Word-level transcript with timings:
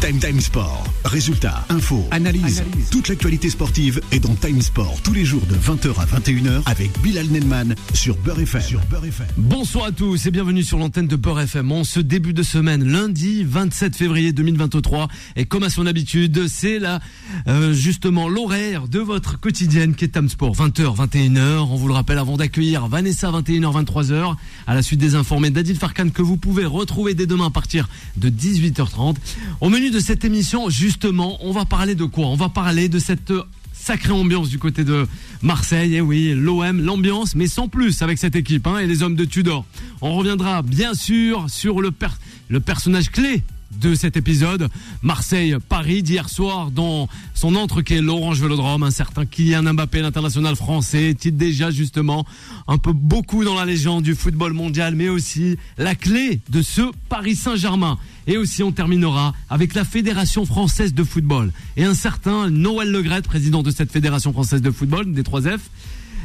Time 0.00 0.20
Time 0.20 0.40
Sport. 0.40 0.84
Résultats, 1.04 1.64
infos, 1.70 2.06
analyse. 2.12 2.62
Toute 2.92 3.08
l'actualité 3.08 3.50
sportive 3.50 4.00
est 4.12 4.20
dans 4.20 4.34
Time 4.36 4.62
Sport 4.62 5.00
tous 5.02 5.12
les 5.12 5.24
jours 5.24 5.42
de 5.46 5.56
20h 5.56 6.00
à 6.00 6.06
21h 6.06 6.62
avec 6.66 6.90
Bilal 7.02 7.26
Nelman 7.26 7.74
sur 7.94 8.16
Beurre 8.18 8.40
FM. 8.40 8.60
Sur 8.60 8.80
Beurre 8.86 9.06
FM. 9.06 9.26
Bonsoir 9.36 9.86
à 9.86 9.92
tous 9.92 10.26
et 10.26 10.30
bienvenue 10.30 10.62
sur 10.62 10.78
l'antenne 10.78 11.08
de 11.08 11.16
Beurre 11.16 11.40
FM. 11.40 11.72
En 11.72 11.82
ce 11.82 11.98
début 11.98 12.32
de 12.32 12.44
semaine, 12.44 12.84
lundi 12.84 13.42
27 13.42 13.96
février 13.96 14.32
2023, 14.32 15.08
et 15.34 15.46
comme 15.46 15.64
à 15.64 15.70
son 15.70 15.84
habitude, 15.86 16.46
c'est 16.46 16.78
là 16.78 17.00
euh, 17.48 17.72
justement 17.72 18.28
l'horaire 18.28 18.86
de 18.86 19.00
votre 19.00 19.40
quotidienne 19.40 19.96
qui 19.96 20.04
est 20.04 20.08
Time 20.08 20.28
Sport. 20.28 20.54
20h, 20.54 20.96
21h. 20.96 21.58
On 21.70 21.76
vous 21.76 21.88
le 21.88 21.94
rappelle 21.94 22.18
avant 22.18 22.36
d'accueillir 22.36 22.86
Vanessa 22.86 23.32
21h, 23.32 23.84
23h. 23.84 24.36
À 24.68 24.74
la 24.74 24.82
suite 24.82 25.00
des 25.00 25.16
informés 25.16 25.50
d'Adil 25.50 25.76
Farkan 25.76 26.10
que 26.10 26.22
vous 26.22 26.36
pouvez 26.36 26.66
retrouver 26.66 27.14
dès 27.14 27.26
demain 27.26 27.46
à 27.46 27.50
partir 27.50 27.88
de 28.16 28.30
18h30. 28.30 29.16
Au 29.60 29.68
menu 29.68 29.87
de 29.90 30.00
cette 30.00 30.24
émission, 30.24 30.68
justement, 30.70 31.38
on 31.42 31.52
va 31.52 31.64
parler 31.64 31.94
de 31.94 32.04
quoi? 32.04 32.26
On 32.26 32.36
va 32.36 32.48
parler 32.48 32.88
de 32.88 32.98
cette 32.98 33.32
sacrée 33.72 34.12
ambiance 34.12 34.48
du 34.48 34.58
côté 34.58 34.84
de 34.84 35.06
Marseille. 35.42 35.94
Et 35.94 36.00
oui, 36.00 36.34
l'OM, 36.34 36.80
l'ambiance, 36.80 37.34
mais 37.34 37.46
sans 37.46 37.68
plus 37.68 38.02
avec 38.02 38.18
cette 38.18 38.36
équipe 38.36 38.66
hein, 38.66 38.78
et 38.78 38.86
les 38.86 39.02
hommes 39.02 39.16
de 39.16 39.24
Tudor. 39.24 39.64
On 40.00 40.14
reviendra 40.14 40.62
bien 40.62 40.94
sûr 40.94 41.46
sur 41.48 41.80
le, 41.80 41.90
per- 41.90 42.08
le 42.48 42.60
personnage 42.60 43.10
clé 43.10 43.42
de 43.80 43.94
cet 43.94 44.16
épisode. 44.16 44.68
Marseille-Paris 45.02 46.02
d'hier 46.02 46.28
soir 46.28 46.70
dans 46.70 47.08
son 47.34 47.54
entre 47.54 47.82
qui 47.82 47.94
est 47.94 48.00
l'Orange 48.00 48.40
Vélodrome. 48.40 48.82
Un 48.82 48.90
certain 48.90 49.26
Kylian 49.26 49.74
Mbappé, 49.74 50.00
l'international 50.00 50.56
français, 50.56 51.10
est-il 51.10 51.36
déjà 51.36 51.70
justement 51.70 52.26
un 52.66 52.78
peu 52.78 52.92
beaucoup 52.92 53.44
dans 53.44 53.54
la 53.54 53.64
légende 53.64 54.02
du 54.02 54.14
football 54.14 54.52
mondial, 54.54 54.94
mais 54.94 55.08
aussi 55.08 55.56
la 55.76 55.94
clé 55.94 56.40
de 56.50 56.62
ce 56.62 56.82
Paris 57.08 57.36
Saint-Germain? 57.36 57.98
Et 58.28 58.36
aussi, 58.36 58.62
on 58.62 58.72
terminera 58.72 59.34
avec 59.48 59.74
la 59.74 59.84
Fédération 59.84 60.44
française 60.44 60.92
de 60.92 61.02
football. 61.02 61.50
Et 61.78 61.84
un 61.84 61.94
certain 61.94 62.50
Noël 62.50 62.92
Legrette, 62.92 63.24
président 63.24 63.62
de 63.62 63.70
cette 63.70 63.90
Fédération 63.90 64.34
française 64.34 64.60
de 64.60 64.70
football, 64.70 65.10
des 65.12 65.22
3F. 65.22 65.58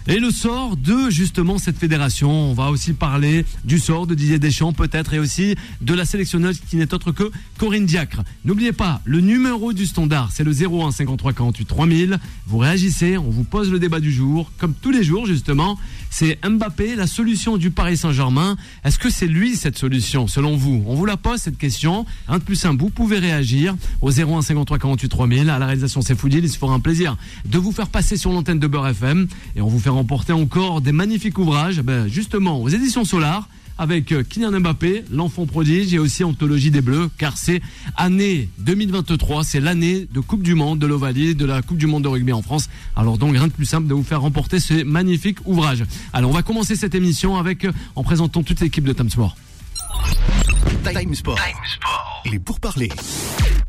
Et 0.06 0.20
le 0.20 0.32
sort 0.32 0.76
de 0.76 1.10
justement 1.10 1.58
cette 1.58 1.78
fédération. 1.78 2.30
On 2.30 2.54
va 2.54 2.72
aussi 2.72 2.92
parler 2.92 3.46
du 3.64 3.80
sort 3.80 4.06
de 4.06 4.16
Didier 4.16 4.38
Deschamps 4.38 4.74
peut-être 4.74 5.14
et 5.14 5.20
aussi 5.20 5.56
de 5.80 5.94
la 5.94 6.04
sélectionneuse 6.04 6.60
qui 6.60 6.76
n'est 6.76 6.94
autre 6.94 7.14
que 7.14 7.32
Corinne 7.58 7.86
Diacre. 7.86 8.22
N'oubliez 8.44 8.74
pas, 8.74 9.00
le 9.06 9.22
numéro 9.22 9.72
du 9.72 9.86
standard, 9.86 10.30
c'est 10.34 10.44
le 10.44 10.52
01 10.52 10.92
53 10.92 11.32
48 11.32 11.66
3000. 11.66 12.20
Vous 12.48 12.58
réagissez, 12.58 13.18
on 13.18 13.30
vous 13.30 13.46
pose 13.46 13.72
le 13.72 13.80
débat 13.80 14.02
du 14.02 14.12
jour, 14.12 14.52
comme 14.58 14.74
tous 14.74 14.92
les 14.92 15.06
jours 15.06 15.26
justement. 15.26 15.80
C'est 16.10 16.38
Mbappé, 16.46 16.96
la 16.98 17.08
solution 17.08 17.56
du 17.56 17.72
Paris 17.72 17.96
Saint-Germain. 17.96 18.58
Est-ce 18.84 19.00
que 19.00 19.10
c'est 19.10 19.28
lui 19.28 19.56
cette 19.56 19.78
solution 19.78 20.28
selon 20.28 20.58
vous? 20.58 20.84
On 20.86 20.96
vous 20.96 21.06
la 21.06 21.16
pose 21.16 21.40
cette 21.40 21.58
question. 21.58 22.06
Un 22.28 22.40
de 22.40 22.44
plus 22.44 22.66
un, 22.66 22.76
vous 22.76 22.90
pouvez 22.90 23.20
réagir 23.20 23.76
au 24.02 24.12
01 24.12 24.42
53 24.42 24.80
48 24.80 25.08
3000. 25.08 25.50
À 25.50 25.60
la 25.60 25.66
réalisation, 25.66 26.02
c'est 26.02 26.16
Foudil. 26.16 26.44
Il 26.44 26.50
se 26.50 26.58
fera 26.58 26.74
un 26.74 26.82
plaisir 26.82 27.16
de 27.46 27.58
vous 27.58 27.72
faire 27.72 27.88
passer 27.88 28.18
sur 28.18 28.34
l'antenne 28.34 28.60
de 28.60 28.68
Beurre 28.68 28.90
FM 28.90 29.28
et 29.56 29.62
on 29.62 29.68
vous 29.70 29.80
fait 29.80 29.93
remporter 29.94 30.34
encore 30.34 30.82
des 30.82 30.92
magnifiques 30.92 31.38
ouvrages, 31.38 31.82
ben, 31.82 32.08
justement 32.08 32.62
aux 32.62 32.70
éditions 32.70 33.06
Solar 33.06 33.48
avec 33.78 34.12
euh, 34.12 34.24
Kylian 34.24 34.60
Mbappé, 34.60 35.06
l'enfant 35.12 35.46
prodige 35.46 35.94
et 35.94 36.00
aussi 36.00 36.24
Anthologie 36.24 36.72
des 36.72 36.82
Bleus, 36.82 37.10
car 37.18 37.38
c'est 37.38 37.62
année 37.96 38.50
2023, 38.60 39.44
c'est 39.44 39.60
l'année 39.60 40.08
de 40.12 40.20
Coupe 40.20 40.44
du 40.44 40.56
Monde, 40.56 40.80
de 40.80 40.88
l'Ovalie, 40.88 41.36
de 41.36 41.46
la 41.46 41.62
Coupe 41.62 41.78
du 41.78 41.88
Monde 41.88 42.04
de 42.04 42.08
rugby 42.08 42.34
en 42.34 42.42
France. 42.42 42.70
Alors 42.96 43.18
donc 43.18 43.34
rien 43.34 43.48
de 43.48 43.52
plus 43.52 43.66
simple 43.66 43.88
de 43.88 43.94
vous 43.94 44.04
faire 44.04 44.22
remporter 44.22 44.60
ces 44.60 44.84
magnifiques 44.84 45.40
ouvrages. 45.46 45.84
Alors 46.14 46.30
on 46.30 46.34
va 46.34 46.44
commencer 46.44 46.76
cette 46.76 46.96
émission 46.96 47.38
avec, 47.38 47.66
euh, 47.66 47.72
en 47.96 48.04
présentant 48.04 48.44
toute 48.44 48.60
l'équipe 48.60 48.84
de 48.84 48.94
Time 48.94 49.10
Sport. 49.10 49.36
Time 50.84 51.16
Sport. 51.16 51.40
Il 52.26 52.36
est 52.36 52.40
pour 52.40 52.60
parler. 52.60 52.90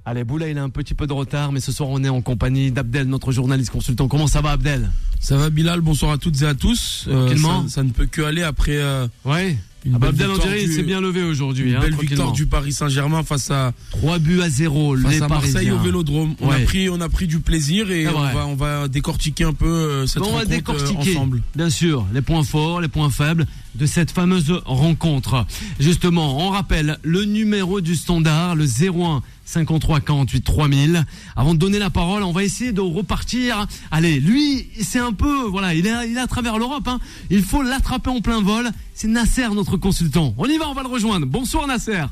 Allez, 0.07 0.23
Boula, 0.25 0.49
il 0.51 0.59
a 0.59 0.63
un 0.63 0.69
petit 0.69 0.93
peu 0.93 1.07
de 1.07 1.15
retard, 1.15 1.51
mais 1.51 1.61
ce 1.61 1.73
soir 1.73 1.89
on 1.89 2.05
est 2.05 2.11
en 2.11 2.21
compagnie 2.21 2.71
d'Abdel, 2.71 3.07
notre 3.09 3.33
journaliste 3.33 3.71
consultant. 3.71 4.07
Comment 4.07 4.27
ça 4.27 4.43
va, 4.43 4.51
Abdel? 4.51 4.91
Ça 5.19 5.39
va 5.39 5.49
Bilal, 5.49 5.81
bonsoir 5.81 6.13
à 6.13 6.19
toutes 6.19 6.43
et 6.43 6.47
à 6.47 6.55
tous. 6.55 7.07
Euh, 7.09 7.35
ça, 7.35 7.65
ça 7.69 7.83
ne 7.83 7.89
peut 7.91 8.05
que 8.05 8.21
aller 8.21 8.43
après 8.43 8.77
euh, 8.77 9.07
Ouais. 9.25 9.57
Une 9.87 9.95
Ah 9.95 9.99
bah, 9.99 10.09
Abdel, 10.09 10.29
on 10.31 10.37
dirait, 10.39 10.63
il 10.63 10.73
s'est 10.73 10.83
bien 10.83 11.01
levé 11.01 11.23
aujourd'hui. 11.23 11.71
une 11.71 11.77
hein, 11.77 11.81
belle 11.81 11.95
victoire 11.95 12.33
du 12.33 12.45
Paris 12.47 12.73
Saint-Germain 12.73 13.23
face 13.23 13.51
à, 13.51 13.73
3 13.93 14.19
buts 14.19 14.43
à 14.43 14.49
0, 14.51 14.97
face 14.99 15.11
les 15.13 15.23
à 15.23 15.29
Marseille 15.29 15.53
Parisiens. 15.53 15.75
au 15.75 15.79
Vélodrome. 15.79 16.35
On 16.41 16.49
Ouais. 16.49 16.63
a 16.63 16.67
pris 16.67 16.89
on 16.91 17.01
a 17.01 17.09
pris 17.09 17.27
du 17.27 17.41
plaisir 17.41 17.91
et 17.91 18.07
on 18.09 18.13
va 18.13 18.47
on 18.47 18.55
va 18.57 18.89
décortiquer 18.89 19.45
un 19.45 19.53
peu 19.55 19.67
euh, 19.67 20.07
cette 20.07 20.21
on 20.23 20.27
va 20.27 20.31
rencontre 20.33 20.49
décortiquer, 20.51 21.17
ensemble. 21.17 21.43
bien 21.57 21.71
sûr, 21.71 22.07
les 22.13 22.21
points 22.23 22.45
forts, 22.45 22.81
les 22.83 22.89
points 22.89 23.11
faibles 23.11 23.47
de 23.75 23.87
cette 23.87 24.11
fameuse 24.11 24.53
rencontre. 24.65 25.47
Justement, 25.81 26.47
on 26.47 26.51
rappelle 26.51 26.99
le 27.03 27.25
numéro 27.25 27.81
du 27.81 27.95
standard, 27.95 28.55
le 28.55 28.65
01 28.65 29.23
53 29.45 30.01
48 30.01 30.41
3000. 30.43 31.07
Avant 31.37 31.55
de 31.55 31.59
donner 31.59 31.79
la 31.79 31.91
parole, 31.91 32.23
on 32.23 32.33
va 32.33 32.45
essayer 32.45 32.73
de 32.73 32.81
repartir. 32.81 33.67
Allez, 33.91 34.21
lui, 34.21 34.69
c'est 34.81 34.99
un 34.99 35.13
peu, 35.13 35.43
voilà, 35.43 35.75
il 35.75 35.87
est, 35.87 36.09
il 36.09 36.17
est 36.17 36.21
à 36.21 36.27
travers 36.27 36.59
l'Europe. 36.59 36.89
Hein. 36.89 36.99
Il 37.31 37.43
faut 37.43 37.63
l'attraper 37.63 38.11
en 38.11 38.21
plein 38.21 38.41
vol. 38.41 38.71
C'est 38.95 39.09
Nasser, 39.09 39.49
notre 39.55 39.77
consultant. 39.77 40.35
On 40.39 40.47
y 40.47 40.57
va, 40.57 40.69
on 40.69 40.75
va 40.75 40.83
le 40.83 40.89
rejoindre. 40.89 41.27
Bonsoir 41.27 41.67
Nasser. 41.67 42.05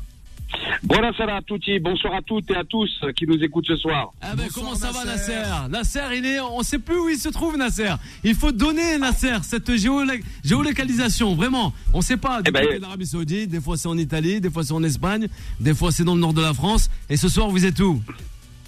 Buonasera 0.83 1.37
a 1.37 1.41
tutti, 1.41 1.79
bonsoir 1.79 2.15
à 2.15 2.21
toutes 2.21 2.49
et 2.51 2.55
à 2.55 2.63
tous 2.63 2.89
qui 3.15 3.25
nous 3.25 3.41
écoutent 3.43 3.65
ce 3.67 3.75
soir. 3.77 4.11
Ah 4.21 4.35
ben, 4.35 4.43
Bonsoir, 4.43 4.53
comment 4.65 4.75
ça 4.75 4.91
va 4.91 5.05
Nasser. 5.05 5.41
Nasser? 5.69 6.01
Il 6.17 6.25
est, 6.25 6.39
on 6.41 6.61
sait 6.61 6.79
plus 6.79 6.97
où 6.99 7.09
il 7.09 7.17
se 7.17 7.29
trouve 7.29 7.57
Nasser. 7.57 7.91
Il 8.23 8.35
faut 8.35 8.51
donner 8.51 8.97
Nasser 8.97 9.35
cette 9.43 9.69
géolo- 9.71 10.21
géolocalisation, 10.43 11.35
vraiment. 11.35 11.73
On 11.93 12.01
sait 12.01 12.17
pas 12.17 12.41
du 12.41 12.49
Eh 12.49 12.51
ben, 12.51 12.65
côté 12.65 12.79
d'Arabie 12.79 13.05
Saoudite, 13.05 13.49
des 13.49 13.61
fois 13.61 13.77
c'est 13.77 13.87
en 13.87 13.97
Italie, 13.97 14.41
des 14.41 14.49
fois 14.49 14.63
c'est 14.63 14.73
en 14.73 14.83
Espagne, 14.83 15.27
des 15.59 15.73
fois 15.73 15.91
c'est 15.91 16.03
dans 16.03 16.15
le 16.15 16.21
nord 16.21 16.33
de 16.33 16.41
la 16.41 16.53
France. 16.53 16.89
Et 17.09 17.17
ce 17.17 17.29
soir 17.29 17.49
vous 17.49 17.65
êtes 17.65 17.79
où? 17.79 18.01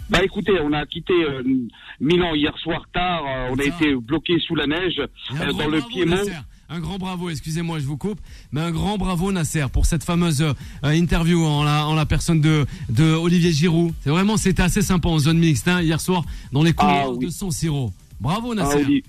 Bah 0.09 0.19
écoutez, 0.23 0.53
on 0.61 0.71
a 0.73 0.85
quitté 0.85 1.13
euh, 1.13 1.41
Milan 1.99 2.35
hier 2.35 2.55
soir 2.59 2.85
tard, 2.93 3.23
euh, 3.27 3.49
on 3.51 3.55
a 3.59 3.63
Ça. 3.63 3.69
été 3.69 3.95
bloqué 3.95 4.39
sous 4.39 4.53
la 4.55 4.67
neige 4.67 4.99
euh, 4.99 5.51
dans 5.53 5.67
le 5.67 5.81
Piémont. 5.81 6.15
Nasser. 6.17 6.31
Un 6.67 6.79
grand 6.79 6.97
bravo, 6.97 7.29
excusez-moi, 7.29 7.77
je 7.79 7.85
vous 7.85 7.95
coupe, 7.97 8.19
mais 8.51 8.59
un 8.61 8.71
grand 8.71 8.97
bravo 8.97 9.31
Nasser 9.31 9.65
pour 9.71 9.85
cette 9.85 10.03
fameuse 10.03 10.41
euh, 10.41 10.53
interview 10.83 11.43
en 11.45 11.63
la, 11.63 11.85
en 11.85 11.93
la 11.93 12.07
personne 12.07 12.41
de, 12.41 12.65
de 12.89 13.03
Olivier 13.13 13.51
Giroud. 13.51 13.93
C'est 14.03 14.09
vraiment, 14.09 14.35
c'était 14.35 14.63
assez 14.63 14.81
sympa 14.81 15.07
en 15.09 15.19
zone 15.19 15.37
mixte 15.37 15.67
hein, 15.67 15.81
hier 15.81 16.01
soir 16.01 16.23
dans 16.51 16.63
les 16.63 16.73
couloirs 16.73 17.05
Ah 17.05 17.11
oui. 17.11 17.25
de 17.27 17.29
San 17.31 17.51
Siro. 17.51 17.93
Bravo 18.19 18.53
Ah, 18.53 18.55
Nasser. 18.55 18.83
oui. 18.87 19.03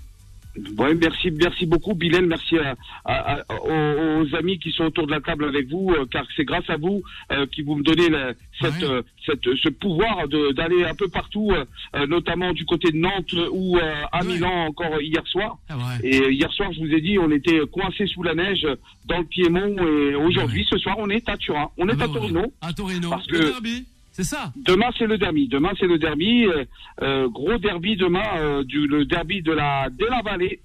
Ouais, 0.78 0.94
merci, 0.94 1.30
merci 1.30 1.66
beaucoup, 1.66 1.94
Bilal. 1.94 2.26
Merci 2.26 2.58
à- 2.58 2.74
à- 3.04 3.34
à- 3.40 3.44
aux, 3.62 4.22
aux 4.22 4.34
amis 4.34 4.58
qui 4.58 4.70
sont 4.72 4.84
autour 4.84 5.06
de 5.06 5.12
la 5.12 5.20
table 5.20 5.44
avec 5.44 5.68
vous, 5.68 5.92
euh, 5.92 6.06
car 6.10 6.24
c'est 6.36 6.44
grâce 6.44 6.68
à 6.68 6.76
vous 6.76 7.02
euh, 7.32 7.46
qui 7.46 7.62
vous 7.62 7.74
me 7.76 7.82
donnez 7.82 8.08
la- 8.08 8.32
cette, 8.60 8.82
Ouais. 8.82 8.84
euh, 8.88 9.02
cette, 9.26 9.44
ce 9.62 9.68
pouvoir 9.68 10.28
de- 10.28 10.52
d'aller 10.52 10.84
un 10.84 10.94
peu 10.94 11.08
partout, 11.08 11.50
euh, 11.52 11.64
euh, 11.94 12.06
notamment 12.06 12.52
du 12.52 12.64
côté 12.64 12.90
de 12.90 12.96
Nantes 12.96 13.34
ou 13.52 13.76
euh, 13.76 13.80
à 14.12 14.24
Ouais. 14.24 14.32
Milan 14.34 14.66
encore 14.66 15.00
hier 15.00 15.26
soir. 15.26 15.58
Ah. 15.68 15.76
Et 16.02 16.30
hier 16.32 16.50
soir, 16.52 16.72
je 16.72 16.80
vous 16.80 16.92
ai 16.92 17.00
dit, 17.00 17.18
on 17.18 17.30
était 17.30 17.60
coincés 17.70 18.06
sous 18.06 18.22
la 18.22 18.34
neige 18.34 18.66
dans 19.06 19.18
le 19.18 19.24
Piémont. 19.24 19.76
Et 19.86 20.14
aujourd'hui, 20.14 20.66
ce 20.70 20.78
soir, 20.78 20.96
on 20.98 21.10
est 21.10 21.28
à 21.28 21.36
Turin. 21.36 21.70
On 21.76 21.88
est 21.88 21.92
Ah 21.92 21.96
bah 21.96 22.04
à 22.04 22.06
voilà. 22.06 22.20
Torino. 22.20 22.52
À 22.62 22.72
Torino. 22.72 23.10
Parce 23.10 23.28
Le 23.30 23.38
que- 23.38 23.44
derby, 23.50 23.86
c'est 24.16 24.24
ça 24.24 24.52
Demain, 24.56 24.88
c'est 24.98 25.06
le 25.06 25.18
derby. 25.18 25.46
Demain, 25.48 25.72
c'est 25.78 25.86
le 25.86 25.98
derby. 25.98 26.46
euh, 26.46 26.64
euh, 27.02 27.28
gros 27.28 27.58
derby 27.58 27.96
demain, 27.96 28.24
euh, 28.38 28.64
du, 28.64 28.86
le 28.86 29.04
derby 29.04 29.42
de 29.42 29.52
la, 29.52 29.88
de 29.90 30.06
la 30.06 30.22
vallée. 30.22 30.60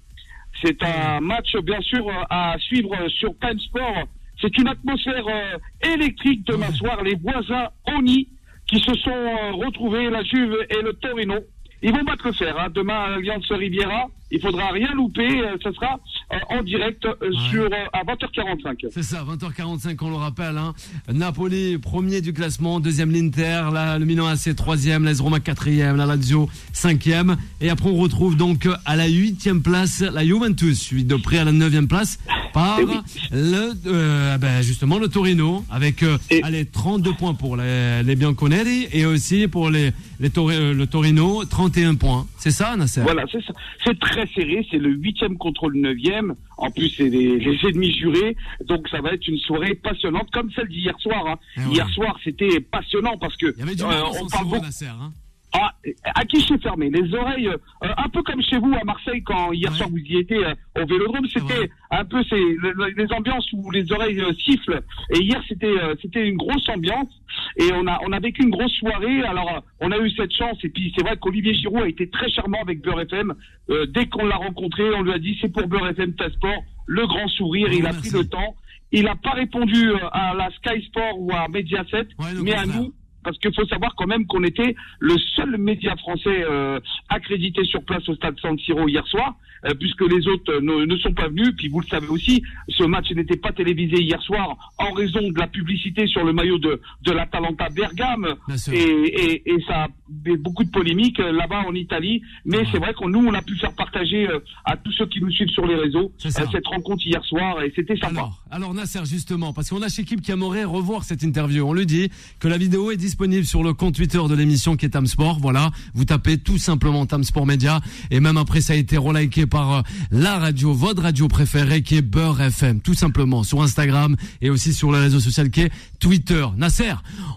C'est 0.62 0.82
un 0.82 1.20
match, 1.20 1.54
bien 1.62 1.80
sûr, 1.80 2.06
à 2.30 2.56
suivre 2.58 2.94
sur 3.18 3.30
Time 3.40 3.58
Sport. 3.58 4.04
C'est 4.40 4.56
une 4.58 4.68
atmosphère 4.68 5.26
euh, 5.28 5.58
électrique 5.94 6.44
demain 6.46 6.66
Ouais. 6.70 6.76
soir. 6.76 7.02
Les 7.02 7.14
voisins 7.16 7.68
Oni 7.94 8.28
qui 8.66 8.78
se 8.80 8.94
sont 8.94 9.52
retrouvés, 9.64 10.08
la 10.08 10.22
Juve 10.24 10.56
et 10.70 10.82
le 10.82 10.92
Torino. 10.94 11.34
Ils 11.82 11.92
vont 11.92 12.04
battre 12.04 12.26
le 12.28 12.32
fer. 12.32 12.54
Hein. 12.58 12.68
Demain, 12.74 12.98
à 13.04 13.10
l'Alliance 13.10 13.50
Riviera, 13.50 14.06
il 14.32 14.40
faudra 14.40 14.70
rien 14.72 14.92
louper. 14.94 15.28
euh, 15.40 15.56
ça 15.62 15.72
sera 15.72 16.00
euh, 16.32 16.36
en 16.58 16.62
direct 16.62 17.04
euh, 17.04 17.14
sur 17.50 17.64
euh, 17.64 17.68
à 17.92 18.02
20h45. 18.04 18.86
C'est 18.90 19.02
ça, 19.04 19.24
20h45, 19.24 19.96
on 20.00 20.10
le 20.10 20.16
rappelle. 20.16 20.58
Hein. 20.58 20.74
Napoli, 21.12 21.78
premier 21.78 22.20
du 22.20 22.32
classement, 22.32 22.80
deuxième 22.80 23.12
l'Inter, 23.12 23.62
la- 23.72 23.98
le 23.98 24.04
Milan 24.04 24.26
AC, 24.26 24.54
troisième, 24.56 25.04
l'AS 25.04 25.20
Roma, 25.20 25.38
quatrième, 25.40 25.96
la 25.96 26.06
Lazio, 26.06 26.48
cinquième. 26.72 27.36
Et 27.60 27.70
après, 27.70 27.88
on 27.90 27.96
retrouve 27.96 28.36
donc 28.36 28.68
à 28.86 28.96
la 28.96 29.06
huitième 29.06 29.62
place 29.62 30.00
la 30.00 30.24
Juventus, 30.24 30.80
suivi 30.80 31.04
de 31.04 31.16
près 31.16 31.38
à 31.38 31.44
la 31.44 31.52
neuvième 31.52 31.86
place 31.88 32.18
par 32.52 32.78
Eh 32.80 32.84
oui. 32.84 32.94
le, 33.32 33.72
euh, 33.86 34.38
ben 34.38 34.62
justement 34.62 34.98
le 34.98 35.08
Torino, 35.08 35.64
avec 35.70 36.02
euh, 36.02 36.16
allez, 36.42 36.64
32 36.64 37.12
points 37.14 37.34
pour 37.34 37.56
les, 37.56 38.02
les 38.02 38.16
Bianconeri 38.16 38.88
et 38.92 39.04
aussi 39.06 39.46
pour 39.48 39.70
les, 39.70 39.92
les 40.20 40.30
Tori- 40.30 40.54
euh, 40.56 40.74
le 40.74 40.86
Torino, 40.86 41.44
31 41.44 41.94
points. 41.96 42.26
C'est 42.38 42.50
ça, 42.50 42.76
Nasser? 42.76 43.02
Voilà, 43.02 43.24
c'est 43.30 43.42
ça. 43.44 43.52
C'est 43.84 43.98
très 43.98 44.21
serré. 44.26 44.66
C'est 44.70 44.78
le 44.78 44.90
huitième 44.90 45.36
contre 45.38 45.68
le 45.68 45.80
neuvième. 45.80 46.34
En 46.58 46.70
plus, 46.70 46.88
c'est 46.90 47.08
les, 47.08 47.38
les 47.38 47.58
ennemis 47.68 47.92
jurés. 47.92 48.36
Donc, 48.66 48.88
ça 48.88 49.00
va 49.00 49.12
être 49.12 49.26
une 49.28 49.38
soirée 49.38 49.74
passionnante, 49.74 50.30
comme 50.30 50.50
celle 50.52 50.68
d'hier 50.68 50.94
soir. 51.00 51.26
hein. 51.26 51.36
Eh 51.56 51.60
ouais. 51.60 51.66
Hier 51.74 51.88
soir, 51.90 52.18
c'était 52.24 52.60
passionnant 52.60 53.16
parce 53.18 53.36
que 53.36 53.52
Il 53.56 53.60
y 53.60 53.62
avait 53.62 53.74
du 53.74 53.82
euh, 53.82 53.86
on 54.22 54.26
parle 54.28 54.44
beaucoup. 54.48 54.64
Hein. 54.64 55.12
Ah, 55.54 55.70
à 56.14 56.24
qui 56.24 56.40
j'ai 56.40 56.56
fermé 56.58 56.88
les 56.88 57.14
oreilles, 57.14 57.48
euh, 57.48 57.56
un 57.98 58.08
peu 58.08 58.22
comme 58.22 58.40
chez 58.40 58.56
vous 58.58 58.72
à 58.74 58.84
Marseille 58.84 59.22
quand 59.22 59.52
hier 59.52 59.70
Ouais. 59.70 59.76
soir 59.76 59.90
vous 59.90 59.98
y 59.98 60.16
étiez 60.16 60.44
euh, 60.46 60.54
au 60.80 60.86
Vélodrome, 60.86 61.26
c'était 61.28 61.70
un 61.90 62.04
peu 62.06 62.22
ces, 62.24 62.36
le- 62.36 62.72
le- 62.72 62.94
les 62.96 63.12
ambiances 63.12 63.46
où 63.52 63.70
les 63.70 63.92
oreilles 63.92 64.20
euh, 64.20 64.32
sifflent. 64.44 64.80
Et 65.14 65.18
hier 65.20 65.42
c'était 65.46 65.66
euh, 65.66 65.94
c'était 66.00 66.26
une 66.26 66.36
grosse 66.38 66.66
ambiance 66.70 67.10
et 67.58 67.70
on 67.74 67.86
a 67.86 67.98
on 68.06 68.12
a 68.12 68.20
vécu 68.20 68.42
une 68.44 68.50
grosse 68.50 68.72
soirée. 68.72 69.22
Alors 69.24 69.56
euh, 69.56 69.60
on 69.80 69.92
a 69.92 69.98
eu 69.98 70.10
cette 70.12 70.32
chance 70.34 70.56
et 70.64 70.70
puis 70.70 70.90
c'est 70.96 71.04
vrai 71.04 71.18
qu'Olivier 71.18 71.52
Giroud 71.54 71.82
a 71.82 71.88
été 71.88 72.08
très 72.08 72.30
charmant 72.30 72.62
avec 72.62 72.80
Beurre 72.80 73.00
FM. 73.02 73.34
Euh, 73.68 73.84
dès 73.86 74.06
qu'on 74.06 74.24
l'a 74.24 74.36
rencontré, 74.36 74.84
on 74.94 75.02
lui 75.02 75.12
a 75.12 75.18
dit 75.18 75.36
c'est 75.40 75.52
pour 75.52 75.66
Beurre 75.68 75.88
FM 75.88 76.14
Sport, 76.32 76.62
le 76.86 77.06
grand 77.06 77.28
sourire. 77.28 77.68
Oh, 77.70 77.74
il 77.76 77.86
a 77.86 77.92
pris 77.92 78.10
le 78.10 78.24
temps. 78.26 78.56
Il 78.94 79.04
n'a 79.04 79.16
pas 79.16 79.30
répondu 79.32 79.90
à 80.12 80.34
la 80.34 80.50
Sky 80.50 80.82
Sport 80.86 81.18
ou 81.18 81.30
à 81.32 81.48
Mediaset, 81.48 82.08
mais 82.42 82.52
à 82.54 82.66
nous. 82.66 82.92
Parce 83.22 83.38
qu'il 83.38 83.54
faut 83.54 83.66
savoir 83.66 83.94
quand 83.96 84.06
même 84.06 84.26
qu'on 84.26 84.44
était 84.44 84.74
le 85.00 85.16
seul 85.36 85.56
média 85.58 85.96
français 85.96 86.44
euh, 86.44 86.80
accrédité 87.08 87.64
sur 87.64 87.82
place 87.84 88.08
au 88.08 88.14
stade 88.14 88.38
San 88.40 88.58
Siro 88.58 88.88
hier 88.88 89.06
soir, 89.06 89.34
euh, 89.64 89.74
puisque 89.78 90.02
les 90.02 90.26
autres 90.28 90.52
euh, 90.52 90.60
ne, 90.60 90.84
ne 90.84 90.96
sont 90.96 91.12
pas 91.12 91.28
venus. 91.28 91.50
Puis 91.56 91.68
vous 91.68 91.80
le 91.80 91.86
savez 91.86 92.08
aussi, 92.08 92.42
ce 92.68 92.84
match 92.84 93.10
n'était 93.12 93.36
pas 93.36 93.52
télévisé 93.52 94.02
hier 94.02 94.20
soir 94.22 94.72
en 94.78 94.92
raison 94.92 95.22
de 95.22 95.38
la 95.38 95.46
publicité 95.46 96.06
sur 96.06 96.24
le 96.24 96.32
maillot 96.32 96.58
de, 96.58 96.80
de 97.02 97.12
l'Atalanta 97.12 97.68
Bergame. 97.68 98.34
Et, 98.72 98.78
et, 98.78 99.50
et 99.52 99.60
ça 99.66 99.84
a 99.84 99.88
beaucoup 100.38 100.64
de 100.64 100.70
polémiques 100.70 101.20
euh, 101.20 101.32
là-bas 101.32 101.62
en 101.66 101.74
Italie. 101.74 102.22
Mais 102.44 102.58
c'est 102.70 102.78
vrai 102.78 102.94
qu'on 102.94 103.08
nous, 103.08 103.24
on 103.26 103.34
a 103.34 103.42
pu 103.42 103.56
faire 103.56 103.72
partager 103.72 104.28
euh, 104.28 104.40
à 104.64 104.76
tous 104.76 104.92
ceux 104.92 105.06
qui 105.06 105.20
nous 105.20 105.30
suivent 105.30 105.48
sur 105.48 105.66
les 105.66 105.74
réseaux 105.74 106.12
euh, 106.24 106.30
cette 106.30 106.66
rencontre 106.66 107.06
hier 107.06 107.24
soir 107.24 107.62
et 107.62 107.72
c'était 107.74 107.96
sympa. 107.96 108.10
Alors, 108.10 108.42
alors 108.50 108.74
Nasser, 108.74 109.04
justement, 109.04 109.52
parce 109.52 109.70
qu'on 109.70 109.82
a 109.82 109.88
chez 109.88 110.04
Kip 110.04 110.20
qui 110.20 110.30
aimerait 110.30 110.64
revoir 110.64 111.04
cette 111.04 111.22
interview. 111.22 111.64
On 111.66 111.72
lui 111.72 111.86
dit 111.86 112.10
que 112.38 112.48
la 112.48 112.58
vidéo 112.58 112.90
est 112.90 112.96
disponible 112.96 113.44
sur 113.44 113.62
le 113.62 113.74
compte 113.74 113.94
Twitter 113.94 114.20
de 114.28 114.34
l'émission 114.34 114.76
qui 114.76 114.86
est 114.86 114.90
Tam 114.90 115.06
Sport. 115.06 115.38
Voilà, 115.40 115.70
vous 115.94 116.04
tapez 116.04 116.38
tout 116.38 116.58
simplement 116.58 117.06
Tam 117.06 117.24
Sport 117.24 117.46
Média. 117.46 117.80
Et 118.10 118.20
même 118.20 118.36
après, 118.36 118.60
ça 118.60 118.72
a 118.74 118.76
été 118.76 118.96
reliké 118.96 119.46
par 119.46 119.82
la 120.10 120.38
radio, 120.38 120.72
votre 120.72 121.02
radio 121.02 121.28
préférée 121.28 121.82
qui 121.82 121.96
est 121.96 122.02
Beurre 122.02 122.40
FM. 122.40 122.80
Tout 122.80 122.94
simplement, 122.94 123.42
sur 123.42 123.62
Instagram 123.62 124.16
et 124.40 124.50
aussi 124.50 124.72
sur 124.72 124.92
le 124.92 124.98
réseau 124.98 125.20
social 125.20 125.50
qui 125.50 125.62
est 125.62 125.72
Twitter. 125.98 126.44
Nasser, 126.56 126.94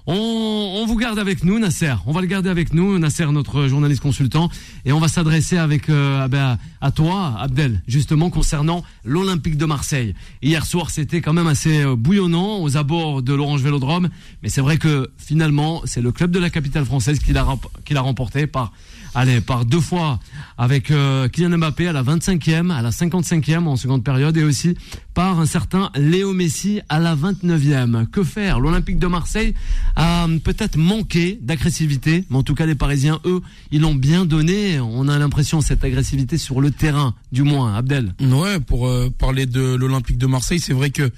on, 0.08 0.14
on 0.14 0.86
vous 0.86 0.98
garde 0.98 1.20
avec 1.20 1.44
nous, 1.44 1.60
Nasser. 1.60 1.94
On 2.06 2.12
va 2.12 2.22
le 2.22 2.28
garder 2.28 2.50
avec 2.50 2.65
nous, 2.74 2.98
Nasser, 3.00 3.26
notre 3.32 3.68
journaliste 3.68 4.02
consultant. 4.02 4.50
Et 4.86 4.92
on 4.92 5.00
va 5.00 5.08
s'adresser 5.08 5.58
avec 5.58 5.90
euh, 5.90 6.22
ah 6.24 6.28
ben, 6.28 6.58
à 6.82 6.92
toi, 6.92 7.36
Abdel, 7.40 7.82
justement 7.88 8.30
concernant 8.30 8.84
l'Olympique 9.04 9.58
de 9.58 9.66
Marseille. 9.66 10.16
Hier 10.42 10.66
soir, 10.66 10.90
c'était 10.90 11.22
quand 11.22 11.34
même 11.34 11.48
assez 11.48 11.84
euh, 11.84 11.96
bouillonnant 11.96 12.62
aux 12.62 12.78
abords 12.78 13.22
de 13.22 13.34
l'Orange 13.34 13.62
Vélodrome, 13.62 14.10
mais 14.44 14.50
c'est 14.50 14.62
vrai 14.62 14.78
que 14.78 15.10
finalement, 15.18 15.82
c'est 15.86 16.02
le 16.02 16.12
club 16.12 16.32
de 16.32 16.40
la 16.40 16.50
capitale 16.50 16.86
française 16.86 17.20
qui 17.20 17.34
l'a 17.34 18.02
remporté 18.02 18.48
par 18.48 18.72
allez, 19.16 19.42
par 19.42 19.66
deux 19.66 19.80
fois 19.80 20.20
avec 20.58 20.92
euh, 20.92 21.28
Kylian 21.28 21.58
Mbappé 21.58 21.88
à 21.88 21.94
la 21.94 22.04
25e, 22.04 22.72
à 22.72 22.82
la 22.82 22.90
55e 22.92 23.66
en 23.66 23.76
seconde 23.76 24.04
période 24.04 24.38
et 24.38 24.44
aussi 24.44 24.78
par 25.14 25.40
un 25.40 25.46
certain 25.46 25.90
Léo 25.96 26.34
Messi 26.34 26.82
à 26.90 27.00
la 27.00 27.16
29e. 27.16 28.06
Que 28.08 28.24
faire? 28.24 28.60
L'Olympique 28.60 29.00
de 29.00 29.08
Marseille 29.08 29.54
a 29.96 30.28
peut-être 30.44 30.78
manqué 30.78 31.40
d'agressivité, 31.42 32.26
mais 32.30 32.38
en 32.38 32.44
tout 32.44 32.55
cas 32.56 32.66
les 32.66 32.76
Parisiens, 32.76 33.20
eux, 33.26 33.42
ils 33.72 33.82
l'ont 33.82 33.96
bien 33.96 34.26
donné. 34.26 34.80
On 34.80 35.08
a 35.08 35.18
l'impression 35.20 35.62
cette 35.62 35.84
agressivité 35.84 36.38
sur 36.38 36.62
le 36.62 36.72
terrain, 36.72 37.16
du 37.32 37.44
moins, 37.44 37.76
Abdel. 37.76 38.14
Ouais, 38.20 38.60
pour 38.60 38.88
euh, 38.88 39.10
parler 39.10 39.46
de 39.46 39.76
l'Olympique 39.76 40.18
de 40.18 40.26
Marseille, 40.26 40.60
c'est 40.60 40.74
vrai 40.74 40.90
que 40.90 41.12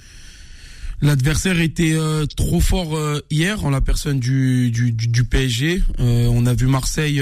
l'adversaire 1.01 1.59
était 1.61 1.93
euh, 1.93 2.25
trop 2.25 2.59
fort 2.59 2.95
euh, 2.95 3.19
hier 3.29 3.63
en 3.65 3.69
la 3.69 3.81
personne 3.81 4.19
du 4.19 4.71
du, 4.71 5.23
PSG. 5.23 5.83
On 5.99 6.45
a 6.45 6.53
vu 6.53 6.67
Marseille 6.67 7.21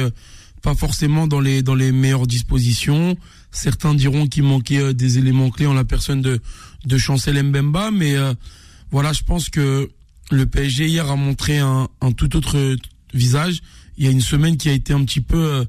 pas 0.61 0.75
forcément 0.75 1.27
dans 1.27 1.39
les 1.39 1.91
meilleures 1.91 2.27
dispositions. 2.27 3.17
Certains 3.51 3.93
diront 3.93 4.27
qu'il 4.27 4.43
manquait 4.43 4.93
des 4.93 5.17
éléments 5.17 5.49
clés 5.49 5.67
en 5.67 5.73
la 5.73 5.85
personne 5.85 6.21
de 6.21 6.97
Chancel 6.97 7.41
Mbemba, 7.41 7.91
mais 7.91 8.15
voilà, 8.91 9.13
je 9.13 9.23
pense 9.23 9.49
que 9.49 9.89
le 10.31 10.45
PSG 10.45 10.87
hier 10.87 11.09
a 11.09 11.15
montré 11.15 11.59
un 11.59 11.87
tout 12.17 12.35
autre 12.35 12.77
visage. 13.13 13.61
Il 13.97 14.05
y 14.05 14.07
a 14.07 14.11
une 14.11 14.21
semaine 14.21 14.57
qui 14.57 14.69
a 14.69 14.73
été 14.73 14.93
un 14.93 15.03
petit 15.05 15.21
peu 15.21 15.37
euh, 15.37 15.65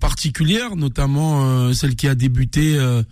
particulière, 0.00 0.76
notamment 0.76 1.44
euh, 1.44 1.72
celle 1.72 1.94
qui 1.94 2.08
a 2.08 2.14
débuté 2.14 2.76
euh, 2.76 3.02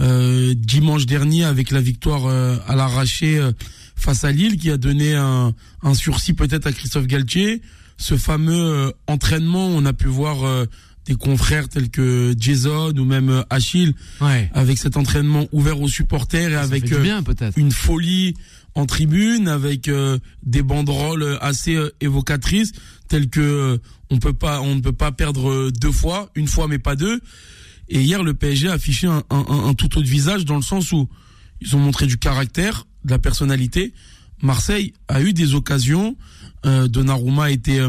euh, 0.00 0.54
dimanche 0.56 1.06
dernier 1.06 1.44
avec 1.44 1.70
la 1.70 1.80
victoire 1.80 2.26
euh, 2.26 2.56
à 2.66 2.74
l'arraché 2.76 3.38
euh, 3.38 3.52
face 3.96 4.24
à 4.24 4.32
Lille, 4.32 4.56
qui 4.56 4.70
a 4.70 4.76
donné 4.78 5.14
un, 5.14 5.54
un 5.82 5.94
sursis 5.94 6.32
peut-être 6.32 6.66
à 6.66 6.72
Christophe 6.72 7.06
Galtier. 7.06 7.60
Ce 7.98 8.16
fameux 8.16 8.54
euh, 8.54 8.90
entraînement, 9.06 9.66
on 9.68 9.84
a 9.84 9.92
pu 9.92 10.06
voir 10.06 10.42
euh, 10.44 10.64
des 11.04 11.14
confrères 11.16 11.68
tels 11.68 11.90
que 11.90 12.34
Jason 12.38 12.94
ou 12.96 13.04
même 13.04 13.44
Achille 13.50 13.94
Ouais. 14.22 14.50
avec 14.54 14.78
cet 14.78 14.96
entraînement 14.96 15.46
ouvert 15.52 15.80
aux 15.80 15.88
supporters 15.88 16.50
et 16.50 16.54
Ça 16.54 16.60
avec 16.62 16.90
euh, 16.92 17.02
bien 17.02 17.22
une 17.56 17.72
folie 17.72 18.34
en 18.74 18.86
tribune 18.86 19.48
avec 19.48 19.88
euh, 19.88 20.18
des 20.42 20.62
banderoles 20.62 21.38
assez 21.40 21.74
euh, 21.74 21.90
évocatrices 22.00 22.72
telles 23.08 23.28
que 23.28 23.40
euh, 23.40 23.78
on 24.10 24.18
peut 24.18 24.32
pas 24.32 24.60
on 24.60 24.74
ne 24.76 24.80
peut 24.80 24.92
pas 24.92 25.10
perdre 25.12 25.50
euh, 25.50 25.70
deux 25.72 25.92
fois 25.92 26.30
une 26.36 26.46
fois 26.48 26.68
mais 26.68 26.78
pas 26.78 26.96
deux. 26.96 27.20
Et 27.88 28.00
hier 28.00 28.22
le 28.22 28.34
PSG 28.34 28.68
a 28.68 28.74
affiché 28.74 29.06
un, 29.08 29.24
un, 29.30 29.44
un- 29.48 29.74
tout 29.74 29.98
autre 29.98 30.06
visage 30.06 30.44
dans 30.44 30.56
le 30.56 30.62
sens 30.62 30.92
où 30.92 31.08
ils 31.60 31.74
ont 31.74 31.80
montré 31.80 32.06
du 32.06 32.18
caractère 32.18 32.86
de 33.04 33.10
la 33.10 33.18
personnalité. 33.18 33.92
Marseille 34.42 34.92
a 35.08 35.20
eu 35.20 35.32
des 35.32 35.54
occasions 35.54 36.16
Donnarumma 36.64 37.44
a 37.44 37.50
été 37.50 37.80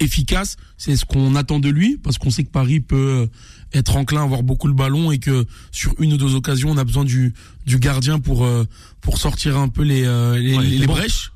efficace. 0.00 0.56
C'est 0.76 0.96
ce 0.96 1.04
qu'on 1.04 1.34
attend 1.34 1.58
de 1.60 1.68
lui 1.68 1.96
parce 1.96 2.18
qu'on 2.18 2.30
sait 2.30 2.44
que 2.44 2.50
Paris 2.50 2.80
peut 2.80 3.28
être 3.74 3.96
enclin 3.96 4.20
à 4.20 4.24
avoir 4.24 4.42
beaucoup 4.42 4.68
le 4.68 4.74
ballon 4.74 5.10
et 5.12 5.18
que 5.18 5.44
sur 5.72 5.94
une 6.00 6.12
ou 6.12 6.16
deux 6.16 6.34
occasions 6.34 6.70
on 6.70 6.76
a 6.76 6.84
besoin 6.84 7.04
du 7.04 7.34
du 7.66 7.78
gardien 7.78 8.18
pour 8.20 8.44
euh, 8.44 8.64
pour 9.00 9.18
sortir 9.18 9.56
un 9.58 9.68
peu 9.68 9.82
les 9.82 10.04
euh, 10.04 10.38
les, 10.38 10.56
Ouais, 10.56 10.64
les- 10.64 10.86
brèches. 10.86 11.32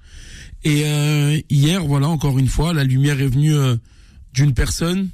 Et 0.62 0.82
euh, 0.84 1.40
hier 1.50 1.84
voilà 1.84 2.08
encore 2.08 2.38
une 2.38 2.48
fois 2.48 2.72
la 2.72 2.84
lumière 2.84 3.20
est 3.20 3.26
venue 3.26 3.54
euh, 3.54 3.76
d'une 4.34 4.52
personne 4.54 5.08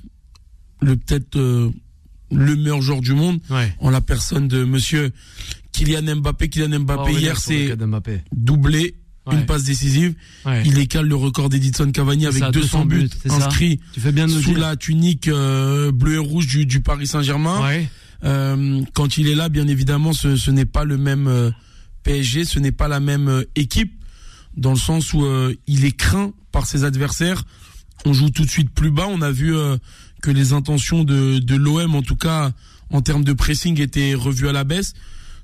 le 0.82 0.96
peut-être 0.96 1.36
euh, 1.36 1.70
le 2.32 2.56
meilleur 2.56 2.82
joueur 2.82 3.00
du 3.00 3.12
monde 3.14 3.38
Ouais. 3.50 3.72
en 3.78 3.90
la 3.90 4.00
personne 4.00 4.48
de 4.48 4.64
monsieur 4.64 5.10
Kylian 5.72 6.16
Mbappé. 6.16 6.48
Kylian 6.48 6.80
Mbappé 6.80 7.00
revenir 7.02 7.20
hier 7.20 7.38
c'est 7.38 7.76
doublé 8.34 8.94
Ouais. 9.26 9.34
une 9.40 9.46
passe 9.46 9.64
décisive 9.64 10.14
Ouais. 10.44 10.62
il 10.64 10.78
écale 10.78 11.06
le 11.06 11.16
record 11.16 11.48
d'Edison 11.48 11.90
Cavani 11.90 12.26
avec 12.26 12.38
ça, 12.38 12.50
200 12.50 12.84
buts, 12.86 13.08
inscrits 13.28 13.80
Tu 13.92 14.00
fais 14.00 14.12
bien 14.12 14.28
sous 14.28 14.54
la 14.54 14.76
tunique 14.76 15.28
euh, 15.28 15.90
bleu 15.92 16.14
et 16.14 16.18
rouge 16.18 16.46
du, 16.46 16.64
du 16.66 16.80
Paris 16.80 17.06
Saint-Germain 17.08 17.60
Ouais. 17.62 17.88
euh, 18.24 18.82
quand 18.94 19.18
il 19.18 19.28
est 19.28 19.34
là, 19.34 19.48
bien 19.48 19.66
évidemment, 19.68 20.12
ce, 20.12 20.36
ce 20.36 20.50
n'est 20.50 20.64
pas 20.64 20.84
le 20.84 20.96
même 20.96 21.26
euh, 21.26 21.50
PSG, 22.04 22.44
ce 22.44 22.58
n'est 22.60 22.72
pas 22.72 22.86
la 22.88 23.00
même 23.00 23.28
euh, 23.28 23.42
équipe, 23.56 23.92
dans 24.56 24.70
le 24.70 24.78
sens 24.78 25.12
où 25.12 25.26
il 25.66 25.84
est 25.84 25.96
craint 25.96 26.32
par 26.52 26.64
ses 26.66 26.84
adversaires. 26.84 27.44
On 28.06 28.12
joue 28.14 28.30
tout 28.30 28.44
de 28.44 28.48
suite 28.50 28.70
plus 28.70 28.90
bas. 28.90 29.06
On 29.08 29.20
a 29.20 29.30
vu 29.30 29.52
que 30.22 30.30
les 30.30 30.54
intentions 30.54 31.04
de, 31.04 31.38
de 31.40 31.56
l'OM, 31.56 31.94
en 31.94 32.00
tout 32.02 32.16
cas 32.16 32.52
en 32.90 33.02
termes 33.02 33.22
de 33.24 33.34
pressing, 33.34 33.78
étaient 33.82 34.14
revues 34.14 34.48
à 34.48 34.52
la 34.52 34.64
baisse. 34.64 34.94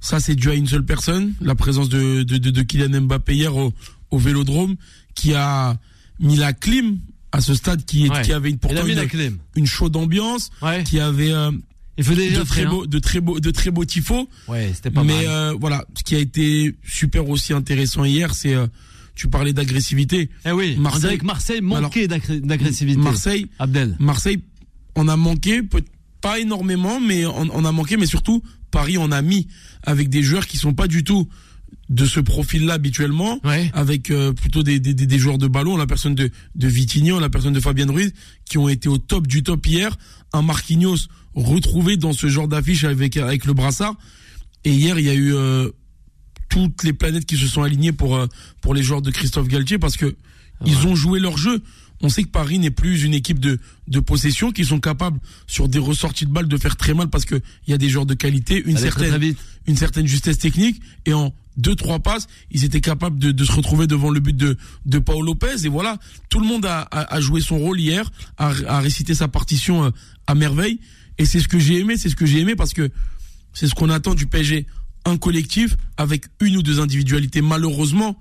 Ça, 0.03 0.19
c'est 0.21 0.35
dû 0.35 0.51
à 0.51 0.55
une 0.55 0.67
seule 0.67 0.85
personne, 0.85 1.33
la 1.41 1.55
présence 1.55 1.89
de, 1.89 2.23
de, 2.25 2.37
de, 2.37 2.51
de 2.51 2.63
Kylian 2.63 3.03
Mbappé 3.03 3.35
hier 3.35 3.57
au, 3.57 3.73
au 4.11 4.19
Vélodrome, 4.19 4.75
qui 5.15 5.33
a 5.33 5.79
mis 6.21 6.37
la 6.37 6.53
clim 6.53 6.99
à 7.31 7.41
ce 7.41 7.55
stade 7.55 7.85
qui, 7.85 8.07
est, 8.07 8.11
Ouais. 8.11 8.23
qui 8.23 8.33
avait 8.33 8.51
une, 8.51 8.59
pourtant 8.59 8.85
une, 8.87 9.07
clim. 9.07 9.39
une 9.57 9.67
chaude 9.67 9.97
ambiance, 9.97 10.51
Ouais. 10.61 10.83
qui 10.85 10.99
avait 11.01 11.33
euh, 11.33 11.51
Il 11.97 12.05
faut 12.05 12.15
déjà 12.15 12.41
de 12.41 12.45
très 12.45 12.63
faire, 12.63 12.69
hein. 12.71 12.75
beaux, 12.75 12.87
de 12.87 12.99
très 12.99 13.21
beaux, 13.21 13.39
de 13.41 13.51
très 13.53 13.71
beaux 13.71 13.85
tifos. 13.85 14.29
Ouais, 14.49 14.73
c'était 14.75 14.91
pas 14.91 15.05
Mais 15.05 15.15
mal. 15.25 15.27
euh, 15.29 15.55
voilà, 15.59 15.85
ce 15.97 16.03
qui 16.03 16.15
a 16.17 16.19
été 16.19 16.75
super 16.85 17.29
aussi 17.29 17.53
intéressant 17.53 18.05
hier, 18.05 18.35
c'est 18.35 18.55
euh, 18.55 18.67
tu 19.15 19.29
parlais 19.29 19.53
d'agressivité. 19.53 20.31
eh 20.45 20.51
oui, 20.53 20.75
on 20.77 20.81
Marseille- 20.81 21.01
dirait 21.03 21.19
que 21.19 21.25
Marseille 21.27 21.61
manquait 21.61 22.09
d'agressivité. 22.09 22.99
Marseille, 23.01 23.47
Abdel. 23.59 23.97
Marseille, 24.01 24.43
on 24.97 25.07
a 25.09 25.17
manqué, 25.17 25.63
peut- 25.63 25.85
pas 26.23 26.39
énormément, 26.41 27.01
mais 27.01 27.27
on, 27.27 27.49
on 27.53 27.65
a 27.67 27.73
manqué, 27.73 27.97
mais 27.99 28.07
surtout 28.07 28.43
Paris 28.71 28.97
on 28.97 29.11
a 29.13 29.21
mis 29.21 29.49
avec 29.83 30.09
des 30.09 30.23
joueurs 30.23 30.47
qui 30.47 30.57
sont 30.57 30.73
pas 30.73 30.87
du 30.87 31.05
tout 31.05 31.29
de 31.89 32.07
ce 32.07 32.21
profil-là 32.21 32.75
habituellement, 32.75 33.39
Ouais. 33.45 33.71
avec 33.75 34.11
euh, 34.11 34.33
plutôt 34.33 34.63
des, 34.63 34.79
des, 34.81 35.19
joueurs 35.19 35.37
de 35.37 35.47
ballon, 35.47 35.77
la 35.77 35.87
personne 35.87 36.15
de, 36.15 36.31
de 36.55 37.21
la 37.21 37.29
personne 37.29 37.53
de 37.53 37.61
Fabien 37.61 37.87
Ruiz, 37.91 38.13
qui 38.47 38.57
ont 38.57 38.69
été 38.69 38.89
au 38.89 38.97
top 38.99 39.27
du 39.27 39.43
top 39.43 39.67
hier. 39.67 39.95
Un 40.33 40.41
Marquinhos 40.43 41.09
retrouvé 41.35 41.99
dans 41.99 42.13
ce 42.15 42.29
genre 42.29 42.49
d'affiche 42.49 42.85
avec, 42.85 43.17
avec 43.19 43.45
le 43.45 43.53
brassard. 43.53 43.95
Et 44.65 44.71
hier, 44.73 44.99
il 44.99 45.05
y 45.07 45.11
a 45.11 45.15
eu 45.15 45.35
euh, 45.35 45.69
toutes 46.49 46.83
les 46.85 46.93
planètes 46.95 47.27
qui 47.27 47.37
se 47.37 47.47
sont 47.47 47.63
alignées 47.63 47.93
pour, 47.93 48.17
euh, 48.17 48.27
pour 48.63 48.73
les 48.75 48.83
joueurs 48.83 49.03
de 49.03 49.11
Christophe 49.11 49.49
Galtier 49.49 49.79
parce 49.79 49.97
que 49.97 50.15
ils 50.65 50.87
ont 50.87 50.95
joué 50.95 51.19
leur 51.21 51.37
jeu. 51.37 51.63
On 52.03 52.09
sait 52.09 52.25
que 52.25 52.29
Paris 52.29 52.59
n'est 52.59 52.71
plus 52.71 53.05
une 53.05 53.15
équipe 53.15 53.39
de, 53.39 53.59
de 53.89 54.01
possession 54.01 54.51
qui 54.51 54.65
sont 54.65 54.81
capables 54.81 55.21
sur 55.47 55.69
des 55.69 55.79
ressorties 55.79 56.27
de 56.27 56.33
balles 56.33 56.49
de 56.49 56.57
faire 56.57 56.77
très 56.77 56.95
mal 56.95 57.09
parce 57.09 57.25
que 57.25 57.37
il 57.67 57.71
y 57.71 57.75
a 57.75 57.79
des 57.79 57.89
joueurs 57.89 58.07
de 58.07 58.15
qualité, 58.15 58.61
une 58.67 58.77
Allez, 58.77 58.91
certaine 58.91 59.35
une 59.67 59.77
certaine 59.77 60.07
justesse 60.07 60.39
technique 60.39 60.83
et 61.07 61.15
en 61.15 61.33
deux 61.57 61.77
trois 61.77 62.01
passes, 62.01 62.27
ils 62.51 62.65
étaient 62.65 62.81
capables 62.81 63.19
de, 63.19 63.31
de 63.31 63.45
se 63.45 63.53
retrouver 63.53 63.87
devant 63.87 64.11
le 64.11 64.21
but 64.21 64.37
de 64.37 64.57
de 64.87 64.99
Paul 64.99 65.25
Lopez. 65.25 65.65
Et 65.65 65.69
voilà, 65.69 65.99
tout 66.29 66.41
le 66.41 66.47
monde 66.47 66.67
a, 66.67 66.81
a, 66.81 67.15
a 67.15 67.21
joué 67.21 67.41
son 67.41 67.59
rôle 67.59 67.79
hier, 67.79 68.11
a, 68.39 68.53
a 68.67 68.81
récité 68.81 69.15
sa 69.15 69.29
partition 69.29 69.85
euh, 69.85 69.91
à 70.27 70.35
merveille. 70.35 70.81
Et 71.19 71.25
c'est 71.27 71.41
ce 71.41 71.49
que 71.49 71.59
j'ai 71.59 71.79
aimé, 71.79 71.97
c'est 71.97 72.09
ce 72.09 72.17
que 72.17 72.27
j'ai 72.27 72.41
aimé 72.41 72.57
parce 72.57 72.73
que 72.73 72.91
c'est 73.53 73.69
ce 73.69 73.75
qu'on 73.75 73.91
attend 73.91 74.15
du 74.15 74.27
PSG, 74.27 74.67
un 75.05 75.17
collectif 75.19 75.77
avec 75.97 76.25
une 76.41 76.57
ou 76.57 76.63
deux 76.63 76.81
individualités. 76.81 77.43
Malheureusement 77.43 78.19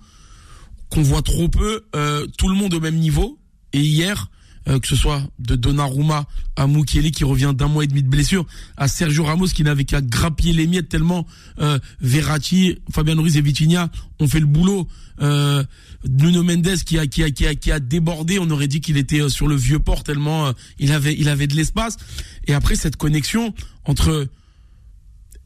qu'on 0.89 1.01
voit 1.01 1.21
trop 1.21 1.47
peu, 1.47 1.85
euh, 1.95 2.27
tout 2.37 2.49
le 2.49 2.55
monde 2.55 2.73
au 2.73 2.79
même 2.81 2.97
niveau 2.97 3.39
et 3.73 3.81
hier 3.81 4.29
euh, 4.67 4.79
que 4.79 4.87
ce 4.87 4.95
soit 4.95 5.23
de 5.39 5.55
Donnarumma 5.55 6.27
à 6.55 6.67
Mukiele 6.67 7.09
qui 7.11 7.23
revient 7.23 7.51
d'un 7.55 7.67
mois 7.67 7.83
et 7.83 7.87
demi 7.87 8.03
de 8.03 8.07
blessure, 8.07 8.45
à 8.77 8.87
Sergio 8.87 9.23
Ramos 9.23 9.47
qui 9.47 9.63
n'avait 9.63 9.85
qu'à 9.85 10.01
grappiller 10.01 10.53
les 10.53 10.67
miettes 10.67 10.87
tellement 10.87 11.25
euh, 11.59 11.79
Verratti, 11.99 12.77
Fabien 12.93 13.19
Ruiz 13.19 13.37
et 13.37 13.41
Vitinha 13.41 13.89
ont 14.19 14.27
fait 14.27 14.39
le 14.39 14.45
boulot. 14.45 14.87
Euh, 15.21 15.63
Nuno 16.07 16.43
Mendes 16.43 16.77
qui 16.85 16.99
a, 16.99 17.07
qui 17.07 17.23
a 17.23 17.31
qui 17.31 17.47
a 17.47 17.55
qui 17.55 17.71
a 17.71 17.79
débordé, 17.79 18.39
on 18.39 18.49
aurait 18.49 18.67
dit 18.67 18.81
qu'il 18.81 18.97
était 18.97 19.21
euh, 19.21 19.29
sur 19.29 19.47
le 19.47 19.55
vieux 19.55 19.79
port 19.79 20.03
tellement 20.03 20.47
euh, 20.47 20.51
il 20.79 20.91
avait 20.91 21.15
il 21.17 21.27
avait 21.27 21.47
de 21.47 21.55
l'espace. 21.55 21.97
Et 22.45 22.53
après 22.53 22.75
cette 22.75 22.97
connexion 22.97 23.53
entre 23.85 24.27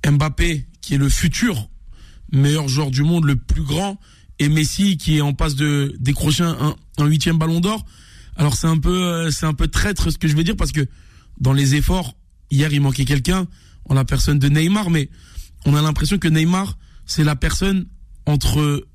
Mbappé 0.05 0.65
qui 0.81 0.95
est 0.95 0.97
le 0.97 1.09
futur 1.09 1.69
meilleur 2.31 2.67
joueur 2.67 2.91
du 2.91 3.03
monde, 3.03 3.25
le 3.25 3.37
plus 3.37 3.63
grand, 3.63 3.97
et 4.39 4.49
Messi 4.49 4.97
qui 4.97 5.17
est 5.17 5.21
en 5.21 5.33
passe 5.33 5.55
de 5.55 5.95
décrocher 5.99 6.43
un, 6.43 6.75
un 6.97 7.05
huitième 7.05 7.37
ballon 7.37 7.61
d'or 7.61 7.85
alors 8.35 8.55
c'est 8.55 8.67
un 8.67 8.77
peu 8.77 9.03
euh, 9.03 9.31
c'est 9.31 9.45
un 9.45 9.53
peu 9.53 9.67
traître 9.67 10.11
ce 10.11 10.17
que 10.17 10.27
je 10.27 10.35
veux 10.35 10.43
dire 10.43 10.55
parce 10.55 10.71
que 10.71 10.85
dans 11.39 11.53
les 11.53 11.75
efforts 11.75 12.15
hier 12.51 12.71
il 12.71 12.81
manquait 12.81 13.05
quelqu'un. 13.05 13.47
En 13.87 13.93
la 13.93 14.03
personne 14.03 14.39
de 14.39 14.49
Neymar 14.49 14.89
mais 14.89 15.09
on 15.65 15.75
a 15.75 15.81
l'impression 15.81 16.17
que 16.17 16.27
Neymar 16.27 16.77
c'est 17.05 17.23
la 17.23 17.35
personne 17.35 17.85
entre 18.25 18.87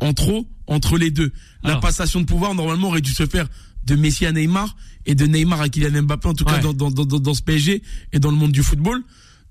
en 0.00 0.12
trop 0.14 0.48
entre 0.66 0.96
les 0.96 1.10
deux. 1.10 1.32
La 1.62 1.76
passation 1.76 2.20
de 2.20 2.26
pouvoir 2.26 2.54
normalement 2.54 2.88
aurait 2.88 3.00
dû 3.00 3.12
se 3.12 3.26
faire 3.26 3.48
de 3.84 3.96
Messi 3.96 4.24
à 4.26 4.32
Neymar 4.32 4.76
et 5.06 5.14
de 5.14 5.26
Neymar 5.26 5.60
à 5.60 5.68
Kylian 5.68 6.02
Mbappé 6.02 6.28
en 6.28 6.34
tout 6.34 6.44
cas 6.44 6.58
dans, 6.58 6.72
dans, 6.72 6.90
dans, 6.90 7.04
dans, 7.04 7.34
ce 7.34 7.42
PSG 7.42 7.82
et 8.12 8.18
dans 8.18 8.30
le 8.30 8.36
monde 8.36 8.52
du 8.52 8.62
football. 8.62 9.02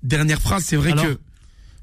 Dernière 0.02 0.40
phrase, 0.40 0.64
c'est 0.64 0.76
vrai 0.76 0.92
que 0.92 1.18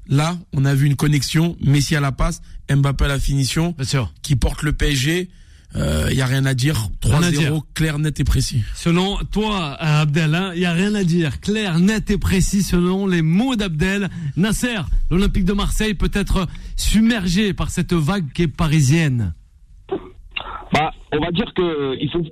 là, 0.08 0.36
on 0.52 0.64
a 0.64 0.74
vu 0.74 0.86
une 0.86 0.96
connexion. 0.96 1.56
Messi 1.60 1.94
à 1.94 2.00
la 2.00 2.10
passe, 2.10 2.40
Mbappé 2.68 3.04
à 3.04 3.08
la 3.08 3.20
finition, 3.20 3.74
qui 4.22 4.34
porte 4.36 4.62
le 4.62 4.72
PSG 4.72 5.30
il 5.74 5.80
euh, 5.80 6.12
y 6.12 6.22
a 6.22 6.26
rien 6.26 6.44
à 6.46 6.54
dire. 6.54 6.88
3-0, 7.02 7.62
clair, 7.74 7.98
net 7.98 8.18
et 8.20 8.24
précis. 8.24 8.62
Selon 8.74 9.18
toi, 9.30 9.76
Abdel, 9.78 10.30
il 10.30 10.34
hein, 10.34 10.54
y 10.54 10.64
a 10.64 10.72
rien 10.72 10.94
à 10.94 11.04
dire. 11.04 11.40
Clair, 11.40 11.78
net 11.78 12.10
et 12.10 12.18
précis 12.18 12.62
selon 12.62 13.06
les 13.06 13.22
mots 13.22 13.54
d'Abdel. 13.54 14.08
Nasser, 14.36 14.78
l'Olympique 15.10 15.44
de 15.44 15.52
Marseille 15.52 15.94
peut 15.94 16.10
être 16.14 16.46
submergé 16.76 17.52
par 17.52 17.70
cette 17.70 17.92
vague 17.92 18.32
qui 18.32 18.42
est 18.42 18.48
parisienne. 18.48 19.34
On 21.12 21.18
va 21.18 21.30
dire 21.30 21.52
que 21.54 21.96
il 22.00 22.10
faut 22.10 22.22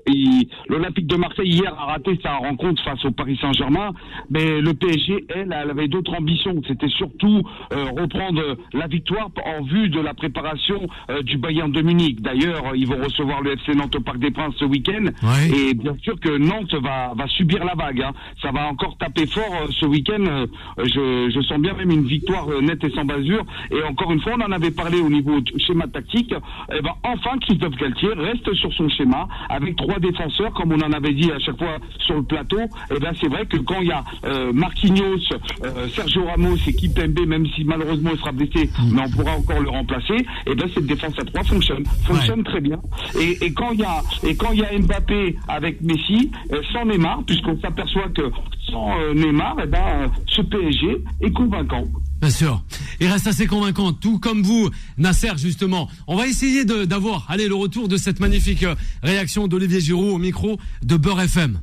l'Olympique 0.68 1.06
de 1.06 1.16
Marseille 1.16 1.48
hier 1.48 1.72
a 1.78 1.86
raté 1.86 2.18
sa 2.22 2.34
rencontre 2.34 2.82
face 2.84 3.04
au 3.04 3.10
Paris 3.10 3.38
Saint-Germain, 3.40 3.90
mais 4.30 4.60
le 4.60 4.74
PSG 4.74 5.24
elle, 5.34 5.54
elle 5.58 5.70
avait 5.70 5.88
d'autres 5.88 6.14
ambitions. 6.14 6.54
C'était 6.66 6.88
surtout 6.88 7.42
euh, 7.72 7.86
reprendre 7.96 8.56
la 8.72 8.86
victoire 8.86 9.30
en 9.44 9.62
vue 9.62 9.88
de 9.88 10.00
la 10.00 10.14
préparation 10.14 10.86
euh, 11.10 11.22
du 11.22 11.38
Bayern 11.38 11.70
de 11.72 11.80
Munich. 11.82 12.20
D'ailleurs, 12.20 12.74
ils 12.74 12.86
vont 12.86 13.02
recevoir 13.02 13.40
le 13.42 13.52
FC 13.52 13.74
Nantes 13.74 13.96
au 13.96 14.00
Parc 14.00 14.18
des 14.18 14.30
Princes 14.30 14.54
ce 14.58 14.64
week-end, 14.64 15.06
et 15.54 15.74
bien 15.74 15.96
sûr 16.02 16.18
que 16.20 16.36
Nantes 16.36 16.74
va 16.74 17.12
va 17.14 17.26
subir 17.28 17.64
la 17.64 17.74
vague. 17.74 18.02
Hein. 18.02 18.12
Ça 18.42 18.50
va 18.50 18.68
encore 18.68 18.96
taper 18.98 19.26
fort 19.26 19.54
euh, 19.62 19.66
ce 19.70 19.86
week-end. 19.86 20.46
je, 20.78 21.30
je 21.30 21.40
sens 21.42 21.58
bien 21.58 21.72
même 21.74 21.90
une 21.90 22.04
victoire 22.04 22.46
nette 22.60 22.84
et 22.84 22.90
sans 22.90 23.04
basure. 23.04 23.44
Et 23.70 23.82
encore 23.82 24.12
une 24.12 24.20
fois, 24.20 24.34
on 24.38 24.42
en 24.42 24.52
avait 24.52 24.70
parlé 24.70 25.00
au 25.00 25.08
niveau 25.08 25.38
schéma 25.58 25.86
tactique. 25.86 26.32
Et 26.32 26.76
eh 26.78 26.82
ben 26.82 26.92
enfin, 27.02 27.38
Christophe 27.38 27.76
Galtier 27.76 28.10
reste 28.14 28.52
sur 28.54 28.65
son 28.72 28.88
schéma 28.88 29.28
avec 29.48 29.76
trois 29.76 29.98
défenseurs, 29.98 30.52
comme 30.52 30.72
on 30.72 30.80
en 30.80 30.92
avait 30.92 31.12
dit 31.12 31.30
à 31.30 31.38
chaque 31.38 31.58
fois 31.58 31.78
sur 31.98 32.16
le 32.16 32.22
plateau. 32.22 32.60
Et 32.60 32.94
eh 32.96 32.98
ben 32.98 33.12
c'est 33.20 33.28
vrai 33.28 33.46
que 33.46 33.56
quand 33.58 33.80
il 33.80 33.88
y 33.88 33.92
a 33.92 34.04
euh, 34.24 34.52
Marquinhos, 34.52 35.18
euh, 35.64 35.88
Sergio 35.88 36.24
Ramos 36.24 36.56
et 36.66 36.72
Kipembe, 36.72 37.26
même 37.26 37.46
si 37.54 37.64
malheureusement 37.64 38.10
il 38.12 38.18
sera 38.18 38.32
blessé, 38.32 38.70
mais 38.92 39.02
on 39.02 39.10
pourra 39.10 39.36
encore 39.36 39.60
le 39.60 39.70
remplacer. 39.70 40.14
Et 40.14 40.50
eh 40.52 40.54
ben 40.54 40.68
cette 40.72 40.86
défense 40.86 41.18
à 41.18 41.24
trois 41.24 41.42
fonctionne, 41.44 41.84
fonctionne 42.04 42.44
très 42.44 42.60
bien. 42.60 42.78
Et, 43.20 43.52
quand 43.52 43.72
il 43.72 43.80
y 43.80 43.84
a 43.84 44.02
et 44.22 44.36
quand 44.36 44.52
il 44.52 44.60
y 44.60 44.64
a 44.64 44.78
Mbappé 44.78 45.36
avec 45.48 45.80
Messi, 45.80 46.30
euh, 46.52 46.60
sans 46.72 46.84
Neymar, 46.84 47.22
puisqu'on 47.26 47.58
s'aperçoit 47.60 48.08
que 48.08 48.30
sans 48.70 49.14
Neymar, 49.14 49.58
et 49.60 49.62
eh 49.64 49.66
ben 49.66 50.10
ce 50.26 50.42
PSG 50.42 51.04
est 51.22 51.32
convaincant. 51.32 51.84
Bien 52.20 52.30
sûr. 52.30 52.64
Il 53.00 53.08
reste 53.08 53.26
assez 53.26 53.46
convaincant, 53.46 53.92
tout 53.92 54.18
comme 54.18 54.42
vous, 54.42 54.70
Nasser, 54.96 55.32
justement. 55.36 55.88
On 56.06 56.16
va 56.16 56.26
essayer 56.26 56.64
d'avoir, 56.64 57.26
allez, 57.28 57.46
le 57.46 57.54
retour 57.54 57.88
de 57.88 57.96
cette 57.96 58.20
magnifique 58.20 58.62
euh, 58.62 58.74
réaction 59.02 59.48
d'Olivier 59.48 59.80
Giroud 59.80 60.14
au 60.14 60.18
micro 60.18 60.58
de 60.82 60.96
Beurre 60.96 61.20
FM 61.22 61.60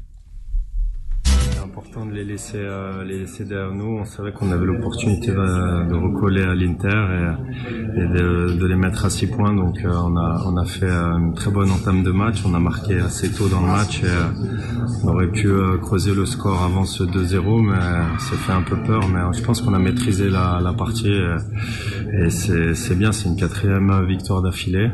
important 1.74 2.06
de 2.06 2.14
les 2.14 2.24
laisser, 2.24 2.60
euh, 2.60 3.04
les 3.04 3.18
laisser 3.22 3.46
derrière 3.46 3.74
nous. 3.74 3.98
On 4.02 4.06
savait 4.06 4.32
qu'on 4.32 4.52
avait 4.52 4.66
l'opportunité 4.66 5.32
de, 5.32 5.96
recoller 5.96 6.44
à 6.44 6.54
l'Inter 6.54 6.88
et, 6.88 8.00
et 8.00 8.08
de, 8.16 8.54
de, 8.60 8.66
les 8.68 8.76
mettre 8.76 9.06
à 9.06 9.10
six 9.10 9.26
points. 9.26 9.56
Donc 9.56 9.80
euh, 9.84 9.90
on, 9.92 10.16
a, 10.16 10.44
on 10.46 10.56
a 10.56 10.66
fait 10.66 10.86
euh, 10.86 11.18
une 11.18 11.34
très 11.34 11.50
bonne 11.50 11.72
entame 11.72 12.04
de 12.04 12.12
match. 12.12 12.44
On 12.46 12.54
a 12.54 12.60
marqué 12.60 13.00
assez 13.00 13.32
tôt 13.32 13.48
dans 13.48 13.62
le 13.62 13.68
match 13.68 14.04
et 14.04 14.06
euh, 14.06 15.04
on 15.04 15.08
aurait 15.08 15.32
pu 15.32 15.50
creuser 15.82 16.14
le 16.14 16.28
score 16.28 16.62
avant 16.62 16.86
ce 16.86 17.04
2-0, 17.04 17.66
mais 17.66 18.20
ça 18.20 18.36
fait 18.36 18.52
un 18.52 18.62
peu 18.62 18.78
peur. 18.78 19.08
Mais 19.10 19.22
je 19.36 19.42
pense 19.42 19.60
qu'on 19.62 19.74
a 19.74 19.80
maîtrisé 19.80 20.30
la, 20.30 20.60
la 20.62 20.74
partie 20.74 21.10
et, 21.10 22.26
et 22.26 22.30
c'est 22.30 22.96
bien. 22.96 23.12
C'est 23.12 23.30
une 23.30 23.36
quatrième 23.36 24.06
victoire 24.06 24.44
d'affilée 24.44 24.92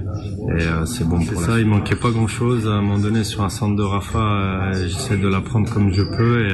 et 0.58 0.86
c'est 0.86 1.08
bon 1.08 1.20
pour 1.26 1.42
ça. 1.42 1.60
Il 1.60 1.66
manquait 1.66 1.98
pas 1.98 2.12
grand-chose. 2.12 2.68
À 2.68 2.72
un 2.72 2.82
moment 2.82 3.00
donné, 3.00 3.26
sur 3.26 3.44
un 3.44 3.50
centre 3.50 3.76
de 3.76 3.84
Rafa, 3.84 4.72
j'essaie 4.74 5.18
de 5.18 5.28
la 5.28 5.42
prendre 5.42 5.70
comme 5.74 5.92
je 5.92 6.04
peux 6.04 6.46
et 6.46 6.54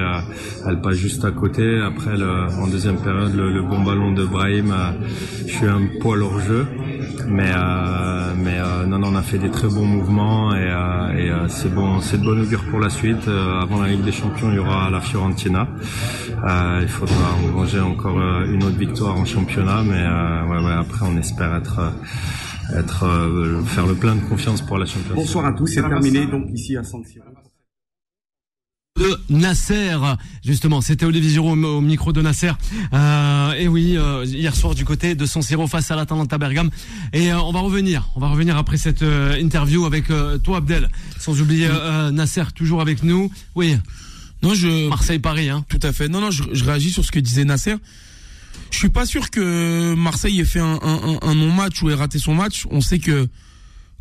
elle 0.68 0.82
passe 0.82 0.96
juste 0.96 1.26
à 1.26 1.32
côté. 1.32 1.80
Après, 1.80 2.14
en 2.58 2.68
deuxième 2.68 2.98
période, 2.98 3.36
le, 3.36 3.62
bon 3.62 3.82
ballon 3.84 4.12
de 4.12 4.26
Brahim, 4.26 4.72
euh, 4.72 4.92
je 5.46 5.52
suis 5.52 5.66
un 5.66 5.82
poil 6.00 6.22
hors 6.22 6.40
jeu. 6.40 6.66
Mais, 7.28 7.52
euh, 7.56 8.34
mais 8.38 8.60
euh, 8.60 8.86
non, 8.86 9.00
non, 9.00 9.10
on 9.12 9.16
a 9.16 9.22
fait 9.22 9.40
des 9.40 9.50
très 9.50 9.68
bons 9.68 9.86
mouvements 9.86 10.54
et, 10.56 10.72
c'est 11.48 11.74
bon, 11.74 12.00
c'est 12.02 12.20
de 12.20 12.26
bon 12.26 12.40
augure 12.40 12.64
pour 12.70 12.80
la 12.80 12.90
suite. 12.90 13.28
avant 13.28 13.82
la 13.82 13.90
Ligue 13.90 14.04
des 14.04 14.12
Champions, 14.12 14.50
il 14.52 14.56
y 14.56 14.60
aura 14.60 14.90
la 14.90 15.02
Fiorentina. 15.02 15.68
il 16.82 16.88
faudra 16.88 17.16
ranger 17.54 17.80
encore 17.80 18.20
une 18.48 18.64
autre 18.64 18.78
victoire 18.78 19.16
en 19.16 19.26
championnat, 19.26 19.84
mais 19.84 20.04
ouais, 20.50 20.66
ouais, 20.66 20.74
après, 20.74 21.06
on 21.06 21.18
espère 21.18 21.56
être 21.56 21.94
être 22.76 23.06
faire 23.66 23.86
le 23.86 23.94
plein 23.94 24.16
de 24.16 24.22
confiance 24.22 24.62
pour 24.62 24.78
la 24.78 24.86
championnat. 24.86 25.16
Bonsoir 25.16 25.46
à 25.46 25.54
tous, 25.54 25.68
c'est 25.68 25.88
terminé 25.88 26.26
donc 26.26 26.46
ici 26.52 26.76
à 26.78 26.84
San 26.84 27.04
Siro 27.04 27.26
de 28.98 29.20
Nasser. 29.28 29.98
Justement, 30.42 30.80
c'était 30.80 31.06
Olivier 31.06 31.30
Giroud 31.30 31.62
au 31.66 31.82
micro 31.82 32.14
de 32.14 32.22
Nasser. 32.22 32.52
Euh, 32.94 33.52
et 33.52 33.68
oui, 33.68 33.98
euh, 33.98 34.24
hier 34.26 34.56
soir 34.56 34.74
du 34.74 34.86
côté 34.86 35.16
de 35.16 35.26
San 35.26 35.42
Siro 35.42 35.68
face 35.68 35.92
à 35.92 35.98
l'Atalanta 35.98 36.38
Bergame. 36.38 36.70
Et 37.12 37.34
euh, 37.34 37.42
on 37.42 37.52
va 37.52 37.60
revenir, 37.60 38.10
on 38.16 38.22
va 38.22 38.30
revenir 38.30 38.56
après 38.56 38.78
cette 38.78 39.02
euh, 39.02 39.38
interview 39.38 39.86
avec 39.86 40.06
toi 40.44 40.58
Abdel. 40.58 40.90
Sans 41.20 41.42
oublier 41.42 41.68
Nasser 42.14 42.44
toujours 42.56 42.80
avec 42.80 43.04
nous. 43.04 43.30
Oui. 43.56 43.76
Non, 44.42 44.54
je 44.54 44.88
Marseille-Paris. 44.88 45.50
Hein. 45.50 45.66
Tout 45.68 45.80
à 45.82 45.92
fait. 45.92 46.08
Non, 46.08 46.22
non, 46.22 46.32
je, 46.32 46.44
je, 46.54 46.64
réagis 46.64 46.92
sur 46.92 47.04
ce 47.04 47.12
que 47.12 47.20
disait 47.20 47.44
Nasser. 47.44 47.76
Je 48.72 48.78
suis 48.78 48.90
pas 48.90 49.06
sûr 49.06 49.30
que 49.30 49.94
Marseille 49.96 50.40
ait 50.40 50.46
fait 50.46 50.62
un, 50.62 50.80
un, 50.82 51.18
un 51.22 51.36
non-match 51.36 51.82
ou 51.84 51.90
ait 51.90 51.96
raté 51.96 52.18
son 52.18 52.34
match. 52.34 52.66
On 52.72 52.80
sait 52.80 53.00
que 53.00 53.28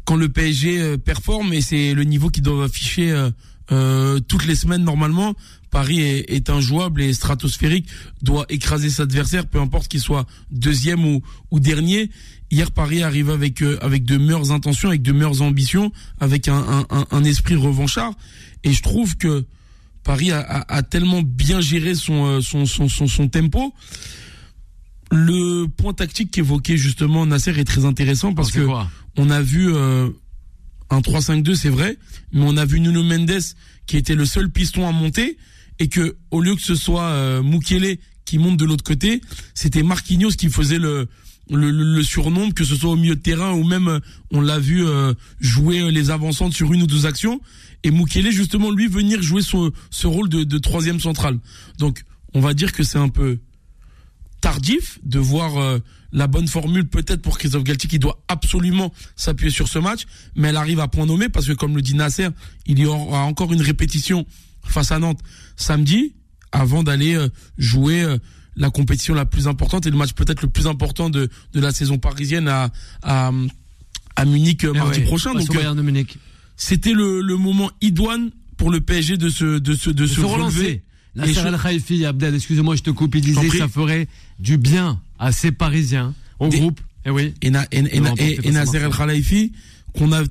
quand 0.04 0.14
le 0.14 0.28
PSG 0.28 0.98
performe, 0.98 1.52
et 1.52 1.62
c'est 1.62 1.94
le 1.94 2.04
niveau 2.04 2.28
qu'ils 2.28 2.44
doivent 2.44 2.62
afficher 2.62 3.30
euh, 3.72 4.20
toutes 4.20 4.46
les 4.46 4.54
semaines 4.54 4.84
normalement. 4.84 5.34
Paris 5.70 6.00
est, 6.00 6.30
est, 6.32 6.50
injouable 6.50 7.02
et 7.02 7.12
stratosphérique, 7.12 7.88
doit 8.22 8.46
écraser 8.48 8.90
ses 8.90 9.02
adversaires, 9.02 9.46
peu 9.46 9.58
importe 9.58 9.88
qu'il 9.88 10.00
soit 10.00 10.24
deuxième 10.52 11.04
ou, 11.04 11.20
ou 11.50 11.58
dernier. 11.58 12.10
Hier, 12.50 12.70
Paris 12.70 13.02
arrive 13.02 13.30
avec 13.30 13.60
euh, 13.62 13.78
avec 13.80 14.04
de 14.04 14.16
meilleures 14.16 14.52
intentions, 14.52 14.90
avec 14.90 15.02
de 15.02 15.10
meilleures 15.12 15.42
ambitions, 15.42 15.90
avec 16.20 16.46
un, 16.46 16.86
un, 16.90 17.06
un 17.10 17.24
esprit 17.24 17.56
revanchard. 17.56 18.12
Et 18.62 18.72
je 18.72 18.82
trouve 18.82 19.16
que 19.16 19.44
Paris 20.04 20.30
a, 20.30 20.40
a, 20.40 20.76
a 20.76 20.82
tellement 20.82 21.22
bien 21.22 21.60
géré 21.60 21.94
son, 21.94 22.26
euh, 22.26 22.40
son, 22.40 22.66
son, 22.66 22.88
son, 22.88 23.08
son 23.08 23.28
tempo. 23.28 23.74
Le 25.10 25.66
point 25.66 25.94
tactique 25.94 26.30
qu'évoquait 26.30 26.76
justement 26.76 27.26
Nasser 27.26 27.58
est 27.58 27.64
très 27.64 27.84
intéressant 27.84 28.34
parce 28.34 28.50
que 28.52 28.66
on 29.16 29.30
a 29.30 29.40
vu 29.40 29.72
euh, 29.72 30.10
un 30.94 31.00
3-5-2, 31.00 31.54
c'est 31.54 31.68
vrai, 31.68 31.98
mais 32.32 32.44
on 32.44 32.56
a 32.56 32.64
vu 32.64 32.80
Nuno 32.80 33.02
Mendes 33.02 33.40
qui 33.86 33.96
était 33.96 34.14
le 34.14 34.24
seul 34.24 34.50
piston 34.50 34.88
à 34.88 34.92
monter 34.92 35.36
et 35.78 35.88
que 35.88 36.16
au 36.30 36.40
lieu 36.40 36.54
que 36.54 36.62
ce 36.62 36.74
soit 36.74 37.08
euh, 37.08 37.42
qui 38.24 38.38
monte 38.38 38.56
de 38.56 38.64
l'autre 38.64 38.84
côté, 38.84 39.20
c'était 39.54 39.82
Marquinhos 39.82 40.30
qui 40.30 40.48
faisait 40.48 40.78
le 40.78 41.08
le, 41.50 42.02
surnombre, 42.02 42.54
que 42.54 42.64
ce 42.64 42.74
soit 42.74 42.88
au 42.88 42.96
milieu 42.96 43.16
de 43.16 43.20
terrain 43.20 43.52
ou 43.52 43.64
même 43.64 43.86
euh, 43.88 44.00
on 44.30 44.40
l'a 44.40 44.58
vu 44.58 44.82
euh, 44.82 45.12
jouer 45.40 45.90
les 45.90 46.08
avancantes 46.08 46.54
sur 46.54 46.72
une 46.72 46.84
ou 46.84 46.86
deux 46.86 47.04
actions 47.04 47.38
et 47.82 47.90
Mukele 47.90 48.30
justement 48.30 48.70
lui 48.70 48.86
venir 48.86 49.20
jouer 49.20 49.42
ce, 49.42 50.06
rôle 50.06 50.30
de, 50.30 50.44
de 50.44 50.58
troisième 50.58 51.00
central. 51.00 51.38
Donc 51.78 52.04
on 52.32 52.40
va 52.40 52.54
dire 52.54 52.72
que 52.72 52.82
c'est 52.82 52.96
un 52.96 53.10
peu 53.10 53.40
tardif 54.40 54.98
de 55.04 55.18
voir 55.18 55.80
la 56.14 56.26
bonne 56.26 56.48
formule 56.48 56.86
peut-être 56.86 57.20
pour 57.20 57.36
Christophe 57.36 57.64
Galtier 57.64 57.90
qui 57.90 57.98
doit 57.98 58.18
absolument 58.28 58.94
s'appuyer 59.16 59.50
sur 59.50 59.68
ce 59.68 59.78
match, 59.78 60.06
mais 60.34 60.48
elle 60.48 60.56
arrive 60.56 60.80
à 60.80 60.88
point 60.88 61.04
nommé 61.04 61.28
parce 61.28 61.46
que 61.46 61.52
comme 61.52 61.76
le 61.76 61.82
dit 61.82 61.94
Nasser, 61.94 62.28
il 62.64 62.78
y 62.78 62.86
aura 62.86 63.24
encore 63.24 63.52
une 63.52 63.60
répétition 63.60 64.24
face 64.62 64.92
à 64.92 64.98
Nantes 64.98 65.20
samedi 65.56 66.14
avant 66.52 66.82
d'aller 66.82 67.18
jouer 67.58 68.06
la 68.56 68.70
compétition 68.70 69.14
la 69.14 69.26
plus 69.26 69.48
importante 69.48 69.86
et 69.86 69.90
le 69.90 69.96
match 69.96 70.12
peut-être 70.12 70.42
le 70.42 70.48
plus 70.48 70.66
important 70.66 71.10
de, 71.10 71.28
de 71.52 71.60
la 71.60 71.72
saison 71.72 71.98
parisienne 71.98 72.48
à, 72.48 72.70
à, 73.02 73.30
à 74.16 74.24
Munich 74.24 74.64
euh, 74.64 74.72
eh 74.74 74.78
mardi 74.78 75.00
prochain. 75.00 75.34
Donc, 75.34 75.54
euh, 75.54 75.74
de 75.74 75.82
Munich. 75.82 76.18
C'était 76.56 76.92
le, 76.92 77.20
le 77.20 77.36
moment 77.36 77.70
idoine 77.80 78.30
pour 78.56 78.70
le 78.70 78.80
PSG 78.80 79.16
de 79.16 79.28
se, 79.28 79.58
de 79.58 79.74
se, 79.74 79.90
de, 79.90 80.06
se, 80.06 80.20
relancer. 80.20 80.82
El 81.16 81.58
Khaifi, 81.60 82.04
Abdel, 82.04 82.34
excusez-moi, 82.34 82.76
je 82.76 82.82
te 82.82 82.90
coupe, 82.90 83.14
il 83.14 83.20
disait 83.20 83.48
ça 83.58 83.68
ferait 83.68 84.08
du 84.38 84.58
bien 84.58 85.00
à 85.24 85.32
ces 85.32 85.52
Parisiens, 85.52 86.14
au 86.38 86.50
groupe. 86.50 86.80
Eh 87.06 87.10
oui. 87.10 87.32
Et, 87.40 87.48
na, 87.48 87.66
et, 87.72 87.78
et, 87.78 88.46
et 88.46 88.50
Nasser 88.50 88.76
El 88.78 88.90
Khalifi, 88.90 89.52
qu'on 89.96 90.12
a, 90.12 90.22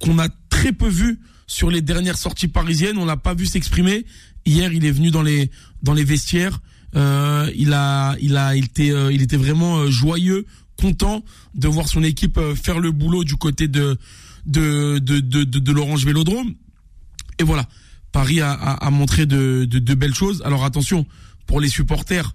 qu'on 0.00 0.18
a 0.18 0.28
très 0.50 0.72
peu 0.72 0.88
vu 0.88 1.18
sur 1.46 1.70
les 1.70 1.80
dernières 1.80 2.18
sorties 2.18 2.48
parisiennes, 2.48 2.98
on 2.98 3.06
l'a 3.06 3.16
pas 3.16 3.32
vu 3.32 3.46
s'exprimer. 3.46 4.04
Hier, 4.44 4.72
il 4.74 4.84
est 4.84 4.90
venu 4.90 5.10
dans 5.10 5.22
les, 5.22 5.50
dans 5.82 5.94
les 5.94 6.04
vestiaires. 6.04 6.60
Euh, 6.96 7.50
il 7.56 7.72
a, 7.72 8.16
il 8.20 8.36
a, 8.36 8.54
il 8.56 8.64
était, 8.64 8.90
euh, 8.90 9.10
il 9.10 9.22
était 9.22 9.38
vraiment 9.38 9.78
euh, 9.78 9.90
joyeux, 9.90 10.44
content 10.76 11.24
de 11.54 11.68
voir 11.68 11.88
son 11.88 12.02
équipe 12.02 12.38
faire 12.62 12.78
le 12.78 12.90
boulot 12.90 13.24
du 13.24 13.36
côté 13.36 13.68
de 13.68 13.96
de 14.44 14.98
de 14.98 15.20
de, 15.20 15.44
de, 15.44 15.72
l'Orange 15.72 16.04
Vélodrome. 16.04 16.54
Et 17.38 17.42
voilà, 17.42 17.66
Paris 18.12 18.42
a, 18.42 18.52
a, 18.52 18.90
montré 18.90 19.24
de, 19.24 19.64
de, 19.64 19.78
de, 19.78 19.94
belles 19.94 20.14
choses. 20.14 20.42
Alors 20.44 20.64
attention, 20.64 21.06
pour 21.46 21.60
les 21.60 21.68
supporters, 21.68 22.34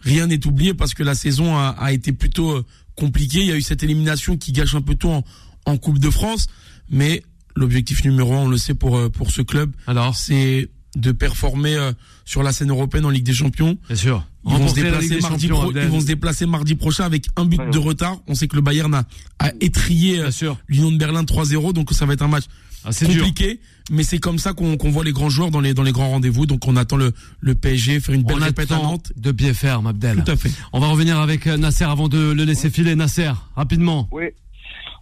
rien 0.00 0.26
n'est 0.26 0.46
oublié 0.46 0.74
parce 0.74 0.94
que 0.94 1.02
la 1.02 1.14
saison 1.14 1.56
a, 1.56 1.68
a, 1.78 1.92
été 1.92 2.12
plutôt 2.12 2.64
compliquée. 2.94 3.40
Il 3.40 3.46
y 3.46 3.52
a 3.52 3.56
eu 3.56 3.62
cette 3.62 3.82
élimination 3.82 4.36
qui 4.36 4.52
gâche 4.52 4.74
un 4.74 4.82
peu 4.82 4.94
tout 4.94 5.08
en, 5.08 5.24
en 5.66 5.76
Coupe 5.76 5.98
de 5.98 6.10
France, 6.10 6.46
mais 6.90 7.22
l'objectif 7.56 8.04
numéro 8.04 8.34
un, 8.34 8.38
on 8.38 8.48
le 8.48 8.56
sait 8.56 8.74
pour 8.74 9.10
pour 9.12 9.30
ce 9.30 9.42
club, 9.42 9.72
alors 9.86 10.16
c'est 10.16 10.68
de 10.96 11.12
performer 11.12 11.76
euh, 11.76 11.92
sur 12.24 12.42
la 12.42 12.52
scène 12.52 12.70
européenne 12.70 13.04
en 13.04 13.10
Ligue 13.10 13.24
des 13.24 13.32
Champions. 13.32 13.78
Bien 13.86 13.96
sûr. 13.96 14.26
Ils 14.46 14.52
vont, 14.52 14.68
se 14.68 14.74
déplacer 14.74 15.20
mardi 15.20 15.46
ils 15.46 15.88
vont 15.88 16.00
se 16.00 16.06
déplacer 16.06 16.46
mardi 16.46 16.74
prochain 16.74 17.04
avec 17.04 17.26
un 17.36 17.44
but 17.44 17.60
de 17.70 17.78
retard. 17.78 18.16
On 18.26 18.34
sait 18.34 18.48
que 18.48 18.56
le 18.56 18.62
Bayern 18.62 18.92
a, 18.94 19.04
a 19.38 19.52
étrié 19.60 20.20
euh, 20.20 20.30
l'Union 20.66 20.90
de 20.90 20.96
Berlin 20.96 21.22
3-0, 21.24 21.74
donc 21.74 21.92
ça 21.92 22.06
va 22.06 22.14
être 22.14 22.22
un 22.22 22.28
match 22.28 22.44
ah, 22.84 22.90
compliqué. 22.92 23.60
Mais 23.90 24.04
c'est 24.04 24.18
comme 24.18 24.38
ça 24.38 24.52
qu'on 24.52 24.76
voit 24.90 25.04
les 25.04 25.12
grands 25.12 25.30
joueurs 25.30 25.50
dans 25.50 25.60
les 25.60 25.74
dans 25.74 25.82
les 25.82 25.92
grands 25.92 26.10
rendez-vous. 26.10 26.46
Donc 26.46 26.66
on 26.66 26.76
attend 26.76 26.96
le 26.96 27.12
le 27.40 27.54
PSG 27.54 28.00
faire 28.00 28.14
une 28.14 28.22
belle 28.22 28.38
Nantes. 28.70 29.12
De 29.16 29.32
pied 29.32 29.52
ferme, 29.52 29.86
Abdel. 29.86 30.22
Tout 30.24 30.32
à 30.32 30.36
fait. 30.36 30.50
On 30.72 30.80
va 30.80 30.88
revenir 30.88 31.18
avec 31.18 31.46
euh, 31.46 31.56
Nasser 31.56 31.84
avant 31.84 32.08
de 32.08 32.32
le 32.32 32.44
laisser 32.44 32.70
filer. 32.70 32.94
Nasser, 32.94 33.30
rapidement. 33.56 34.08
Oui. 34.12 34.26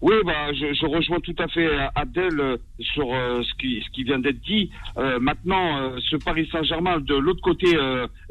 Oui, 0.00 0.14
bah, 0.24 0.52
je, 0.52 0.72
je, 0.74 0.86
rejoins 0.86 1.18
tout 1.18 1.34
à 1.38 1.48
fait 1.48 1.66
euh, 1.66 1.88
Abdel 1.96 2.38
euh, 2.38 2.56
sur 2.78 3.12
euh, 3.12 3.42
ce, 3.42 3.52
qui, 3.54 3.82
ce 3.84 3.90
qui 3.90 4.04
vient 4.04 4.20
d'être 4.20 4.40
dit. 4.40 4.70
maintenant, 5.20 5.98
ce 6.00 6.16
Paris 6.16 6.48
Saint-Germain, 6.52 7.00
de 7.00 7.14
l'autre 7.14 7.40
côté 7.40 7.76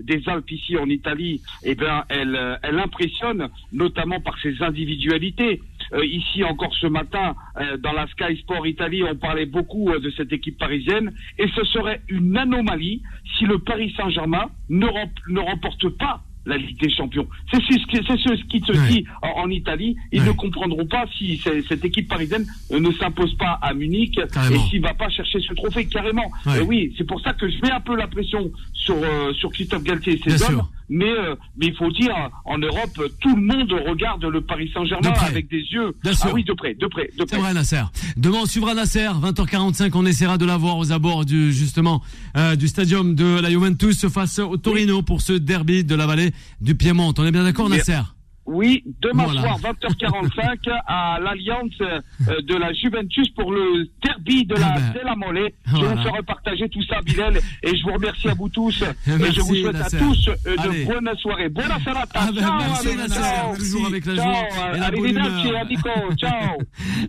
des 0.01 0.21
Alpes, 0.27 0.51
ici 0.51 0.77
en 0.77 0.87
Italie, 0.89 1.41
eh 1.63 1.75
bien, 1.75 2.03
elle, 2.09 2.59
elle 2.63 2.79
impressionne, 2.79 3.49
notamment 3.71 4.19
par 4.19 4.37
ses 4.39 4.61
individualités. 4.61 5.61
ici, 6.03 6.43
encore 6.43 6.73
ce 6.75 6.87
matin, 6.87 7.35
dans 7.79 7.93
la 7.93 8.07
Sky 8.07 8.37
Sport 8.37 8.67
Italie, 8.67 9.03
on 9.03 9.15
parlait 9.15 9.45
beaucoup 9.45 9.91
de 9.97 10.09
cette 10.11 10.33
équipe 10.33 10.57
parisienne, 10.57 11.13
et 11.37 11.47
ce 11.55 11.63
serait 11.65 12.01
une 12.09 12.35
anomalie 12.37 13.01
si 13.37 13.45
le 13.45 13.59
Paris 13.59 13.93
Saint-Germain 13.97 14.49
ne 14.69 15.39
remporte 15.39 15.89
pas 15.89 16.21
la 16.47 16.57
Ligue 16.57 16.79
des 16.79 16.89
Champions. 16.89 17.27
C'est 17.51 17.61
ce, 17.61 17.73
ce 17.73 18.43
qui 18.45 18.59
se 18.61 18.71
dit 18.89 19.05
en, 19.21 19.49
Italie. 19.49 19.95
Ils 20.11 20.23
ne 20.23 20.31
comprendront 20.31 20.85
pas 20.85 21.05
si 21.17 21.41
cette 21.67 21.85
équipe 21.85 22.07
parisienne 22.07 22.45
ne 22.71 22.91
s'impose 22.93 23.35
pas 23.35 23.59
à 23.61 23.73
Munich 23.73 24.19
et 24.19 24.57
s'il 24.69 24.81
va 24.81 24.93
pas 24.93 25.09
chercher 25.09 25.39
ce 25.39 25.53
trophée 25.53 25.85
carrément. 25.85 26.31
Et 26.57 26.61
oui, 26.61 26.93
c'est 26.97 27.05
pour 27.05 27.21
ça 27.21 27.33
que 27.33 27.49
je 27.49 27.57
mets 27.61 27.71
un 27.71 27.81
peu 27.81 27.95
la 27.95 28.07
pression 28.07 28.51
sur 28.73 28.95
euh, 28.95 29.33
sur 29.33 29.51
Christophe 29.51 29.83
Galtier 29.83 30.13
et 30.13 30.29
ses 30.29 30.43
hommes 30.43 30.63
mais 30.89 31.09
euh, 31.09 31.35
mais 31.57 31.67
il 31.67 31.75
faut 31.75 31.91
dire 31.91 32.13
en 32.45 32.57
Europe 32.57 32.99
tout 33.19 33.35
le 33.35 33.41
monde 33.41 33.71
regarde 33.87 34.23
le 34.25 34.41
Paris 34.41 34.69
Saint-Germain 34.73 35.13
avec 35.21 35.49
des 35.49 35.61
yeux 35.61 35.93
ah 36.05 36.29
oui 36.33 36.43
de 36.43 36.53
près 36.53 36.73
de 36.73 36.87
près 36.87 37.09
de 37.17 37.23
près. 37.23 37.35
C'est 37.35 37.41
vrai 37.41 37.53
Nasser. 37.53 37.83
Demain 38.15 38.39
on 38.43 38.45
suivra 38.45 38.73
Nasser 38.73 39.07
20h45 39.07 39.91
on 39.95 40.05
essaiera 40.05 40.37
de 40.37 40.45
la 40.45 40.57
voir 40.57 40.77
aux 40.77 40.91
abords 40.91 41.25
du 41.25 41.51
justement 41.51 42.01
euh, 42.37 42.55
du 42.55 42.67
stadium 42.67 43.15
de 43.15 43.39
la 43.39 43.49
Juventus 43.49 44.07
face 44.07 44.39
au 44.39 44.57
Torino 44.57 45.01
pour 45.01 45.21
ce 45.21 45.33
derby 45.33 45.83
de 45.83 45.95
la 45.95 46.05
vallée 46.07 46.31
du 46.61 46.75
Piémont. 46.75 47.13
On 47.17 47.25
est 47.25 47.31
bien 47.31 47.43
d'accord 47.43 47.69
Nasser? 47.69 48.01
Oui, 48.47 48.81
demain 49.01 49.27
soir, 49.27 49.59
20h45, 49.59 50.69
à 50.87 51.19
l'Alliance 51.19 51.73
euh, 51.81 51.99
de 52.41 52.55
la 52.55 52.71
Juventus 52.71 53.29
pour 53.35 53.51
le 53.51 53.89
derby 54.03 54.45
de 54.45 54.55
la, 54.55 54.73
ah 54.73 54.79
ben, 54.79 55.01
de 55.01 55.05
la 55.05 55.15
Mollet. 55.15 55.53
Je 55.65 55.75
vais 55.75 55.95
vous 55.95 56.01
faire 56.01 56.23
partager 56.25 56.69
tout 56.69 56.81
ça, 56.83 57.01
Bilal, 57.01 57.37
et 57.61 57.75
je 57.75 57.83
vous 57.83 57.93
remercie 57.93 58.29
à 58.29 58.33
vous 58.33 58.47
tous. 58.47 58.81
et 58.81 59.31
je 59.33 59.41
vous 59.41 59.55
souhaite 59.55 59.75
à 59.75 59.89
tous 59.89 60.29
euh, 60.29 60.55
de 60.55 60.85
bonnes 60.85 61.17
soirées. 61.17 61.49
Bonne 61.49 61.65
serata. 61.83 62.07
Ah 62.13 62.29
ben, 62.33 62.41
ciao, 62.41 62.57
merci, 62.57 62.95
Nasser, 62.95 63.59
toujours 63.59 63.85
avec 63.87 64.05
la 64.05 64.15
joie 64.15 64.33
et 64.73 64.79
la 64.79 64.91
bonne 64.91 65.09
humeur. 65.09 65.27
Ciao. 66.17 66.57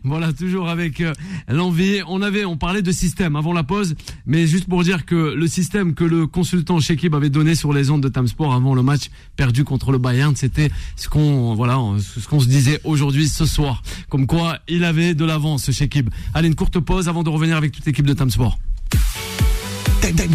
voilà, 0.02 0.32
toujours 0.32 0.68
avec 0.68 1.00
euh, 1.00 1.12
l'envie. 1.48 2.00
On 2.08 2.20
avait, 2.20 2.44
on 2.44 2.56
parlait 2.56 2.82
de 2.82 2.90
système 2.90 3.36
avant 3.36 3.52
la 3.52 3.62
pause, 3.62 3.94
mais 4.26 4.46
juste 4.46 4.68
pour 4.68 4.82
dire 4.82 5.06
que 5.06 5.14
le 5.14 5.46
système 5.46 5.94
que 5.94 6.04
le 6.04 6.26
consultant 6.26 6.80
Shekib 6.80 7.14
avait 7.14 7.30
donné 7.30 7.54
sur 7.54 7.72
les 7.72 7.90
ondes 7.90 8.02
de 8.02 8.08
Tamsport 8.08 8.54
avant 8.54 8.74
le 8.74 8.82
match 8.82 9.10
perdu 9.36 9.62
contre 9.62 9.92
le 9.92 9.98
Bayern, 9.98 10.34
c'était 10.34 10.70
ce 10.96 11.08
qu'on 11.08 11.27
voilà, 11.54 11.78
ce 11.98 12.28
qu'on 12.28 12.40
se 12.40 12.48
disait 12.48 12.80
aujourd'hui, 12.84 13.28
ce 13.28 13.46
soir. 13.46 13.82
Comme 14.08 14.26
quoi, 14.26 14.58
il 14.68 14.84
avait 14.84 15.14
de 15.14 15.24
l'avance 15.24 15.70
chez 15.70 15.88
Kib. 15.88 16.10
Allez, 16.34 16.48
une 16.48 16.54
courte 16.54 16.78
pause 16.78 17.08
avant 17.08 17.22
de 17.22 17.30
revenir 17.30 17.56
avec 17.56 17.72
toute 17.72 17.86
l'équipe 17.86 18.06
de. 18.06 18.14
Time 18.14 18.30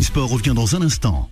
Sport 0.02 0.30
revient 0.30 0.54
dans 0.56 0.76
un 0.76 0.82
instant. 0.82 1.30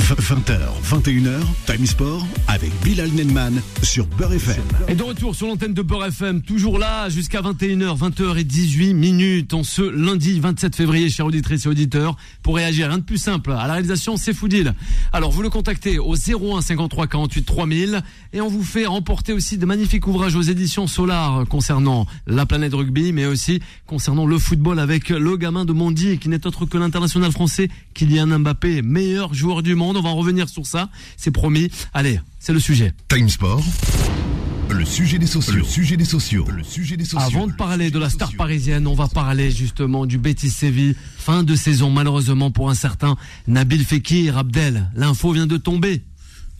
20h, 0.00 0.58
21h, 0.90 1.40
Time 1.66 1.86
Sport 1.86 2.26
avec 2.48 2.70
Bilal 2.82 3.10
Nenman 3.10 3.60
sur 3.82 4.06
Beurre 4.06 4.32
FM. 4.34 4.62
Et 4.88 4.94
de 4.94 5.02
retour 5.02 5.34
sur 5.34 5.46
l'antenne 5.46 5.74
de 5.74 5.82
Beurre 5.82 6.06
FM, 6.06 6.40
toujours 6.40 6.78
là 6.78 7.10
jusqu'à 7.10 7.42
21h, 7.42 7.98
20h 7.98 8.38
et 8.38 8.44
18 8.44 8.94
minutes 8.94 9.54
en 9.54 9.62
ce 9.62 9.82
lundi 9.82 10.40
27 10.40 10.74
février, 10.74 11.10
chers 11.10 11.26
auditrices 11.26 11.66
et 11.66 11.68
auditeurs, 11.68 12.16
pour 12.42 12.56
réagir. 12.56 12.88
Rien 12.88 12.98
de 12.98 13.02
plus 13.02 13.18
simple. 13.18 13.52
À 13.52 13.66
la 13.66 13.74
réalisation, 13.74 14.16
c'est 14.16 14.32
Foudil. 14.32 14.74
Alors, 15.12 15.30
vous 15.30 15.42
le 15.42 15.50
contactez 15.50 15.98
au 15.98 16.14
01 16.14 16.62
53 16.62 17.06
48 17.06 17.44
3000 17.44 18.02
et 18.32 18.40
on 18.40 18.48
vous 18.48 18.64
fait 18.64 18.86
remporter 18.86 19.32
aussi 19.32 19.58
de 19.58 19.66
magnifiques 19.66 20.06
ouvrages 20.06 20.36
aux 20.36 20.42
éditions 20.42 20.86
Solar 20.86 21.46
concernant 21.48 22.06
la 22.26 22.46
planète 22.46 22.74
rugby, 22.74 23.12
mais 23.12 23.26
aussi 23.26 23.60
concernant 23.86 24.26
le 24.26 24.38
football 24.38 24.78
avec 24.78 25.10
le 25.10 25.36
gamin 25.36 25.64
de 25.64 25.72
Mondi 25.72 26.18
qui 26.18 26.28
n'est 26.28 26.46
autre 26.46 26.64
que 26.64 26.78
l'international 26.78 27.30
français 27.30 27.68
Kylian 27.94 28.38
Mbappé, 28.38 28.82
meilleur 28.82 29.34
joueur 29.34 29.62
du 29.62 29.74
monde 29.74 29.81
on 29.90 30.00
va 30.00 30.08
en 30.08 30.16
revenir 30.16 30.48
sur 30.48 30.66
ça, 30.66 30.88
c'est 31.16 31.30
promis. 31.30 31.70
Allez, 31.94 32.20
c'est 32.38 32.52
le 32.52 32.60
sujet. 32.60 32.92
Time 33.08 33.28
Sport. 33.28 33.62
Le 34.70 34.86
sujet 34.86 35.18
des 35.18 35.26
sociaux. 35.26 35.54
Le 35.54 35.64
sujet 35.64 35.96
des 35.96 36.04
sociaux. 36.04 36.46
Le 36.48 36.62
sujet 36.62 36.96
des 36.96 37.04
sociaux. 37.04 37.18
Avant 37.20 37.46
de 37.46 37.52
parler 37.52 37.90
de 37.90 37.98
la 37.98 38.08
star 38.08 38.32
parisienne, 38.32 38.86
on 38.86 38.94
va 38.94 39.06
parler 39.06 39.50
justement 39.50 40.06
du 40.06 40.16
Betis 40.16 40.48
Séville. 40.48 40.94
Fin 41.18 41.42
de 41.42 41.54
saison, 41.54 41.90
malheureusement 41.90 42.50
pour 42.50 42.70
un 42.70 42.74
certain 42.74 43.16
Nabil 43.46 43.84
Fekir. 43.84 44.38
Abdel, 44.38 44.90
l'info 44.94 45.32
vient 45.32 45.46
de 45.46 45.58
tomber. 45.58 46.02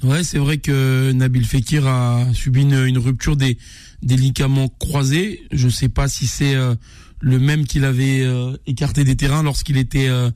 Ouais, 0.02 0.24
c'est 0.24 0.38
vrai 0.38 0.58
que 0.58 1.12
Nabil 1.12 1.46
Fekir 1.46 1.86
a 1.86 2.26
subi 2.34 2.62
une, 2.62 2.98
rupture 2.98 3.36
des, 3.36 3.56
des 4.02 4.16
ligaments 4.16 4.68
croisés. 4.68 5.46
Je 5.50 5.66
ne 5.66 5.72
sais 5.72 5.88
pas 5.88 6.08
si 6.08 6.26
c'est 6.26 6.54
euh, 6.54 6.74
le 7.20 7.38
même 7.38 7.64
qu'il 7.64 7.84
avait 7.84 8.20
euh, 8.22 8.56
écarté 8.66 9.04
des 9.04 9.16
terrains 9.16 9.42
lorsqu'il 9.42 9.78
était 9.78 10.08
euh, 10.08 10.30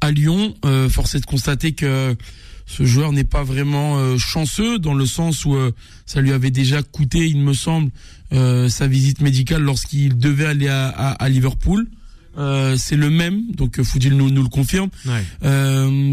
à 0.00 0.10
Lyon. 0.10 0.54
Euh, 0.64 0.88
force 0.88 1.14
est 1.14 1.20
de 1.20 1.26
constater 1.26 1.72
que 1.72 2.16
ce 2.70 2.84
joueur 2.84 3.12
n'est 3.12 3.24
pas 3.24 3.42
vraiment 3.42 3.98
euh, 3.98 4.16
chanceux 4.16 4.78
dans 4.78 4.94
le 4.94 5.04
sens 5.04 5.44
où 5.44 5.56
euh, 5.56 5.72
ça 6.06 6.20
lui 6.20 6.32
avait 6.32 6.52
déjà 6.52 6.82
coûté, 6.82 7.26
il 7.26 7.38
me 7.40 7.52
semble, 7.52 7.90
euh, 8.32 8.68
sa 8.68 8.86
visite 8.86 9.20
médicale 9.22 9.62
lorsqu'il 9.62 10.16
devait 10.16 10.46
aller 10.46 10.68
à, 10.68 10.88
à, 10.88 11.28
Liverpool. 11.28 11.88
C'est 12.36 12.96
le 12.96 13.10
même, 13.10 13.50
donc 13.52 13.80
Foudil 13.82 14.16
nous, 14.16 14.30
nous 14.30 14.42
le 14.42 14.48
confirme. 14.48 14.90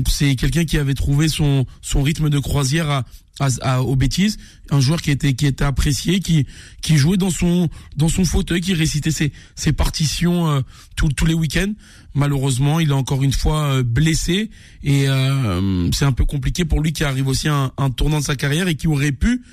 c'est 0.10 0.36
quelqu'un 0.36 0.66
qui 0.66 0.78
avait 0.78 0.94
trouvé 0.94 1.28
son 1.28 1.66
son 1.82 2.02
rythme 2.02 2.30
de 2.30 2.40
croisière 2.40 3.04
à, 3.40 3.50
à, 3.62 3.82
aux 3.82 3.96
bêtises, 3.96 4.38
un 4.72 4.80
joueur 4.80 5.02
qui 5.02 5.12
était 5.12 5.34
qui 5.34 5.46
était 5.46 5.64
apprécié, 5.64 6.20
qui 6.20 6.46
qui 6.82 6.98
jouait 6.98 7.18
dans 7.18 7.30
son 7.30 7.70
dans 7.96 8.10
son 8.10 8.26
fauteuil, 8.26 8.62
qui 8.62 8.74
récitait 8.74 9.12
ses 9.12 9.32
ses 9.56 9.74
partitions 9.74 10.50
euh, 10.50 10.62
tous 10.96 11.26
les 11.26 11.34
week-ends. 11.34 11.74
Malheureusement, 12.14 12.80
il 12.80 12.90
est 12.90 12.94
encore 12.94 13.24
une 13.24 13.34
fois 13.34 13.66
euh, 13.66 13.84
blessé 13.84 14.50
et 14.84 15.08
euh, 15.08 15.90
c'est 15.92 16.06
un 16.06 16.12
peu 16.12 16.26
compliqué 16.26 16.66
pour 16.66 16.82
lui 16.82 16.94
qui 16.94 17.04
arrive 17.04 17.28
aussi 17.28 17.48
à 17.48 17.72
un, 17.78 17.90
tournant 17.92 18.20
de 18.20 18.26
sa 18.26 18.36
carrière 18.36 18.68
et 18.68 18.76
qui 18.76 18.88
aurait 18.88 19.12
pu 19.12 19.44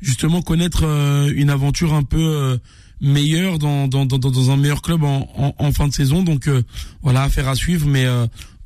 justement 0.00 0.42
connaître 0.42 0.82
une 1.34 1.48
aventure 1.48 1.94
un 1.94 2.02
peu 2.02 2.58
meilleure 3.02 3.58
dans, 3.58 3.88
dans, 3.88 4.06
dans, 4.06 4.18
dans, 4.18 4.50
un 4.50 4.56
meilleur 4.56 4.80
club 4.80 5.04
en, 5.04 5.28
en, 5.36 5.54
en 5.58 5.72
fin 5.72 5.88
de 5.88 5.92
saison. 5.92 6.22
Donc 6.22 6.48
voilà, 7.02 7.24
affaire 7.24 7.48
à 7.48 7.54
suivre, 7.54 7.86
mais 7.86 8.06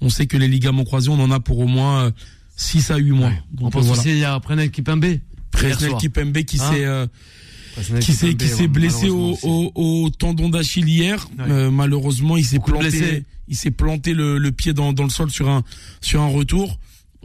on 0.00 0.08
sait 0.08 0.26
que 0.26 0.36
les 0.36 0.46
ligaments 0.46 0.84
croisés, 0.84 1.08
on 1.08 1.18
en 1.18 1.30
a 1.32 1.40
pour 1.40 1.58
au 1.58 1.66
moins 1.66 2.12
6 2.56 2.90
à 2.90 2.96
8 2.96 3.10
mois. 3.12 3.32
On 3.60 3.70
pense 3.70 3.90
aussi 3.90 4.10
il 4.10 4.18
y 4.18 4.24
a 4.24 4.38
Prenel 4.40 4.70
Kipembe. 4.70 5.06
Presnel 5.50 5.94
Kipembe 5.96 6.42
qui 6.42 6.60
Hein 6.60 6.72
s'est 6.72 6.84
euh, 6.84 7.06
qui 8.00 8.12
s'est 8.12 8.34
qui 8.34 8.48
s'est 8.48 8.62
ouais, 8.62 8.68
blessé 8.68 9.08
au, 9.08 9.36
au, 9.42 9.72
au 9.74 10.10
tendon 10.10 10.48
d'Achille 10.48 10.88
hier. 10.88 11.28
Ouais. 11.38 11.44
Euh, 11.48 11.70
malheureusement, 11.70 12.36
il 12.36 12.44
s'est 12.44 12.58
planté 12.58 12.88
blessé. 12.88 13.24
il 13.48 13.56
s'est 13.56 13.70
planté 13.70 14.14
le, 14.14 14.38
le 14.38 14.52
pied 14.52 14.72
dans, 14.72 14.92
dans 14.92 15.04
le 15.04 15.10
sol 15.10 15.30
sur 15.30 15.48
un 15.48 15.62
sur 16.00 16.22
un 16.22 16.28
retour. 16.28 16.78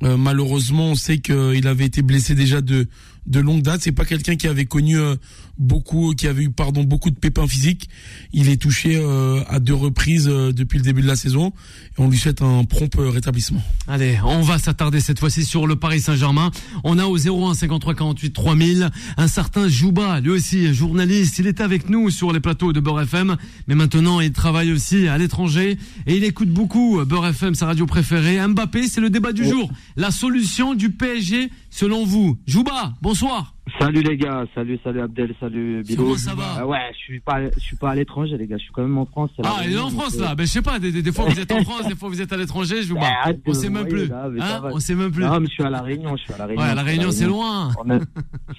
Euh, 0.03 0.17
malheureusement, 0.17 0.91
on 0.91 0.95
sait 0.95 1.19
qu'il 1.19 1.67
avait 1.67 1.85
été 1.85 2.01
blessé 2.01 2.35
déjà 2.35 2.61
de 2.61 2.87
de 3.27 3.39
longue 3.39 3.61
date. 3.61 3.81
C'est 3.81 3.91
pas 3.91 4.05
quelqu'un 4.05 4.35
qui 4.35 4.47
avait 4.47 4.65
connu 4.65 4.97
euh, 4.97 5.15
beaucoup, 5.57 6.13
qui 6.15 6.27
avait 6.27 6.43
eu 6.43 6.49
pardon 6.49 6.83
beaucoup 6.83 7.09
de 7.09 7.15
pépins 7.15 7.47
physiques. 7.47 7.89
Il 8.33 8.49
est 8.49 8.61
touché 8.61 8.95
euh, 8.95 9.43
à 9.47 9.59
deux 9.59 9.73
reprises 9.73 10.27
euh, 10.27 10.51
depuis 10.51 10.77
le 10.77 10.83
début 10.83 11.01
de 11.01 11.07
la 11.07 11.15
saison 11.15 11.53
et 11.97 12.01
on 12.01 12.09
lui 12.09 12.17
souhaite 12.17 12.41
un 12.41 12.63
prompt 12.63 12.95
euh, 12.97 13.09
rétablissement. 13.09 13.61
Allez, 13.87 14.19
on 14.25 14.41
va 14.41 14.57
s'attarder 14.57 14.99
cette 14.99 15.19
fois-ci 15.19 15.45
sur 15.45 15.67
le 15.67 15.75
Paris 15.75 16.01
Saint-Germain. 16.01 16.51
On 16.83 16.97
a 16.97 17.05
au 17.05 17.17
01 17.17 17.53
53 17.53 17.95
48 17.95 18.31
3000 18.33 18.89
un 19.17 19.27
certain 19.27 19.67
Jouba, 19.67 20.19
lui 20.19 20.31
aussi 20.31 20.73
journaliste. 20.73 21.39
Il 21.39 21.47
était 21.47 21.63
avec 21.63 21.89
nous 21.89 22.09
sur 22.09 22.31
les 22.31 22.39
plateaux 22.39 22.73
de 22.73 22.79
Beurre 22.79 23.01
FM, 23.01 23.37
mais 23.67 23.75
maintenant 23.75 24.19
il 24.19 24.31
travaille 24.31 24.71
aussi 24.71 25.07
à 25.07 25.17
l'étranger 25.17 25.77
et 26.07 26.17
il 26.17 26.23
écoute 26.23 26.49
beaucoup 26.49 27.03
Beurre 27.05 27.27
FM, 27.27 27.55
sa 27.55 27.67
radio 27.67 27.85
préférée. 27.85 28.45
Mbappé, 28.47 28.87
c'est 28.87 29.01
le 29.01 29.09
débat 29.09 29.33
du 29.33 29.45
jour. 29.45 29.71
La 29.95 30.11
solution 30.11 30.73
du 30.73 30.89
PSG 30.89 31.49
selon 31.69 32.05
vous. 32.05 32.37
Jouba, 32.45 32.93
bonsoir. 33.01 33.55
Salut 33.79 34.01
les 34.01 34.17
gars, 34.17 34.43
salut, 34.55 34.79
salut 34.83 35.01
Abdel, 35.01 35.33
salut 35.39 35.83
Bilo. 35.83 36.03
Comment 36.03 36.17
ça 36.17 36.33
va 36.33 36.43
Ah 36.57 36.67
ouais, 36.67 36.79
je 36.93 36.97
suis 36.97 37.19
pas, 37.19 37.39
je 37.55 37.59
suis 37.59 37.75
pas 37.77 37.91
à 37.91 37.95
l'étranger 37.95 38.35
les 38.37 38.47
gars, 38.47 38.57
je 38.57 38.63
suis 38.63 38.71
quand 38.73 38.81
même 38.81 38.97
en 38.97 39.05
France. 39.05 39.29
Ah, 39.43 39.61
il 39.65 39.73
est 39.73 39.77
en 39.79 39.89
France 39.91 40.17
là. 40.17 40.33
Ben 40.35 40.45
je 40.45 40.51
sais 40.51 40.61
pas, 40.63 40.79
des, 40.79 40.91
des- 40.91 41.01
des 41.03 41.11
fois 41.11 41.25
vous 41.25 41.39
êtes 41.39 41.51
en 41.51 41.63
France, 41.63 41.87
des 41.87 41.95
fois 41.95 42.09
vous 42.09 42.21
êtes 42.21 42.33
à 42.33 42.37
l'étranger, 42.37 42.81
Jouba. 42.81 43.01
Ah, 43.03 43.21
arrête 43.23 43.39
On 43.45 43.53
sait 43.53 43.69
même 43.69 43.87
plus. 43.87 44.07
là, 44.07 44.29
Hein. 44.39 44.61
On 44.73 44.79
sait 44.79 44.95
même 44.95 45.11
plus. 45.11 45.23
Non, 45.23 45.39
mais 45.39 45.45
je 45.47 45.51
suis 45.53 45.63
à 45.63 45.69
la 45.69 45.81
Réunion, 45.81 46.17
je 46.17 46.23
suis 46.23 46.33
à 46.33 46.37
la 46.39 46.45
Réunion. 46.47 46.63
Ouais, 46.63 46.69
je 46.71 46.75
la 46.75 46.81
Réunion 46.83 47.11
c'est 47.11 47.25
loin. 47.27 47.71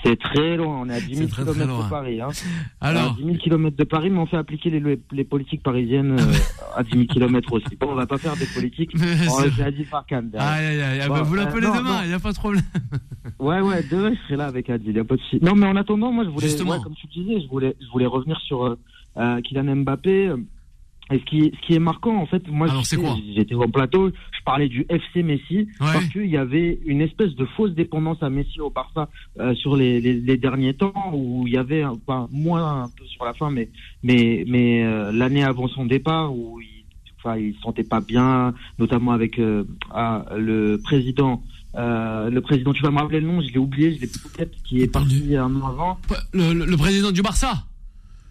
C'est 0.04 0.18
très 0.18 0.56
loin, 0.56 0.82
on 0.82 0.88
est 0.88 0.94
à 0.94 1.00
10 1.00 1.14
000 1.16 1.28
C'est 1.28 1.42
très, 1.44 1.52
km 1.52 1.84
de 1.84 1.90
Paris. 1.90 2.20
Hein. 2.20 2.28
Alors, 2.80 3.12
À 3.12 3.16
10 3.18 3.24
000 3.24 3.36
km 3.38 3.76
de 3.76 3.84
Paris, 3.84 4.10
mais 4.10 4.18
on 4.18 4.26
fait 4.26 4.36
appliquer 4.38 4.70
les, 4.70 5.00
les 5.12 5.24
politiques 5.24 5.62
parisiennes 5.64 6.16
euh, 6.18 6.32
à 6.76 6.84
10 6.84 6.90
000 6.92 7.04
km 7.12 7.52
aussi. 7.52 7.76
Bon, 7.78 7.88
on 7.90 7.94
va 7.96 8.06
pas 8.06 8.18
faire 8.18 8.36
des 8.36 8.46
politiques. 8.46 8.96
Va 8.96 9.64
Adil 9.66 9.84
Farkan. 9.84 10.22
derrière. 10.22 10.48
Aïe, 10.50 10.66
aïe, 10.66 10.80
aïe. 10.82 11.00
Ah, 11.04 11.08
bah, 11.08 11.22
vous 11.22 11.34
euh, 11.34 11.38
l'appelez 11.38 11.66
demain, 11.66 12.00
il 12.04 12.08
n'y 12.08 12.14
a 12.14 12.18
pas 12.20 12.32
de 12.32 12.36
problème. 12.38 12.62
Ouais, 13.38 13.60
ouais, 13.60 13.84
demain, 13.90 14.12
je 14.14 14.18
serai 14.26 14.36
là 14.36 14.46
avec 14.46 14.70
Adil, 14.70 14.91
y 14.96 15.00
a 15.00 15.04
pas 15.04 15.16
de 15.16 15.20
souci. 15.20 15.38
Non, 15.42 15.54
mais 15.54 15.66
en 15.66 15.76
attendant, 15.76 16.12
moi, 16.12 16.24
je 16.24 16.30
voulais, 16.30 16.46
Justement. 16.48 16.72
ouais, 16.72 16.78
comme 16.82 16.94
tu 16.94 17.06
disais, 17.08 17.40
je 17.40 17.48
voulais, 17.48 17.74
je 17.80 17.86
voulais 17.92 18.06
revenir 18.06 18.40
sur 18.40 18.64
euh, 18.64 18.76
euh, 19.16 19.40
Kylian 19.40 19.76
Mbappé. 19.76 20.28
euh, 20.28 20.36
Et 21.12 21.18
ce 21.18 21.24
qui, 21.24 21.52
ce 21.60 21.66
qui 21.66 21.74
est 21.74 21.78
marquant, 21.78 22.16
en 22.16 22.26
fait, 22.26 22.46
moi, 22.48 22.68
j'étais 23.36 23.54
au 23.54 23.68
plateau, 23.68 24.08
je 24.10 24.42
parlais 24.44 24.68
du 24.68 24.86
FC 24.88 25.22
Messi, 25.22 25.68
parce 25.78 26.06
qu'il 26.08 26.26
y 26.30 26.36
avait 26.36 26.78
une 26.86 27.00
espèce 27.02 27.34
de 27.34 27.44
fausse 27.44 27.72
dépendance 27.72 28.22
à 28.22 28.30
Messi 28.30 28.60
au 28.60 28.70
Barça 28.70 29.08
euh, 29.40 29.54
sur 29.54 29.76
les, 29.76 30.00
les, 30.00 30.14
les 30.14 30.36
derniers 30.38 30.74
temps, 30.74 30.94
où 31.12 31.46
il 31.46 31.52
y 31.52 31.58
avait, 31.58 31.84
enfin, 31.84 32.28
moins 32.32 32.84
un 32.84 32.88
peu 32.96 33.04
sur 33.06 33.24
la 33.24 33.34
fin, 33.34 33.50
mais, 33.50 33.68
mais, 34.02 34.44
mais 34.48 34.84
euh, 34.84 35.12
l'année 35.12 35.44
avant 35.44 35.68
son 35.68 35.84
départ, 35.86 36.34
où 36.34 36.60
il, 36.60 36.84
enfin, 37.18 37.36
il 37.36 37.54
se 37.56 37.60
sentait 37.60 37.84
pas 37.84 38.00
bien, 38.00 38.54
notamment 38.78 39.12
avec 39.12 39.38
euh, 39.38 39.64
ah, 39.90 40.24
le 40.36 40.80
président. 40.82 41.42
Euh, 41.74 42.28
le 42.30 42.40
président, 42.42 42.72
tu 42.72 42.82
vas 42.82 42.90
me 42.90 42.98
rappeler 42.98 43.20
le 43.20 43.26
nom, 43.26 43.40
je 43.40 43.48
l'ai 43.52 43.58
oublié, 43.58 43.94
je 43.94 44.00
l'ai 44.02 44.06
peut-être, 44.06 44.62
qui 44.62 44.82
est 44.82 44.88
parti 44.88 45.36
un 45.36 45.54
an 45.56 45.66
avant. 45.68 45.98
Le, 46.32 46.52
le- 46.52 46.66
le 46.66 46.76
président 46.76 47.10
du 47.12 47.22
Barça 47.22 47.64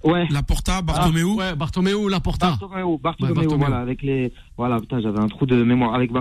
Ouais. 0.03 0.27
La 0.31 0.41
Porta, 0.41 0.81
Bartomeu. 0.81 1.25
Ouais, 1.25 1.55
Bartomeu 1.55 2.09
Laporta. 2.09 2.57
Bartomeu, 2.59 2.97
Bartomeu, 2.97 3.29
Ouais, 3.29 3.35
Bartomeu. 3.35 3.57
voilà, 3.57 3.77
avec 3.79 4.01
les, 4.01 4.33
voilà, 4.57 4.79
putain, 4.79 4.99
j'avais 5.01 5.19
un 5.19 5.27
trou 5.27 5.45
de 5.45 5.63
mémoire 5.63 5.95
avec 5.95 6.11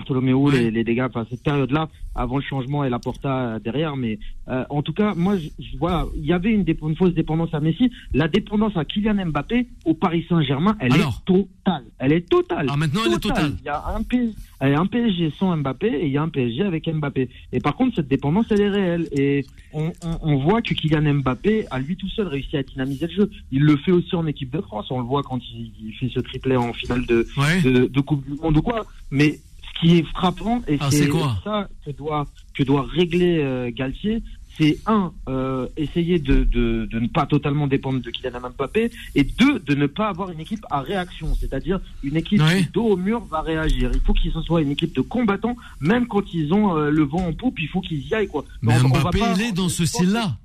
Ouais. 0.48 0.58
les, 0.62 0.70
les 0.70 0.84
dégâts, 0.84 1.06
enfin 1.08 1.26
cette 1.28 1.42
période-là, 1.42 1.88
avant 2.14 2.36
le 2.38 2.42
changement 2.42 2.84
et 2.84 2.88
la 2.90 2.98
Porta 2.98 3.28
euh, 3.54 3.58
derrière, 3.58 3.96
mais 3.96 4.18
euh, 4.48 4.64
en 4.70 4.82
tout 4.82 4.92
cas, 4.92 5.14
moi, 5.14 5.36
je, 5.36 5.48
je- 5.58 5.76
voilà, 5.78 6.06
il 6.16 6.24
y 6.24 6.32
avait 6.32 6.50
une, 6.52 6.64
fausse 6.96 7.12
dépendance 7.14 7.52
à 7.52 7.60
Messi, 7.60 7.90
la 8.14 8.28
dépendance 8.28 8.76
à 8.76 8.84
Kylian 8.84 9.26
Mbappé 9.26 9.66
au 9.84 9.94
Paris 9.94 10.24
Saint-Germain, 10.28 10.76
elle 10.80 10.92
Alors 10.94 11.22
est 11.22 11.32
totale, 11.32 11.84
elle 11.98 12.12
est 12.12 12.28
totale. 12.28 12.66
Ah, 12.70 12.76
maintenant, 12.76 13.00
elle 13.06 13.12
est 13.14 13.18
totale. 13.20 13.52
Il 13.60 13.64
y 13.64 13.68
a 13.68 13.82
un 13.94 14.02
PSG, 14.02 14.34
un 14.62 15.30
sans 15.38 15.56
Mbappé 15.56 15.86
et 15.88 16.06
il 16.06 16.12
y 16.12 16.18
a 16.18 16.22
un 16.22 16.28
PSG 16.28 16.62
avec 16.62 16.88
Mbappé. 16.92 17.28
Et 17.52 17.60
par 17.60 17.76
contre, 17.76 17.96
cette 17.96 18.08
dépendance, 18.08 18.46
elle 18.50 18.60
est 18.60 18.68
réelle. 18.70 19.08
Et 19.12 19.44
on, 19.72 19.92
on, 20.04 20.18
on 20.22 20.36
voit 20.38 20.62
que 20.62 20.74
Kylian 20.74 21.14
Mbappé, 21.14 21.66
à 21.70 21.78
lui 21.78 21.96
tout 21.96 22.08
seul, 22.08 22.26
réussit 22.26 22.54
à 22.54 22.62
dynamiser 22.62 23.06
le 23.06 23.12
jeu. 23.12 23.30
Il 23.52 23.62
le 23.62 23.76
fait 23.76 23.92
aussi 23.92 24.14
en 24.16 24.26
équipe 24.26 24.50
de 24.50 24.60
France. 24.60 24.86
On 24.90 24.98
le 25.00 25.04
voit 25.06 25.22
quand 25.22 25.38
il, 25.54 25.70
il 25.82 25.92
fait 25.94 26.08
ce 26.12 26.20
triplé 26.20 26.56
en 26.56 26.72
finale 26.72 27.06
de, 27.06 27.26
Ouais. 27.36 27.60
de, 27.62 27.86
de 27.86 28.00
Coupe 28.00 28.19
du 28.20 28.35
Monde 28.40 28.56
ou 28.56 28.62
quoi. 28.62 28.87
Mais 29.11 29.40
ce 29.62 29.80
qui 29.80 29.98
est 29.98 30.06
frappant, 30.09 30.62
et 30.68 30.76
Ah, 30.80 30.88
c'est 30.90 31.06
ça 31.44 31.68
que 31.85 31.90
doit, 31.90 32.26
que 32.54 32.62
doit 32.62 32.83
régler 32.90 33.38
euh, 33.38 33.70
Galtier, 33.74 34.22
c'est 34.59 34.78
un, 34.87 35.12
euh, 35.28 35.68
essayer 35.78 36.18
de, 36.18 36.44
de, 36.44 36.85
de 36.85 36.98
ne 37.00 37.06
pas 37.09 37.24
totalement 37.24 37.66
dépendre 37.66 38.00
de 38.00 38.11
Kylian 38.11 38.40
Mbappé, 38.59 38.90
et 39.14 39.24
deux, 39.24 39.59
de 39.61 39.74
ne 39.74 39.87
pas 39.87 40.09
avoir 40.09 40.30
une 40.33 40.40
équipe 40.40 40.66
à 40.70 40.80
réaction, 40.83 41.35
c'est-à-dire 41.38 41.80
une 42.02 42.16
équipe 42.16 42.40
qui, 42.64 42.70
dos 42.70 42.85
au 42.88 42.96
mur, 42.98 43.20
va 43.30 43.40
réagir. 43.40 43.90
Il 43.94 44.00
faut 44.00 44.12
qu'ils 44.12 44.33
soit 44.44 44.61
une 44.61 44.72
équipe 44.72 44.94
de 44.94 45.00
combattants, 45.00 45.56
même 45.80 46.06
quand 46.06 46.35
ils 46.35 46.52
ont 46.52 46.76
euh, 46.76 46.90
le 46.90 47.04
vent 47.04 47.26
en 47.28 47.33
poupe, 47.33 47.59
il 47.59 47.68
faut 47.68 47.80
qu'ils 47.80 48.06
y 48.06 48.14
aillent. 48.14 48.26
Quoi. 48.28 48.44
Mais 48.61 48.74
On- 48.83 48.87
on 48.87 48.88
va 48.90 49.00
Mbappé, 49.02 49.18
pas- 49.20 49.35
il 49.37 49.42
est 49.42 49.52
dans 49.52 49.68
ce 49.70 49.87
style-là. 49.87 50.37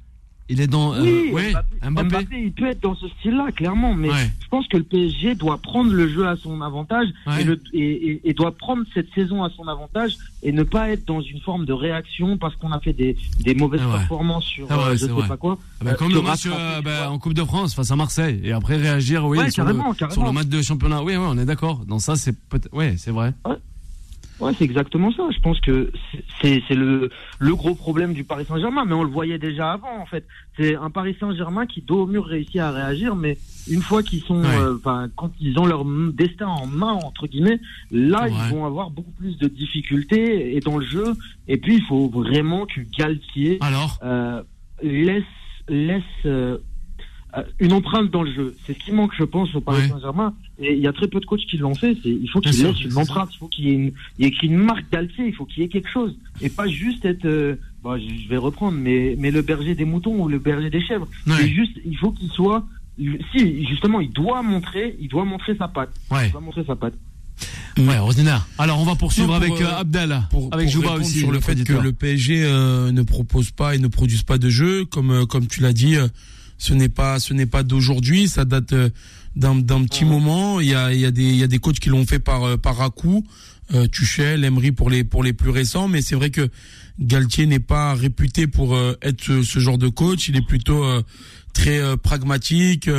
Il 0.48 0.62
est 0.62 0.68
dans. 0.68 0.94
euh, 0.94 1.02
oui, 1.02 1.32
ouais, 1.34 1.54
Mbappé, 1.82 2.08
Mbappé. 2.10 2.42
il 2.44 2.52
peut 2.52 2.68
être 2.68 2.82
dans 2.84 2.94
ce 2.94 3.08
style-là, 3.08 3.52
clairement, 3.52 3.96
mais 3.96 4.10
Ouais. 4.12 4.32
je 4.44 4.48
pense 4.50 4.68
que 4.68 4.78
le 4.78 4.84
PSG 4.84 5.34
doit 5.34 5.58
prendre 5.58 5.92
le 5.92 6.08
jeu 6.08 6.28
à 6.28 6.36
son 6.36 6.62
avantage 6.62 7.08
Ouais. 7.26 7.42
et, 7.42 7.44
le- 7.46 7.60
et, 7.74 7.80
et- 8.12 8.30
et 8.30 8.34
doit 8.36 8.52
prendre 8.52 8.84
cette 8.94 9.12
saison 9.16 9.44
à 9.44 9.50
son 9.50 9.68
avantage 9.68 10.18
et 10.44 10.52
ne 10.52 10.62
pas 10.62 10.92
être 10.92 11.06
dans 11.08 11.20
une 11.22 11.40
forme 11.42 11.66
de 11.66 11.74
réaction 11.74 12.38
parce 12.38 12.56
qu'on 12.58 12.72
a 12.72 12.80
fait 12.80 12.94
des, 12.94 13.18
des 13.40 13.56
mauvaises 13.56 13.82
Ah 13.92 13.98
performances 13.98 14.46
sur 14.46 14.68
Ah 14.70 14.76
euh, 14.90 14.92
je 14.92 14.98
sais 14.98 15.08
vrai. 15.08 15.28
pas 15.28 15.38
quoi. 15.38 15.58
Ah 15.82 15.84
bah, 15.86 15.92
Euh, 15.92 15.96
comme 15.96 16.14
le 16.14 16.22
match 16.22 16.46
euh, 16.46 16.82
bah, 16.82 17.10
en 17.10 17.18
Coupe 17.18 17.34
de 17.34 17.44
France 17.44 17.74
face 17.74 17.90
à 17.90 17.96
Marseille 17.96 18.40
et 18.44 18.52
après 18.52 18.76
réagir 18.78 19.26
oui 19.26 19.38
sur, 19.52 19.64
le, 19.66 19.74
carrément. 19.74 19.94
sur 20.12 20.24
le 20.24 20.32
match 20.32 20.46
de 20.48 20.62
championnat 20.62 21.02
oui 21.02 21.16
on 21.18 21.38
est 21.40 21.46
d'accord 21.46 21.84
dans 21.88 21.98
ça 22.00 22.16
c'est 22.16 22.38
peut 22.50 22.62
ouais 22.72 22.96
c'est 22.98 23.12
vrai 23.12 23.34
Ouais, 24.40 24.52
c'est 24.58 24.66
exactement 24.66 25.12
ça. 25.14 25.24
Je 25.34 25.40
pense 25.40 25.60
que 25.62 25.92
c'est- 26.42 26.62
le, 26.72 27.10
le 27.40 27.56
gros 27.56 27.74
problème 27.74 28.14
du 28.14 28.24
Paris 28.26 28.44
Saint-Germain, 28.46 28.84
mais 28.86 28.94
on 28.94 29.04
le 29.04 29.10
voyait 29.10 29.38
déjà 29.38 29.72
avant 29.72 29.98
en 30.02 30.06
fait. 30.06 30.26
C'est 30.58 30.76
un 30.76 30.90
Paris 30.90 31.16
Saint-Germain 31.20 31.66
qui 31.66 31.82
dos 31.82 32.02
au 32.04 32.06
mur 32.06 32.26
réussit 32.26 32.58
à 32.58 32.72
réagir, 32.72 33.16
mais 33.16 33.38
une 33.70 33.82
fois 33.82 34.04
qu'ils 34.04 34.22
sont, 34.22 34.42
Ouais. 34.42 34.58
euh, 34.60 34.76
enfin 34.76 35.08
quand 35.16 35.32
ils 35.40 35.58
ont 35.58 35.66
leur 35.66 35.86
destin 36.12 36.48
en 36.48 36.68
main 36.68 36.92
entre 36.92 37.28
guillemets, 37.28 37.60
là 37.92 38.24
Ouais. 38.26 38.32
ils 38.32 38.54
vont 38.54 38.66
avoir 38.66 38.90
beaucoup 38.90 39.12
plus 39.12 39.38
de 39.38 39.48
difficultés 39.48 40.56
et 40.56 40.60
dans 40.60 40.78
le 40.78 40.86
jeu. 40.86 41.14
Et 41.48 41.56
puis 41.58 41.76
il 41.76 41.84
faut 41.84 42.10
vraiment 42.10 42.66
que 42.66 42.82
Galtier 42.98 43.58
alors? 43.62 43.98
euh, 44.04 44.44
laisse 44.84 45.24
laisse 45.70 46.04
euh, 46.26 46.58
euh, 47.38 47.44
une 47.60 47.72
empreinte 47.74 48.12
dans 48.12 48.24
le 48.24 48.32
jeu. 48.34 48.56
C'est 48.66 48.74
ce 48.74 48.80
qui 48.80 48.92
manque, 48.92 49.14
je 49.18 49.24
pense, 49.24 49.54
au 49.56 49.62
Paris 49.62 49.82
Ouais. 49.84 49.88
Saint-Germain. 49.88 50.34
Et 50.60 50.74
il 50.74 50.80
y 50.80 50.88
a 50.88 50.94
très 50.94 51.08
peu 51.08 51.20
de 51.20 51.26
coachs 51.26 51.46
qui 51.46 51.58
l'ont 51.58 51.76
fait. 51.76 51.98
Il 52.06 52.30
faut 52.30 52.40
qu'il 52.40 52.64
laisse 52.64 52.82
une 52.82 52.98
empreinte. 52.98 53.30
Il 53.34 53.38
faut 53.38 53.48
qu'il 53.48 53.66
y 53.66 53.70
ait 53.72 53.74
une, 53.74 53.92
il 54.18 54.26
y 54.26 54.28
ait 54.28 54.34
une 54.44 54.58
marque 54.58 54.90
d'Altier. 54.90 55.28
Il 55.28 55.34
faut 55.36 55.46
qu'il 55.46 55.64
y 55.64 55.66
ait 55.66 55.70
quelque 55.70 55.90
chose. 55.90 56.16
Et 56.42 56.50
pas 56.50 56.68
juste 56.68 57.04
être, 57.04 57.26
euh, 57.26 57.56
je 57.84 58.30
vais 58.30 58.38
reprendre, 58.38 58.78
mais, 58.78 59.16
mais 59.18 59.32
le 59.32 59.42
berger 59.42 59.76
des 59.76 59.86
moutons 59.86 60.16
ou 60.22 60.28
le 60.30 60.40
berger 60.40 60.70
des 60.70 60.82
chèvres. 60.82 61.08
Ouais. 61.28 61.34
C'est 61.38 61.50
juste, 61.50 61.78
il 61.86 61.98
faut 61.98 62.12
qu'il 62.12 62.30
soit, 62.32 62.66
si, 62.98 63.66
justement, 63.68 64.00
il 64.00 64.12
doit 64.12 64.42
montrer, 64.44 64.96
il 65.00 65.10
doit 65.10 65.26
montrer 65.26 65.56
sa 65.58 65.68
patte. 65.68 65.94
ouais 66.12 66.28
Il 66.28 66.32
doit 66.32 66.42
montrer 66.42 66.64
sa 66.66 66.76
patte. 66.76 66.94
ouais 67.78 67.98
Rosina 67.98 68.46
alors 68.58 68.80
on 68.80 68.86
va 68.86 68.96
poursuivre 68.96 69.28
pour, 69.28 69.36
avec 69.36 69.52
euh, 69.52 69.66
euh, 69.66 69.80
Abdel 69.80 70.22
pour, 70.32 70.48
avec 70.54 70.68
pour 70.68 70.82
Jouba 70.82 70.94
aussi 70.94 71.20
sur 71.20 71.32
le 71.34 71.42
fait 71.42 71.62
que 71.66 71.74
le 71.74 71.92
PSG 71.92 72.46
euh, 72.46 72.94
ne 72.94 73.02
propose 73.02 73.52
pas 73.52 73.76
et 73.76 73.80
ne 73.80 73.90
produise 73.90 74.24
pas 74.24 74.38
de 74.38 74.48
jeu 74.48 74.86
comme 74.86 75.28
comme 75.28 75.48
tu 75.48 75.60
l'as 75.60 75.74
dit 75.74 75.98
euh, 75.98 76.08
ce 76.58 76.74
n'est 76.74 76.90
pas 76.90 77.20
ce 77.20 77.34
n'est 77.34 77.46
pas 77.46 77.64
d'aujourd'hui 77.64 78.28
ça 78.28 78.46
date 78.46 78.74
euh, 78.74 78.90
d'un 79.36 79.62
petit 79.62 80.06
moment. 80.06 80.60
Il 80.60 80.68
y 80.70 80.76
a 80.76 80.94
il 80.94 81.00
y 81.00 81.06
a 81.06 81.12
des 81.12 81.24
il 81.24 81.36
y 81.36 81.44
a 81.44 81.48
des 81.48 81.60
coachs 81.60 81.80
qui 81.80 81.90
l'ont 81.90 82.06
fait 82.06 82.20
par 82.20 82.44
euh, 82.44 82.58
par 82.58 82.82
à 82.82 82.90
coup 82.90 83.26
euh, 83.74 83.88
Tuchel 83.88 84.44
Emery 84.44 84.72
pour 84.72 84.90
les 84.90 85.04
pour 85.04 85.24
les 85.24 85.34
plus 85.34 85.50
récents. 85.50 85.88
Mais 85.88 86.02
c'est 86.02 86.16
vrai 86.16 86.30
que 86.30 86.50
Galtier 87.00 87.46
n'est 87.46 87.60
pas 87.60 87.94
réputé 87.94 88.48
pour 88.48 88.76
euh, 88.76 88.94
être 89.02 89.24
ce, 89.24 89.44
ce 89.44 89.60
genre 89.60 89.78
de 89.78 89.88
coach. 89.88 90.30
Il 90.30 90.38
est 90.38 90.46
plutôt 90.46 90.84
euh, 90.84 91.02
très 91.54 91.80
pragmatique. 91.98 92.90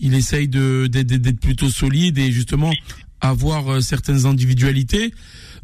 Il 0.00 0.14
essaye 0.14 0.48
de 0.48 0.88
d'être 0.88 1.40
plutôt 1.40 1.70
solide 1.70 2.18
et 2.18 2.32
justement 2.32 2.72
avoir 3.20 3.80
certaines 3.82 4.26
individualités. 4.26 5.14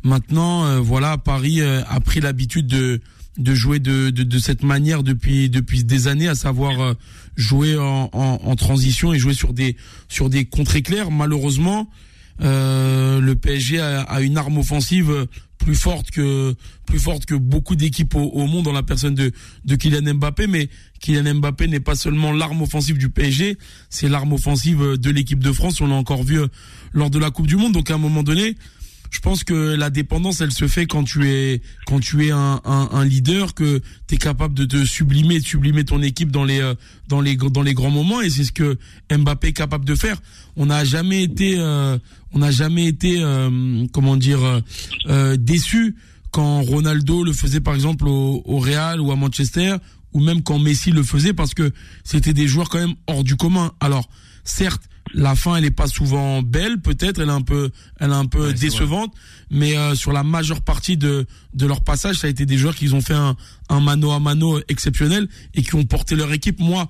Maintenant, 0.05 0.81
voilà, 0.81 1.19
Paris 1.19 1.61
a 1.61 2.01
pris 2.01 2.21
l'habitude 2.21 2.69
de 2.69 3.01
de 3.39 3.55
jouer 3.55 3.79
de, 3.79 4.11
de, 4.11 4.23
de 4.23 4.39
cette 4.39 4.63
manière 4.63 5.03
depuis 5.03 5.49
depuis 5.51 5.85
des 5.85 6.09
années, 6.09 6.29
à 6.29 6.35
savoir 6.35 6.81
euh, 6.81 6.95
jouer 7.37 7.77
en, 7.79 8.09
en, 8.13 8.41
en 8.43 8.57
transition 8.57 9.13
et 9.13 9.19
jouer 9.19 9.35
sur 9.35 9.53
des 9.53 9.77
sur 10.09 10.31
des 10.31 10.45
contres 10.45 10.77
éclairs. 10.77 11.11
Malheureusement, 11.11 11.89
euh, 12.43 13.21
le 13.21 13.35
PSG 13.35 13.81
a, 13.81 14.03
a 14.03 14.21
une 14.21 14.39
arme 14.39 14.59
offensive 14.59 15.27
plus 15.59 15.75
forte 15.75 16.11
que 16.11 16.55
plus 16.87 16.99
forte 16.99 17.25
que 17.27 17.35
beaucoup 17.35 17.77
d'équipes 17.77 18.15
au, 18.15 18.21
au 18.25 18.47
monde 18.47 18.65
dans 18.65 18.73
la 18.73 18.83
personne 18.83 19.15
de 19.15 19.33
de 19.65 19.77
Kylian 19.77 20.15
Mbappé. 20.15 20.47
Mais 20.47 20.69
Kylian 21.01 21.35
Mbappé 21.37 21.69
n'est 21.69 21.81
pas 21.81 21.95
seulement 21.95 22.33
l'arme 22.33 22.63
offensive 22.63 22.99
du 22.99 23.09
PSG, 23.09 23.59
c'est 23.91 24.09
l'arme 24.09 24.33
offensive 24.33 24.97
de 24.97 25.11
l'équipe 25.11 25.43
de 25.43 25.53
France. 25.53 25.81
On 25.81 25.87
l'a 25.87 25.95
encore 25.95 26.25
vu 26.25 26.41
euh, 26.41 26.47
lors 26.93 27.11
de 27.11 27.19
la 27.19 27.31
Coupe 27.31 27.47
du 27.47 27.57
Monde. 27.57 27.73
Donc 27.73 27.91
à 27.91 27.95
un 27.95 27.99
moment 27.99 28.23
donné 28.23 28.57
je 29.11 29.21
pense 29.21 29.45
que 29.45 29.75
la 29.75 29.91
dépendance, 29.91 30.41
elle 30.41 30.53
se 30.53 30.69
fait 30.69 30.87
quand 30.87 31.05
tu 31.05 31.29
es 31.29 31.63
quand 31.87 32.01
tu 32.01 32.27
es 32.27 32.31
un, 32.31 32.61
un, 32.65 32.89
un 32.93 33.05
leader, 33.05 33.55
que 33.55 33.81
tu 34.07 34.15
es 34.15 34.19
capable 34.19 34.55
de 34.55 34.65
te 34.65 34.85
sublimer, 34.85 35.41
de 35.41 35.45
sublimer 35.45 35.85
ton 35.85 36.03
équipe 36.03 36.31
dans 36.31 36.45
les 36.45 36.61
euh, 36.61 36.75
dans 37.09 37.21
les 37.21 37.37
dans 37.37 37.63
les 37.63 37.75
grands 37.75 37.91
moments, 37.91 38.21
et 38.21 38.31
c'est 38.31 38.45
ce 38.45 38.53
que 38.53 38.79
Mbappé 39.11 39.49
est 39.49 39.53
capable 39.53 39.85
de 39.85 39.95
faire. 39.95 40.21
On 40.57 40.67
n'a 40.67 40.85
jamais 40.85 41.23
été 41.23 41.57
euh, 41.59 41.99
on 42.33 42.39
n'a 42.41 42.51
jamais 42.51 42.87
été 42.87 43.23
euh, 43.23 43.87
comment 43.93 44.17
dire 44.17 44.63
déçu 45.39 45.97
quand 46.31 46.63
Ronaldo 46.63 47.25
le 47.25 47.33
faisait 47.33 47.61
par 47.61 47.75
exemple 47.75 48.07
au, 48.09 48.43
au 48.45 48.59
Real 48.59 49.01
ou 49.01 49.11
à 49.11 49.17
Manchester, 49.17 49.77
ou 50.13 50.21
même 50.21 50.43
quand 50.43 50.59
Messi 50.59 50.91
le 50.91 51.03
faisait, 51.03 51.33
parce 51.33 51.55
que 51.55 51.73
c'était 52.05 52.35
des 52.35 52.47
joueurs 52.47 52.69
quand 52.69 52.81
même 52.81 52.95
hors 53.07 53.25
du 53.25 53.37
commun. 53.37 53.73
Alors 53.81 54.09
certes 54.45 54.83
la 55.15 55.35
fin, 55.35 55.57
elle 55.57 55.65
est 55.65 55.71
pas 55.71 55.87
souvent 55.87 56.43
belle, 56.43 56.81
peut-être, 56.81 57.21
elle 57.21 57.29
est 57.29 57.33
un 57.33 57.43
peu, 57.43 57.71
elle 58.01 58.11
est 58.11 58.15
un 58.15 58.27
peu 58.27 58.53
décevante, 58.53 59.15
mais 59.51 59.77
euh, 59.77 59.95
sur 59.95 60.13
la 60.13 60.23
majeure 60.23 60.61
partie 60.61 60.97
de 60.97 61.27
de 61.55 61.67
leur 61.67 61.83
passage, 61.83 62.17
ça 62.17 62.27
a 62.27 62.31
été 62.31 62.45
des 62.47 62.59
joueurs 62.59 62.75
qui 62.75 62.93
ont 62.93 63.01
fait 63.01 63.15
un, 63.15 63.37
un 63.69 63.81
mano 63.81 64.11
à 64.11 64.21
mano 64.21 64.61
exceptionnel 64.69 65.29
et 65.55 65.63
qui 65.63 65.75
ont 65.75 65.85
porté 65.85 66.17
leur 66.17 66.33
équipe. 66.33 66.61
Moi, 66.61 66.89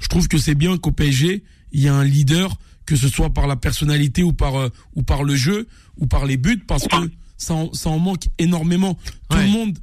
je 0.00 0.08
trouve 0.08 0.28
que 0.28 0.38
c'est 0.38 0.54
bien 0.54 0.76
qu'au 0.78 0.92
PSG, 0.92 1.44
il 1.72 1.80
y 1.80 1.88
a 1.88 1.94
un 1.94 2.04
leader, 2.04 2.56
que 2.86 2.96
ce 2.96 3.08
soit 3.08 3.30
par 3.30 3.46
la 3.46 3.56
personnalité 3.56 4.22
ou 4.22 4.32
par 4.32 4.56
euh, 4.56 4.68
ou 4.94 5.02
par 5.02 5.22
le 5.22 5.36
jeu 5.36 5.68
ou 5.98 6.06
par 6.06 6.26
les 6.26 6.36
buts, 6.36 6.64
parce 6.66 6.88
que 6.88 7.10
ça 7.36 7.54
en, 7.54 7.72
ça 7.72 7.90
en 7.90 7.98
manque 7.98 8.24
énormément. 8.38 8.98
Tout 9.28 9.36
le 9.38 9.46
monde 9.48 9.78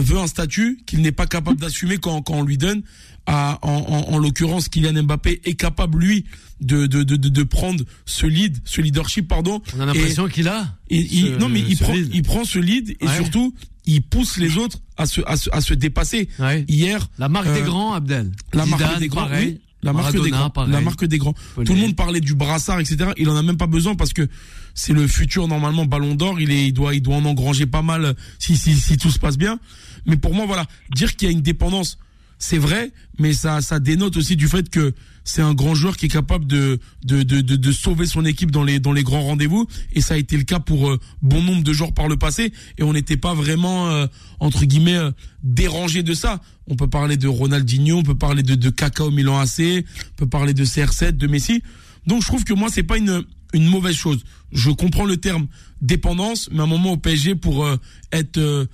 veut 0.00 0.18
un 0.18 0.26
statut 0.26 0.80
qu'il 0.86 1.00
n'est 1.02 1.12
pas 1.12 1.26
capable 1.26 1.60
d'assumer 1.60 1.98
quand, 1.98 2.22
quand 2.22 2.34
on 2.34 2.42
lui 2.42 2.58
donne 2.58 2.82
en, 3.26 3.58
en, 3.62 4.18
l'occurrence 4.18 4.68
Kylian 4.68 5.02
Mbappé 5.04 5.40
est 5.44 5.54
capable 5.54 5.98
lui 5.98 6.24
de 6.60 6.86
de, 6.86 7.02
de, 7.02 7.16
de 7.16 7.42
prendre 7.42 7.84
ce 8.04 8.26
lead, 8.26 8.58
ce 8.64 8.80
leadership 8.80 9.28
pardon. 9.28 9.62
On 9.76 9.80
a 9.80 9.86
l'impression 9.86 10.28
qu'il 10.28 10.48
a. 10.48 10.76
il, 10.90 11.36
non 11.38 11.48
mais 11.48 11.60
il 11.60 11.78
prend 11.78 11.94
il 11.94 12.22
prend 12.22 12.44
ce 12.44 12.58
lead 12.58 12.96
et 13.00 13.08
surtout 13.08 13.54
il 13.86 14.02
pousse 14.02 14.36
les 14.38 14.56
autres 14.56 14.78
à 14.96 15.06
se 15.06 15.20
à 15.26 15.36
se, 15.36 15.50
à 15.52 15.60
se 15.60 15.74
dépasser. 15.74 16.28
Hier 16.68 17.08
la 17.18 17.28
marque 17.28 17.52
des 17.52 17.60
euh, 17.60 17.64
grands 17.64 17.94
Abdel. 17.94 18.30
La 18.52 18.66
marque 18.66 18.98
des 18.98 19.08
grands. 19.08 19.28
La 19.84 19.92
marque 19.92 20.20
des 20.20 20.30
grands. 20.30 20.52
La 20.66 20.80
marque 20.80 21.04
des 21.04 21.18
grands. 21.18 21.34
Tout 21.64 21.74
le 21.74 21.80
monde 21.80 21.96
parlait 21.96 22.20
du 22.20 22.34
brassard 22.34 22.80
etc. 22.80 23.10
Il 23.16 23.28
en 23.28 23.36
a 23.36 23.42
même 23.42 23.56
pas 23.56 23.66
besoin 23.66 23.94
parce 23.94 24.12
que 24.12 24.28
c'est 24.74 24.92
le 24.92 25.06
futur 25.06 25.46
normalement 25.46 25.84
Ballon 25.84 26.14
d'Or. 26.14 26.40
Il 26.40 26.50
est 26.50 26.66
il 26.66 26.72
doit 26.72 26.94
il 26.94 27.02
doit 27.02 27.16
en 27.16 27.24
engranger 27.24 27.66
pas 27.66 27.82
mal 27.82 28.14
si 28.38 28.56
si 28.56 28.74
si 28.74 28.96
tout 28.96 29.10
se 29.10 29.18
passe 29.18 29.38
bien. 29.38 29.58
Mais 30.06 30.16
pour 30.16 30.34
moi 30.34 30.46
voilà 30.46 30.66
dire 30.94 31.14
qu'il 31.14 31.28
y 31.28 31.30
a 31.30 31.32
une 31.32 31.42
dépendance 31.42 31.98
c'est 32.46 32.58
vrai, 32.58 32.92
mais 33.18 33.32
ça, 33.32 33.62
ça 33.62 33.80
dénote 33.80 34.18
aussi 34.18 34.36
du 34.36 34.48
fait 34.48 34.68
que 34.68 34.92
c'est 35.24 35.40
un 35.40 35.54
grand 35.54 35.74
joueur 35.74 35.96
qui 35.96 36.06
est 36.06 36.10
capable 36.10 36.46
de 36.46 36.78
de, 37.02 37.22
de, 37.22 37.40
de, 37.40 37.72
sauver 37.72 38.04
son 38.04 38.22
équipe 38.26 38.50
dans 38.50 38.62
les 38.62 38.80
dans 38.80 38.92
les 38.92 39.02
grands 39.02 39.22
rendez-vous 39.22 39.66
et 39.94 40.02
ça 40.02 40.12
a 40.12 40.16
été 40.18 40.36
le 40.36 40.42
cas 40.42 40.60
pour 40.60 40.90
euh, 40.90 41.00
bon 41.22 41.40
nombre 41.40 41.62
de 41.62 41.72
joueurs 41.72 41.94
par 41.94 42.06
le 42.06 42.18
passé 42.18 42.52
et 42.76 42.82
on 42.82 42.92
n'était 42.92 43.16
pas 43.16 43.32
vraiment 43.32 43.88
euh, 43.88 44.06
entre 44.40 44.66
guillemets 44.66 44.98
euh, 44.98 45.10
dérangé 45.42 46.02
de 46.02 46.12
ça. 46.12 46.42
On 46.66 46.76
peut 46.76 46.86
parler 46.86 47.16
de 47.16 47.28
Ronaldinho, 47.28 47.96
on 47.96 48.02
peut 48.02 48.14
parler 48.14 48.42
de 48.42 48.56
de 48.56 48.68
Kaka 48.68 49.08
Milan 49.08 49.38
AC, 49.38 49.82
on 50.12 50.16
peut 50.16 50.28
parler 50.28 50.52
de 50.52 50.66
CR7, 50.66 51.12
de 51.12 51.26
Messi. 51.26 51.62
Donc 52.06 52.20
je 52.20 52.26
trouve 52.26 52.44
que 52.44 52.52
moi 52.52 52.68
c'est 52.70 52.82
pas 52.82 52.98
une 52.98 53.24
une 53.54 53.68
mauvaise 53.70 53.96
chose. 53.96 54.22
Je 54.52 54.70
comprends 54.70 55.06
le 55.06 55.16
terme 55.16 55.46
dépendance, 55.80 56.50
mais 56.52 56.60
à 56.60 56.64
un 56.64 56.66
moment 56.66 56.92
au 56.92 56.98
PSG 56.98 57.36
pour 57.36 57.66
être 58.12 58.68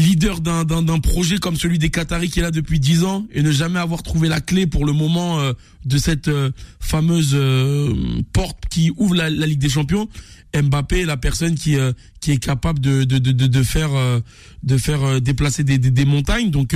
leader 0.00 0.40
d'un 0.40 0.64
d'un 0.64 0.98
projet 0.98 1.38
comme 1.38 1.56
celui 1.56 1.78
des 1.78 1.90
Qataris 1.90 2.30
qui 2.30 2.40
est 2.40 2.42
là 2.42 2.50
depuis 2.50 2.80
10 2.80 3.04
ans 3.04 3.26
et 3.32 3.42
ne 3.42 3.50
jamais 3.50 3.78
avoir 3.78 4.02
trouvé 4.02 4.28
la 4.28 4.40
clé 4.40 4.66
pour 4.66 4.84
le 4.84 4.92
moment 4.92 5.40
euh, 5.40 5.52
de 5.84 5.98
cette 5.98 6.28
euh, 6.28 6.50
fameuse 6.80 7.32
euh, 7.34 7.94
porte 8.32 8.66
qui 8.70 8.92
ouvre 8.96 9.14
la, 9.14 9.28
Ligue 9.30 9.58
des 9.58 9.68
Champions 9.68 10.08
Mbappé 10.54 11.00
est 11.00 11.06
la 11.06 11.16
personne 11.16 11.54
qui 11.54 11.76
qui 12.20 12.32
est 12.32 12.42
capable 12.42 12.80
de 12.80 13.04
de 13.04 13.18
de, 13.18 13.32
de 13.32 13.62
faire 13.62 13.90
de 14.62 14.76
faire 14.76 15.20
déplacer 15.20 15.62
des, 15.62 15.78
des, 15.78 15.90
des 15.90 16.04
montagnes 16.04 16.50
donc 16.50 16.74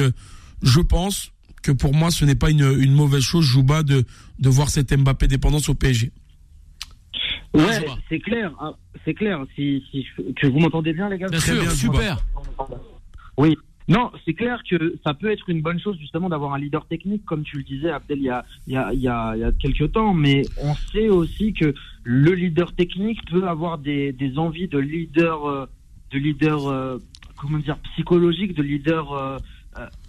je 0.63 0.81
pense 0.81 1.33
que 1.63 1.73
pour 1.73 1.93
moi 1.93 2.11
ce 2.11 2.25
n'est 2.25 2.37
pas 2.37 2.51
une, 2.51 2.77
une 2.79 2.95
mauvaise 2.95 3.23
chose 3.23 3.45
Jouba 3.45 3.83
de 3.83 4.05
de 4.39 4.49
voir 4.49 4.71
cette 4.71 4.97
Mbappé 4.97 5.27
dépendance 5.27 5.69
au 5.69 5.75
PSG 5.75 6.13
Ouais, 7.55 7.87
c'est 8.09 8.19
clair, 8.19 8.53
hein, 8.61 8.75
c'est 9.05 9.15
clair. 9.15 9.45
Si, 9.55 9.81
si 9.93 10.05
que 10.35 10.49
vous 10.49 10.59
m'entendez 10.59 10.93
bien, 10.93 11.09
les 11.09 11.19
gars? 11.19 11.29
Bien 11.29 11.39
sûr, 11.39 11.71
super. 11.71 12.19
Oui. 13.39 13.57
Non, 13.87 14.11
c'est 14.25 14.33
clair 14.33 14.63
que 14.69 14.95
ça 15.05 15.13
peut 15.13 15.31
être 15.31 15.49
une 15.51 15.61
bonne 15.61 15.79
chose 15.79 15.99
justement 15.99 16.31
d'avoir 16.31 16.55
un 16.55 16.59
leader 16.59 16.87
technique, 16.87 17.25
comme 17.27 17.43
tu 17.43 17.59
le 17.59 17.65
disais, 17.65 17.91
Abdel, 17.91 18.19
il 18.19 18.25
y 18.25 18.31
a, 18.31 18.45
il 18.67 18.73
y 18.73 18.77
a, 18.77 18.93
il 18.95 19.01
y 19.01 19.09
a, 19.45 19.53
quelques 19.53 19.93
temps, 19.93 20.15
mais 20.15 20.43
on 20.63 20.75
sait 20.93 21.11
aussi 21.11 21.53
que 21.53 21.75
le 22.03 22.33
leader 22.33 22.75
technique 22.75 23.21
peut 23.31 23.47
avoir 23.47 23.77
des, 23.77 24.13
des 24.13 24.39
envies 24.39 24.69
de 24.69 24.79
leader, 24.79 25.45
euh, 25.45 25.67
de 26.13 26.19
leader, 26.19 26.67
euh, 26.67 26.99
comment 27.37 27.59
dire, 27.59 27.77
psychologique, 27.93 28.55
de 28.55 28.63
leader 28.63 29.13
euh, 29.13 29.39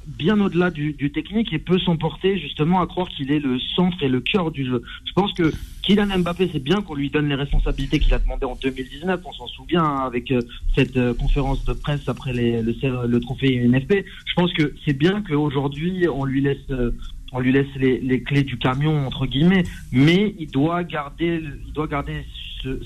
bien 0.07 0.39
au-delà 0.39 0.71
du, 0.71 0.95
technique 1.11 1.53
et 1.53 1.59
peut 1.59 1.79
s'emporter 1.79 2.37
justement 2.39 2.81
à 2.81 2.87
croire 2.87 3.07
qu'il 3.09 3.31
est 3.31 3.39
le 3.39 3.59
centre 3.75 4.01
et 4.03 4.07
le 4.07 4.21
cœur 4.21 4.51
du 4.51 4.65
jeu. 4.65 4.81
Je 5.05 5.13
pense 5.13 5.33
que 5.33 5.51
Kylian 5.81 6.19
Mbappé, 6.19 6.49
c'est 6.51 6.63
bien 6.63 6.81
qu'on 6.81 6.95
lui 6.95 7.09
donne 7.09 7.29
les 7.29 7.35
responsabilités 7.35 7.99
qu'il 7.99 8.13
a 8.13 8.19
demandé 8.19 8.45
en 8.45 8.55
2019. 8.55 9.21
On 9.23 9.31
s'en 9.31 9.47
souvient 9.47 9.83
hein, 9.83 10.03
avec 10.05 10.31
euh, 10.31 10.41
cette 10.75 10.97
euh, 10.97 11.13
conférence 11.13 11.63
de 11.65 11.73
presse 11.73 12.07
après 12.07 12.33
le, 12.33 12.61
le, 12.61 13.19
trophée 13.19 13.67
NFP. 13.67 14.05
Je 14.25 14.33
pense 14.35 14.51
que 14.53 14.73
c'est 14.85 14.97
bien 14.97 15.21
qu'aujourd'hui 15.21 16.07
on 16.07 16.25
lui 16.25 16.41
laisse 16.41 16.57
euh, 16.71 16.91
on 17.31 17.39
lui 17.39 17.51
laisse 17.51 17.67
les, 17.75 17.99
les, 17.99 18.21
clés 18.21 18.43
du 18.43 18.57
camion 18.57 19.05
entre 19.05 19.25
guillemets, 19.25 19.63
mais 19.91 20.35
il 20.39 20.49
doit 20.49 20.83
garder 20.83 21.41
il 21.67 21.73
doit 21.73 21.87
garder 21.87 22.23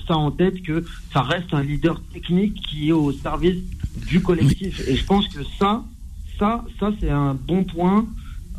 ça 0.06 0.16
en 0.16 0.30
tête 0.30 0.62
que 0.62 0.84
ça 1.12 1.22
reste 1.22 1.52
un 1.52 1.62
leader 1.62 2.00
technique 2.12 2.54
qui 2.54 2.88
est 2.88 2.92
au 2.92 3.12
service 3.12 3.62
du 4.08 4.20
collectif. 4.20 4.80
Et 4.88 4.96
je 4.96 5.04
pense 5.04 5.26
que 5.28 5.42
ça, 5.58 5.84
ça, 6.40 6.64
ça 6.80 6.90
c'est 6.98 7.10
un 7.10 7.34
bon 7.34 7.62
point. 7.62 8.06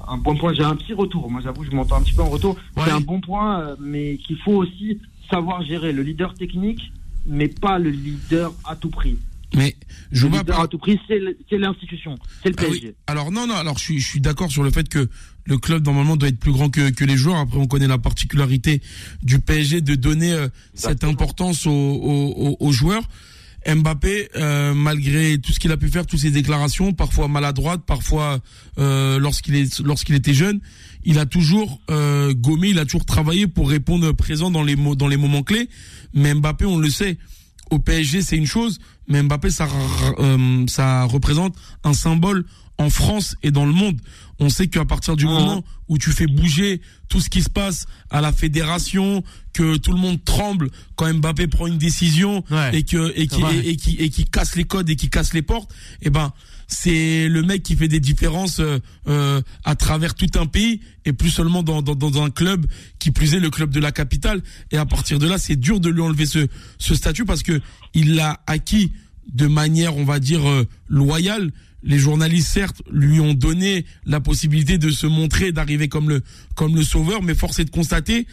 Un 0.07 0.17
bon 0.17 0.35
point. 0.35 0.53
J'ai 0.53 0.63
un 0.63 0.75
petit 0.75 0.93
retour. 0.93 1.29
Moi, 1.29 1.41
j'avoue, 1.43 1.63
je 1.63 1.71
m'entends 1.71 1.97
un 1.97 2.01
petit 2.01 2.13
peu 2.13 2.21
en 2.21 2.29
retour. 2.29 2.57
C'est 2.77 2.91
un 2.91 3.01
bon 3.01 3.19
point, 3.19 3.59
euh, 3.59 3.75
mais 3.79 4.17
qu'il 4.17 4.37
faut 4.37 4.53
aussi 4.53 4.99
savoir 5.29 5.63
gérer 5.63 5.91
le 5.91 6.01
leader 6.01 6.33
technique, 6.33 6.91
mais 7.25 7.47
pas 7.47 7.77
le 7.77 7.89
leader 7.89 8.53
à 8.65 8.75
tout 8.75 8.89
prix. 8.89 9.17
Mais 9.53 9.75
je 10.11 10.27
le 10.27 10.37
leader 10.37 10.61
à 10.61 10.67
tout 10.67 10.77
prix, 10.77 10.97
c'est 11.07 11.57
l'institution, 11.57 12.17
c'est 12.41 12.49
le 12.49 12.55
PSG. 12.55 12.95
Ah 13.05 13.11
alors 13.11 13.31
non, 13.31 13.47
non. 13.47 13.55
Alors 13.55 13.77
je 13.77 13.83
suis, 13.83 13.99
je 13.99 14.07
suis 14.07 14.21
d'accord 14.21 14.49
sur 14.49 14.63
le 14.63 14.71
fait 14.71 14.87
que 14.87 15.09
le 15.45 15.57
club 15.57 15.85
normalement 15.85 16.15
doit 16.15 16.29
être 16.29 16.39
plus 16.39 16.53
grand 16.53 16.69
que, 16.69 16.89
que 16.89 17.03
les 17.03 17.17
joueurs. 17.17 17.37
Après, 17.37 17.57
on 17.57 17.67
connaît 17.67 17.87
la 17.87 17.97
particularité 17.97 18.81
du 19.23 19.39
PSG 19.39 19.81
de 19.81 19.95
donner 19.95 20.31
euh, 20.31 20.47
cette 20.73 21.03
importance 21.03 21.67
aux, 21.67 21.71
aux, 21.71 22.57
aux 22.59 22.71
joueurs. 22.71 23.03
Mbappé, 23.67 24.29
euh, 24.35 24.73
malgré 24.73 25.37
tout 25.37 25.51
ce 25.51 25.59
qu'il 25.59 25.71
a 25.71 25.77
pu 25.77 25.89
faire, 25.89 26.05
toutes 26.05 26.19
ses 26.19 26.31
déclarations, 26.31 26.93
parfois 26.93 27.27
maladroites, 27.27 27.83
parfois 27.85 28.39
euh, 28.79 29.19
lorsqu'il 29.19 29.55
est 29.55 30.15
était 30.15 30.33
jeune, 30.33 30.59
il 31.03 31.19
a 31.19 31.25
toujours 31.25 31.79
euh, 31.91 32.33
gommé, 32.33 32.69
il 32.69 32.79
a 32.79 32.85
toujours 32.85 33.05
travaillé 33.05 33.47
pour 33.47 33.69
répondre 33.69 34.11
présent 34.13 34.49
dans 34.49 34.63
les 34.63 34.75
dans 34.75 35.07
les 35.07 35.17
moments 35.17 35.43
clés. 35.43 35.69
Mais 36.13 36.33
Mbappé, 36.33 36.65
on 36.65 36.77
le 36.77 36.89
sait, 36.89 37.17
au 37.69 37.77
PSG 37.77 38.23
c'est 38.23 38.37
une 38.37 38.47
chose, 38.47 38.79
mais 39.07 39.21
Mbappé 39.21 39.51
ça 39.51 39.67
ça 40.67 41.03
représente 41.03 41.55
un 41.83 41.93
symbole 41.93 42.45
en 42.77 42.89
France 42.89 43.35
et 43.43 43.51
dans 43.51 43.65
le 43.65 43.73
monde. 43.73 43.99
On 44.39 44.49
sait 44.49 44.67
qu'à 44.67 44.85
partir 44.85 45.15
du 45.15 45.25
moment 45.25 45.63
où 45.87 45.97
tu 45.97 46.11
fais 46.11 46.25
bouger 46.25 46.81
tout 47.09 47.19
ce 47.19 47.29
qui 47.29 47.43
se 47.43 47.49
passe 47.49 47.85
à 48.09 48.21
la 48.21 48.31
fédération, 48.31 49.23
que 49.53 49.77
tout 49.77 49.91
le 49.91 49.99
monde 49.99 50.23
tremble 50.23 50.69
quand 50.95 51.13
Mbappé 51.13 51.47
prend 51.47 51.67
une 51.67 51.77
décision 51.77 52.43
et 52.73 52.83
que 52.83 53.13
et 53.15 53.27
qui 53.27 53.41
et, 53.63 53.75
qui 53.75 53.95
et 53.97 54.09
qui 54.09 54.25
casse 54.25 54.55
les 54.55 54.63
codes 54.63 54.89
et 54.89 54.95
qui 54.95 55.09
casse 55.09 55.33
les 55.33 55.41
portes, 55.43 55.71
et 56.01 56.07
eh 56.07 56.09
ben 56.09 56.33
c'est 56.71 57.27
le 57.27 57.43
mec 57.43 57.63
qui 57.63 57.75
fait 57.75 57.89
des 57.89 57.99
différences 57.99 58.59
euh, 58.59 58.79
euh, 59.07 59.41
à 59.65 59.75
travers 59.75 60.15
tout 60.15 60.29
un 60.39 60.45
pays 60.45 60.79
et 61.05 61.11
plus 61.11 61.29
seulement 61.29 61.63
dans, 61.63 61.81
dans, 61.81 61.95
dans, 61.95 62.23
un 62.23 62.29
club 62.29 62.65
qui 62.97 63.11
plus 63.11 63.35
est 63.35 63.39
le 63.39 63.49
club 63.49 63.71
de 63.71 63.79
la 63.79 63.91
capitale. 63.91 64.41
Et 64.71 64.77
à 64.77 64.85
partir 64.85 65.19
de 65.19 65.27
là, 65.27 65.37
c'est 65.37 65.57
dur 65.57 65.81
de 65.81 65.89
lui 65.89 66.01
enlever 66.01 66.25
ce, 66.25 66.47
ce 66.77 66.95
statut 66.95 67.25
parce 67.25 67.43
que 67.43 67.59
il 67.93 68.15
l'a 68.15 68.39
acquis 68.47 68.93
de 69.33 69.47
manière, 69.47 69.97
on 69.97 70.05
va 70.05 70.19
dire, 70.19 70.49
euh, 70.49 70.65
loyale 70.87 71.51
les 71.83 71.97
journalistes 71.97 72.47
certes 72.47 72.81
lui 72.91 73.19
ont 73.19 73.33
donné 73.33 73.85
la 74.05 74.19
possibilité 74.19 74.77
de 74.77 74.89
se 74.89 75.07
montrer, 75.07 75.51
d'arriver 75.51 75.87
comme 75.87 76.09
le 76.09 76.21
comme 76.55 76.75
le 76.75 76.83
sauveur, 76.83 77.23
mais 77.23 77.35
force 77.35 77.59
est 77.59 77.65
de 77.65 77.71
constater 77.71 78.27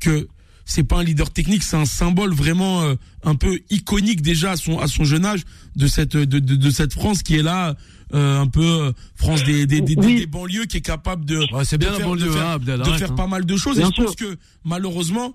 que 0.00 0.28
c'est 0.64 0.84
pas 0.84 0.98
un 0.98 1.04
leader 1.04 1.30
technique, 1.30 1.62
c'est 1.62 1.76
un 1.76 1.84
symbole 1.84 2.32
vraiment 2.32 2.82
euh, 2.82 2.94
un 3.22 3.34
peu 3.34 3.60
iconique 3.70 4.22
déjà 4.22 4.52
à 4.52 4.56
son 4.56 4.78
à 4.78 4.86
son 4.86 5.04
jeune 5.04 5.26
âge 5.26 5.44
de 5.76 5.86
cette 5.86 6.16
de, 6.16 6.38
de, 6.38 6.56
de 6.56 6.70
cette 6.70 6.94
France 6.94 7.22
qui 7.22 7.36
est 7.36 7.42
là 7.42 7.76
euh, 8.14 8.40
un 8.40 8.46
peu 8.46 8.64
euh, 8.64 8.92
France 9.14 9.44
des 9.44 9.66
des, 9.66 9.80
des, 9.80 9.96
des, 9.96 10.26
banlieues 10.26 10.64
qui 10.64 10.78
est 10.78 10.82
capable 10.82 11.24
de 11.24 11.40
c'est 11.64 11.78
bien 11.78 11.92
de 11.92 11.96
faire, 11.96 12.16
de 12.16 12.30
faire, 12.96 13.10
hein, 13.10 13.14
pas 13.14 13.26
mal 13.26 13.44
de 13.44 13.56
choses. 13.56 13.78
Et 13.78 13.84
je 13.84 14.02
pense 14.02 14.16
que 14.16 14.36
malheureusement 14.64 15.34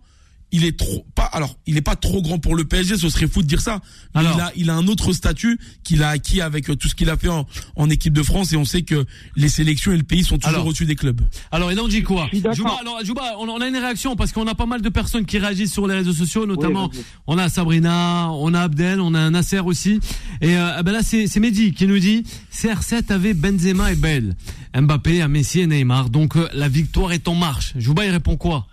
il 0.52 0.66
est 0.66 0.78
trop 0.78 1.06
pas 1.16 1.26
alors 1.26 1.58
il 1.68 1.78
est 1.78 1.82
pas 1.82 1.96
trop 1.96 2.22
grand 2.22 2.40
pour 2.40 2.56
le 2.56 2.64
PSG 2.66 2.98
ce 2.98 3.10
serait 3.10 3.28
fou 3.28 3.42
de 3.42 3.48
dire 3.48 3.62
ça. 3.62 3.82
Mais 4.16 4.22
il 4.22 4.42
a 4.42 4.52
il 4.56 4.70
a 4.70 4.76
un 4.76 4.88
autre 4.88 5.14
statut 5.14 5.60
qu'il 5.84 6.04
a 6.04 6.10
acquis 6.10 6.42
avec 6.42 6.70
euh, 6.70 6.76
tout 6.76 6.88
ce 6.88 6.96
qu'il 6.96 7.10
a 7.10 7.18
fait 7.18 7.30
en, 7.30 7.46
en, 7.76 7.90
équipe 7.90 8.14
de 8.14 8.24
France 8.24 8.54
et 8.54 8.58
on 8.58 8.66
sait 8.66 8.82
que 8.82 9.06
les 9.36 9.50
sélections 9.50 9.92
et 9.92 9.98
le 9.98 10.04
pays 10.04 10.24
sont 10.24 10.38
toujours 10.38 10.66
au-dessus 10.66 10.86
des 10.86 10.96
clubs. 10.96 11.22
Alors 11.52 11.72
il 11.72 11.80
en 11.80 11.88
dit 11.88 12.04
quoi? 12.04 12.28
Jouba, 12.54 12.78
alors 12.82 13.04
Jouba, 13.04 13.36
on, 13.40 13.62
a 13.62 13.68
une 13.68 13.78
réaction 13.78 14.16
parce 14.16 14.32
qu'on 14.32 14.48
a 14.48 14.56
pas 14.56 14.66
mal 14.66 14.82
de 14.82 14.90
personnes 14.90 15.26
qui 15.26 15.38
réagissent 15.38 15.74
sur 15.74 15.88
les 15.88 15.96
réseaux 15.96 16.14
sociaux 16.14 16.46
notamment 16.46 16.90
on 17.28 17.38
a 17.38 17.50
Sabrina 17.50 18.30
on 18.32 18.54
a 18.54 18.62
Abdel 18.62 19.02
on 19.02 19.14
a 19.14 19.30
Nasser 19.30 19.60
aussi. 19.60 20.00
Et 20.42 20.58
euh, 20.58 20.74
ah 20.78 20.84
ben 20.84 20.92
là 20.92 21.02
c'est 21.04 21.28
c'est 21.28 21.40
Mehdi 21.40 21.74
qui 21.74 21.86
nous 21.88 22.00
dit 22.00 22.24
CR7 22.54 23.12
avait 23.12 23.34
Benzema 23.34 23.92
et 23.92 23.96
Bell 23.96 24.36
Mbappé 24.76 25.22
a 25.22 25.28
Messi 25.28 25.62
et 25.62 25.68
Neymar. 25.68 26.10
Donc 26.10 26.36
euh, 26.36 26.48
la 26.54 26.70
victoire 26.70 27.12
est 27.12 27.28
en 27.28 27.36
marche. 27.36 27.74
Jouba 27.78 28.06
il 28.06 28.12
répond 28.12 28.38
quoi? 28.38 28.68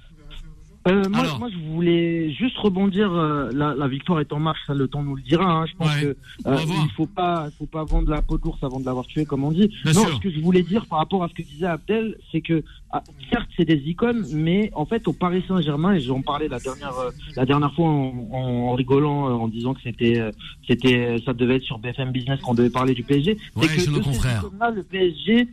Euh, 0.87 1.03
moi, 1.11 1.25
moi, 1.39 1.49
je 1.51 1.59
voulais 1.73 2.33
juste 2.33 2.57
rebondir. 2.59 3.13
Euh, 3.13 3.51
la, 3.53 3.75
la, 3.75 3.89
victoire 3.89 4.21
est 4.21 4.33
en 4.33 4.39
marche, 4.39 4.61
ça 4.67 4.75
le 4.75 4.87
temps 4.87 5.03
nous 5.03 5.17
le 5.17 5.23
dira. 5.23 5.45
Hein. 5.45 5.67
Je 5.67 5.77
pense 5.77 5.97
que 5.97 6.17
euh, 6.47 6.59
il 6.85 6.91
faut 6.97 7.07
pas, 7.07 7.49
faut 7.59 7.67
pas 7.67 7.85
vendre 7.85 8.11
la 8.11 8.23
peau 8.23 8.39
d'ours 8.39 8.63
avant 8.63 8.79
de 8.79 8.87
l'avoir 8.87 9.07
tué, 9.07 9.25
comme 9.25 9.43
on 9.43 9.51
dit. 9.51 9.71
non, 9.85 9.93
ce 9.93 10.21
que 10.21 10.31
je 10.31 10.41
voulais 10.41 10.63
dire 10.63 10.87
par 10.87 10.99
rapport 10.99 11.25
à 11.25 11.29
ce 11.29 11.35
que 11.35 11.43
disait 11.43 11.67
Abdel, 11.67 12.17
c'est 12.31 12.41
que 12.41 12.63
ah, 12.91 13.03
certes 13.31 13.49
c'est 13.57 13.65
des 13.65 13.83
icônes, 13.89 14.25
mais 14.33 14.71
en 14.75 14.87
fait 14.87 15.09
au 15.09 15.13
Paris 15.13 15.45
Saint-Germain, 15.49 15.95
et 15.95 16.01
j'en 16.01 16.23
parlais 16.23 16.49
la 16.49 16.61
dernière, 16.61 16.95
la 17.35 17.45
dernière 17.45 17.75
fois 17.75 17.87
en, 17.87 18.29
en 18.33 18.75
rigolant, 18.75 19.25
en 19.25 19.49
disant 19.49 19.75
que 19.75 19.81
c'était, 19.83 20.23
c'était, 20.69 21.17
ça 21.25 21.33
devait 21.33 21.57
être 21.57 21.65
sur 21.65 21.79
BFM 21.79 22.13
Business 22.13 22.41
qu'on 22.41 22.55
devait 22.55 22.71
parler 22.71 22.95
du 22.95 23.03
PSG. 23.03 23.37
c'est 23.61 23.67
que 23.69 23.99
confrère. 23.99 24.45
Là, 24.61 24.71
le 24.71 24.85
PSG 24.85 25.49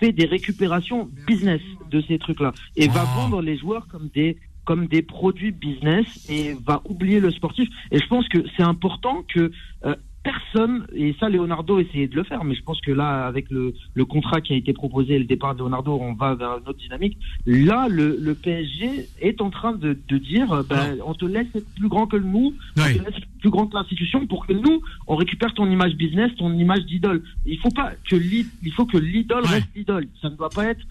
fait 0.00 0.12
des 0.12 0.24
récupérations 0.24 1.08
business 1.26 1.60
de 1.90 2.00
ces 2.02 2.18
trucs-là 2.18 2.52
et 2.76 2.88
va 2.88 3.04
vendre 3.04 3.42
les 3.42 3.58
joueurs 3.58 3.86
comme 3.88 4.08
des 4.14 4.38
comme 4.68 4.86
des 4.86 5.00
produits 5.00 5.50
business 5.50 6.28
et 6.28 6.54
va 6.66 6.82
oublier 6.84 7.20
le 7.20 7.30
sportif. 7.30 7.70
Et 7.90 7.98
je 7.98 8.06
pense 8.06 8.28
que 8.28 8.36
c'est 8.54 8.62
important 8.62 9.24
que 9.34 9.50
euh, 9.86 9.94
personne, 10.22 10.86
et 10.94 11.16
ça 11.18 11.30
Leonardo 11.30 11.78
essayait 11.78 12.06
de 12.06 12.14
le 12.14 12.22
faire, 12.22 12.44
mais 12.44 12.54
je 12.54 12.62
pense 12.62 12.78
que 12.82 12.92
là, 12.92 13.26
avec 13.26 13.50
le, 13.50 13.72
le 13.94 14.04
contrat 14.04 14.42
qui 14.42 14.52
a 14.52 14.56
été 14.56 14.74
proposé 14.74 15.18
le 15.18 15.24
départ 15.24 15.54
de 15.54 15.60
Leonardo, 15.60 15.98
on 15.98 16.12
va 16.12 16.34
vers 16.34 16.58
une 16.58 16.68
autre 16.68 16.78
dynamique. 16.78 17.16
Là, 17.46 17.88
le, 17.88 18.18
le 18.20 18.34
PSG 18.34 19.06
est 19.22 19.40
en 19.40 19.48
train 19.48 19.72
de, 19.72 19.96
de 20.06 20.18
dire, 20.18 20.52
euh, 20.52 20.62
ben, 20.68 20.98
on 21.06 21.14
te 21.14 21.24
laisse 21.24 21.46
être 21.54 21.74
plus 21.74 21.88
grand 21.88 22.06
que 22.06 22.18
nous, 22.18 22.52
on 22.76 22.82
te 22.82 22.88
laisse 22.88 23.16
être 23.16 23.40
plus 23.40 23.50
grand 23.50 23.68
que 23.68 23.74
l'institution 23.74 24.26
pour 24.26 24.46
que 24.46 24.52
nous, 24.52 24.82
on 25.06 25.16
récupère 25.16 25.54
ton 25.54 25.70
image 25.70 25.94
business, 25.94 26.30
ton 26.36 26.52
image 26.52 26.84
d'idole. 26.84 27.22
Il 27.46 27.58
faut 27.58 27.70
pas 27.70 27.92
que 28.10 28.16
il 28.16 28.72
faut 28.72 28.84
que 28.84 28.98
l'idole 28.98 29.46
reste 29.46 29.68
l'idole. 29.74 30.08
Ça 30.20 30.28
ne 30.28 30.36
doit 30.36 30.50
pas 30.50 30.66
être 30.66 30.84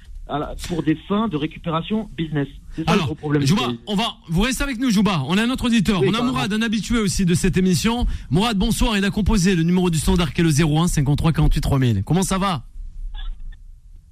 pour 0.68 0.84
des 0.84 0.96
fins 1.08 1.28
de 1.28 1.38
récupération 1.38 2.10
business. 2.18 2.48
C'est 2.76 2.88
ça 2.88 2.96
le 2.96 3.02
gros 3.02 3.16
problème. 3.16 3.46
Jouba, 3.46 3.72
on 3.88 3.96
va, 3.96 4.18
vous 4.30 4.42
restez 4.42 4.64
avec 4.64 4.80
nous, 4.80 4.90
Jouba. 4.90 5.24
On 5.28 5.38
a 5.38 5.44
un 5.44 5.50
autre 5.50 5.66
auditeur. 5.66 6.02
on 6.06 6.14
a 6.14 6.22
Mourad, 6.22 6.52
un 6.54 6.62
habitué 6.62 7.00
aussi 7.00 7.26
de 7.26 7.34
cette 7.34 7.58
émission. 7.58 8.06
Mourad, 8.30 8.58
bonsoir. 8.58 8.98
Il 8.98 9.06
a 9.06 9.10
composé 9.10 9.56
le 9.56 9.64
numéro 9.64 9.90
du 9.90 9.98
standard 9.98 10.34
qui 10.34 10.42
est 10.42 10.44
le 10.44 10.52
01 10.52 10.88
53 10.88 11.32
48 11.34 11.62
3000. 11.62 12.04
Comment 12.04 12.24
ça 12.24 12.38
va? 12.38 12.64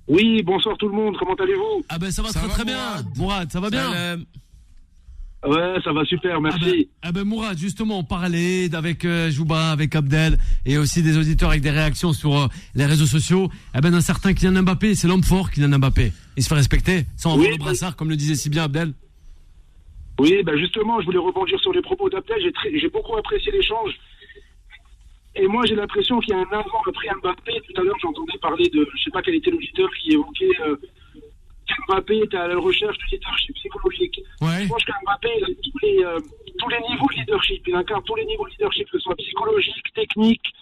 Oui, 0.07 0.43
bonsoir 0.43 0.77
tout 0.77 0.87
le 0.87 0.95
monde. 0.95 1.15
Comment 1.17 1.33
allez-vous? 1.35 1.83
Ah 1.89 1.97
ben 1.97 2.11
ça 2.11 2.21
va 2.21 2.29
très 2.29 2.47
très 2.47 2.65
bien. 2.65 2.77
Mourad, 3.17 3.51
ça 3.51 3.59
va 3.59 3.69
bien? 3.69 4.17
Ouais, 5.45 5.79
ça 5.83 5.93
va 5.93 6.03
super, 6.05 6.41
merci. 6.41 6.59
Ah 6.61 6.71
ben, 6.71 6.85
ah 7.03 7.11
ben 7.11 7.23
Mourad, 7.23 7.57
justement, 7.57 7.99
on 7.99 8.03
parlait 8.03 8.73
avec 8.73 9.05
euh, 9.05 9.29
Jouba, 9.29 9.71
avec 9.71 9.95
Abdel, 9.95 10.37
et 10.65 10.77
aussi 10.77 11.03
des 11.03 11.17
auditeurs 11.17 11.49
avec 11.49 11.61
des 11.61 11.69
réactions 11.69 12.13
sur 12.13 12.35
euh, 12.35 12.47
les 12.73 12.85
réseaux 12.85 13.05
sociaux. 13.05 13.49
Ah 13.73 13.81
ben, 13.81 13.93
un 13.93 14.01
certain 14.01 14.33
Kylian 14.33 14.63
Mbappé, 14.63 14.95
c'est 14.95 15.07
l'homme 15.07 15.23
fort 15.23 15.51
Kylian 15.51 15.77
Mbappé. 15.77 16.11
Il 16.35 16.43
se 16.43 16.49
fait 16.49 16.55
respecter, 16.55 17.05
sans 17.15 17.33
avoir 17.33 17.49
le 17.49 17.57
brassard, 17.57 17.95
comme 17.95 18.09
le 18.09 18.15
disait 18.15 18.35
si 18.35 18.49
bien 18.49 18.63
Abdel. 18.63 18.93
Oui, 20.19 20.41
ben 20.43 20.57
justement, 20.57 20.99
je 21.01 21.05
voulais 21.05 21.19
rebondir 21.19 21.59
sur 21.59 21.73
les 21.73 21.81
propos 21.81 22.09
d'Abdel. 22.09 22.37
J'ai 22.73 22.89
beaucoup 22.89 23.15
apprécié 23.15 23.51
l'échange. 23.51 23.91
Et 25.35 25.47
moi, 25.47 25.63
j'ai 25.67 25.75
l'impression 25.75 26.19
qu'il 26.21 26.33
y 26.33 26.37
a 26.37 26.39
un 26.39 26.57
avant 26.57 26.81
après 26.87 27.09
Mbappé. 27.21 27.51
Tout 27.67 27.81
à 27.81 27.83
l'heure, 27.83 27.97
j'entendais 28.01 28.37
parler 28.41 28.69
de, 28.69 28.87
je 28.95 29.03
sais 29.03 29.11
pas 29.11 29.21
quel 29.21 29.35
était 29.35 29.51
l'auditeur 29.51 29.89
qui 30.01 30.13
évoquait 30.13 30.61
euh, 30.65 30.77
Mbappé 31.87 32.17
est 32.17 32.33
à 32.33 32.47
la 32.47 32.57
recherche 32.57 32.97
du 32.97 33.05
leadership 33.11 33.55
psychologique. 33.55 34.19
Je 34.41 34.67
pense 34.67 34.83
qu'Mbappé, 34.83 35.29
il 35.37 35.43
a 35.43 35.47
tous 35.47 35.79
les, 35.81 36.03
euh, 36.03 36.19
tous 36.57 36.69
les 36.69 36.79
niveaux 36.89 37.07
de 37.07 37.19
leadership. 37.19 37.63
Il 37.67 37.75
incarne 37.75 38.03
tous 38.03 38.15
les 38.15 38.25
niveaux 38.25 38.45
de 38.45 38.51
leadership, 38.51 38.89
que 38.89 38.97
ce 38.97 39.03
soit 39.03 39.15
psychologique, 39.15 39.93
technique, 39.93 40.53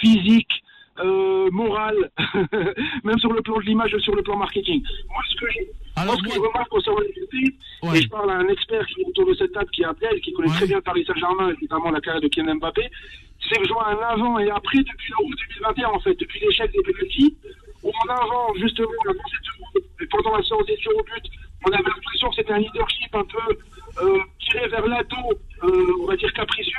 physique, 0.00 0.62
euh, 0.98 1.50
moral, 1.50 2.10
même 3.04 3.18
sur 3.18 3.32
le 3.32 3.40
plan 3.42 3.58
de 3.58 3.62
l'image, 3.62 3.96
sur 3.98 4.14
le 4.14 4.22
plan 4.22 4.36
marketing. 4.36 4.82
Moi, 5.08 5.22
ce 5.30 5.36
que, 5.36 5.46
moi, 6.04 6.16
ce 6.16 6.22
que 6.22 6.34
je 6.34 6.40
remarque 6.40 6.68
concernant 6.68 7.00
les 7.00 7.20
et 7.94 8.02
je 8.02 8.08
parle 8.08 8.30
à 8.30 8.34
un 8.34 8.48
expert 8.48 8.86
qui 8.86 9.00
est 9.00 9.04
autour 9.06 9.26
de 9.26 9.34
cette 9.34 9.52
table, 9.52 9.70
qui 9.70 9.82
est 9.82 9.86
Abdel, 9.86 10.20
qui 10.20 10.32
connaît 10.32 10.52
très 10.52 10.66
bien 10.66 10.80
Paris 10.80 11.04
Saint-Germain, 11.06 11.54
notamment 11.60 11.90
la 11.90 12.00
carrière 12.00 12.20
de 12.20 12.28
Kylian 12.28 12.56
Mbappé, 12.56 12.90
c'est 13.48 13.58
que 13.58 13.66
je 13.66 13.72
vois 13.72 13.88
un 13.88 13.98
avant 13.98 14.38
et 14.38 14.50
après 14.50 14.78
depuis 14.78 15.10
l'Euro 15.10 15.30
2021, 15.60 15.88
en 15.88 16.00
fait, 16.00 16.14
depuis 16.14 16.40
l'échec 16.40 16.70
des 16.72 16.82
penalties, 16.82 17.36
où 17.82 17.90
en 17.90 18.08
avant, 18.12 18.54
justement, 18.54 18.90
pendant 20.10 20.36
la 20.36 20.42
séance 20.42 20.66
des 20.66 20.76
tirs 20.76 20.96
au 20.96 21.02
but, 21.02 21.24
on 21.66 21.72
avait 21.72 21.82
l'impression 21.82 22.28
que 22.30 22.36
c'était 22.36 22.52
un 22.52 22.58
leadership 22.58 23.14
un 23.14 23.24
peu 23.24 24.02
euh, 24.02 24.18
tiré 24.40 24.68
vers 24.68 24.86
l'ado, 24.86 25.16
euh, 25.64 25.86
on 26.02 26.06
va 26.06 26.16
dire 26.16 26.32
capricieux. 26.32 26.74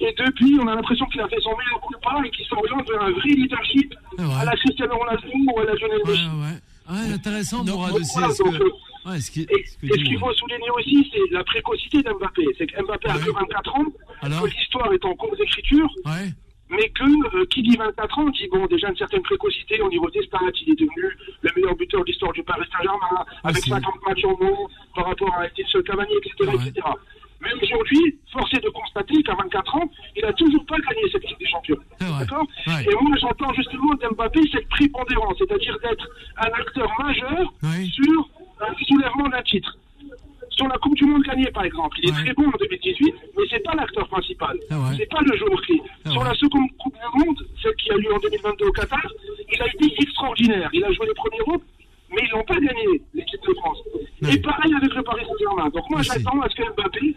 Et 0.00 0.12
depuis, 0.18 0.58
on 0.60 0.66
a 0.66 0.74
l'impression 0.74 1.06
qu'il 1.06 1.20
a 1.20 1.28
fait 1.28 1.40
son 1.40 1.56
meilleur 1.56 1.80
coup 1.80 1.94
de 1.94 2.00
pas 2.00 2.20
et 2.24 2.30
qu'il 2.30 2.44
s'oriente 2.46 2.88
vers 2.88 3.02
un 3.02 3.10
vrai 3.12 3.28
leadership 3.28 3.94
à 4.18 4.44
la 4.44 4.52
Cristiano 4.56 4.96
Ronaldo 4.96 5.28
ou 5.32 5.60
à 5.60 5.64
la 5.64 5.74
Lionel 5.74 6.00
Messi. 6.04 6.26
Ouais, 6.26 6.46
ouais. 6.46 6.58
Ouais, 6.90 7.14
intéressant. 7.14 7.64
Voilà, 7.64 7.92
donc, 7.92 8.00
que... 8.00 9.08
Ouais, 9.08 9.20
ce 9.20 9.30
qui, 9.30 9.42
et, 9.42 9.64
ce 9.66 9.76
qu'il 9.78 10.18
faut 10.18 10.32
souligner 10.34 10.70
aussi, 10.76 11.10
c'est 11.12 11.32
la 11.32 11.44
précocité 11.44 12.02
d'Mbappé. 12.02 12.44
C'est 12.58 12.66
qu'Mbappé 12.66 13.08
a 13.08 13.18
que 13.18 13.30
24 13.30 13.76
ans, 13.76 13.84
que 14.22 14.46
l'histoire 14.46 14.92
est 14.92 15.04
en 15.04 15.14
cours 15.14 15.36
d'écriture. 15.36 15.88
Ouais 16.04 16.32
mais 16.72 16.88
que 16.88 17.36
euh, 17.36 17.44
qui 17.46 17.62
dit 17.62 17.76
24 17.76 18.18
ans 18.18 18.30
dit 18.30 18.48
bon 18.50 18.66
déjà 18.66 18.88
une 18.88 18.96
certaine 18.96 19.22
précocité 19.22 19.80
au 19.80 19.88
niveau 19.88 20.10
des 20.10 20.22
stats, 20.22 20.38
il 20.62 20.72
est 20.72 20.80
devenu 20.80 21.16
le 21.42 21.50
meilleur 21.54 21.76
buteur 21.76 22.00
de 22.00 22.06
l'histoire 22.06 22.32
du 22.32 22.42
Paris 22.42 22.66
Saint-Germain 22.72 23.24
avec 23.44 23.62
50 23.62 23.94
matchs 24.06 24.24
en 24.24 24.36
moins 24.42 24.68
par 24.94 25.06
rapport 25.06 25.34
à 25.34 25.46
Edson 25.46 25.82
Cavani, 25.82 26.14
etc., 26.16 26.50
etc. 26.54 26.88
Mais 27.42 27.50
aujourd'hui, 27.60 28.16
force 28.32 28.54
est 28.54 28.64
de 28.64 28.68
constater 28.68 29.20
qu'à 29.24 29.34
24 29.34 29.74
ans, 29.74 29.90
il 30.16 30.22
n'a 30.22 30.32
toujours 30.32 30.64
pas 30.64 30.76
gagné 30.78 31.10
cette 31.10 31.24
Ligue 31.24 31.38
des 31.40 31.46
Champions. 31.46 31.78
D'accord 31.98 32.46
Et 32.68 32.94
moi, 33.02 33.16
j'entends 33.20 33.52
justement 33.52 33.94
d'Mbappé 33.94 34.40
cette 34.52 34.68
prépondérance, 34.68 35.34
c'est-à-dire 35.38 35.76
d'être 35.82 36.08
un 36.36 36.60
acteur 36.60 36.88
majeur 37.02 37.52
sur 37.90 38.28
un 38.60 38.74
soulèvement 38.86 39.28
d'un 39.28 39.42
titre 39.42 39.76
sur 40.62 40.68
la 40.68 40.78
Coupe 40.78 40.94
du 40.94 41.04
Monde 41.04 41.22
gagnée, 41.22 41.50
par 41.50 41.64
exemple. 41.64 41.98
Il 42.02 42.10
est 42.10 42.12
très 42.12 42.32
bon 42.34 42.46
en 42.46 42.56
2018, 42.58 43.14
mais 43.36 43.44
c'est 43.50 43.62
pas 43.62 43.74
l'acteur 43.74 44.06
principal. 44.08 44.56
Ah 44.70 44.76
c'est 44.96 45.10
pas 45.10 45.20
le 45.24 45.36
joueur 45.36 45.60
clé. 45.62 45.82
Ah 46.04 46.10
sur 46.10 46.24
la 46.24 46.34
seconde 46.34 46.68
Coupe 46.78 46.94
du 46.94 47.24
Monde, 47.24 47.38
celle 47.62 47.74
qui 47.76 47.90
a 47.90 47.96
lieu 47.96 48.14
en 48.14 48.18
2022 48.18 48.66
au 48.66 48.72
Qatar, 48.72 49.06
il 49.52 49.62
a 49.62 49.66
été 49.66 49.94
extraordinaire. 50.00 50.70
Il 50.72 50.84
a 50.84 50.92
joué 50.92 51.06
les 51.06 51.14
premiers 51.14 51.42
rôles, 51.42 51.64
mais 52.10 52.22
ils 52.22 52.36
n'ont 52.36 52.44
pas 52.44 52.54
gagné 52.54 53.02
l'équipe 53.14 53.40
de 53.42 53.54
France. 53.54 53.78
Et 54.30 54.38
pareil 54.38 54.72
avec 54.74 54.94
le 54.94 55.02
Paris 55.02 55.24
Saint-Germain. 55.26 55.68
Donc 55.70 55.90
moi, 55.90 56.02
j'attends 56.02 56.40
à 56.40 56.48
ce 56.48 56.54
que 56.54 56.62
Mbappé 56.62 57.16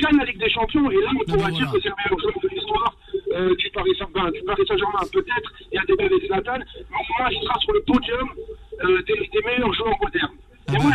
gagne 0.00 0.18
la 0.18 0.24
Ligue 0.26 0.38
des 0.38 0.50
Champions, 0.50 0.90
et 0.90 0.94
là, 0.94 1.10
on 1.10 1.32
pourra 1.32 1.50
dire 1.50 1.72
que 1.72 1.80
c'est 1.80 1.88
le 1.88 1.94
meilleur 2.04 2.20
joueur 2.20 2.34
de 2.40 2.48
l'histoire 2.48 2.94
euh, 3.32 3.54
du 3.56 3.70
Paris 3.70 3.90
Saint-Germain, 3.98 5.00
peut-être, 5.12 5.52
il 5.72 5.74
y 5.74 5.78
a 5.78 5.84
des 5.84 5.96
belles 5.96 6.26
Zlatan, 6.26 6.58
mais 6.58 6.96
au 6.96 7.18
moins, 7.18 7.30
il 7.32 7.42
sera 7.42 7.58
sur 7.58 7.72
le 7.72 7.80
podium 7.80 8.28
euh, 8.84 9.02
des, 9.02 9.28
des 9.32 9.42
meilleurs 9.44 9.72
joueurs 9.74 9.96
modernes. 10.00 10.36
Et 10.68 10.76
moi, 10.76 10.92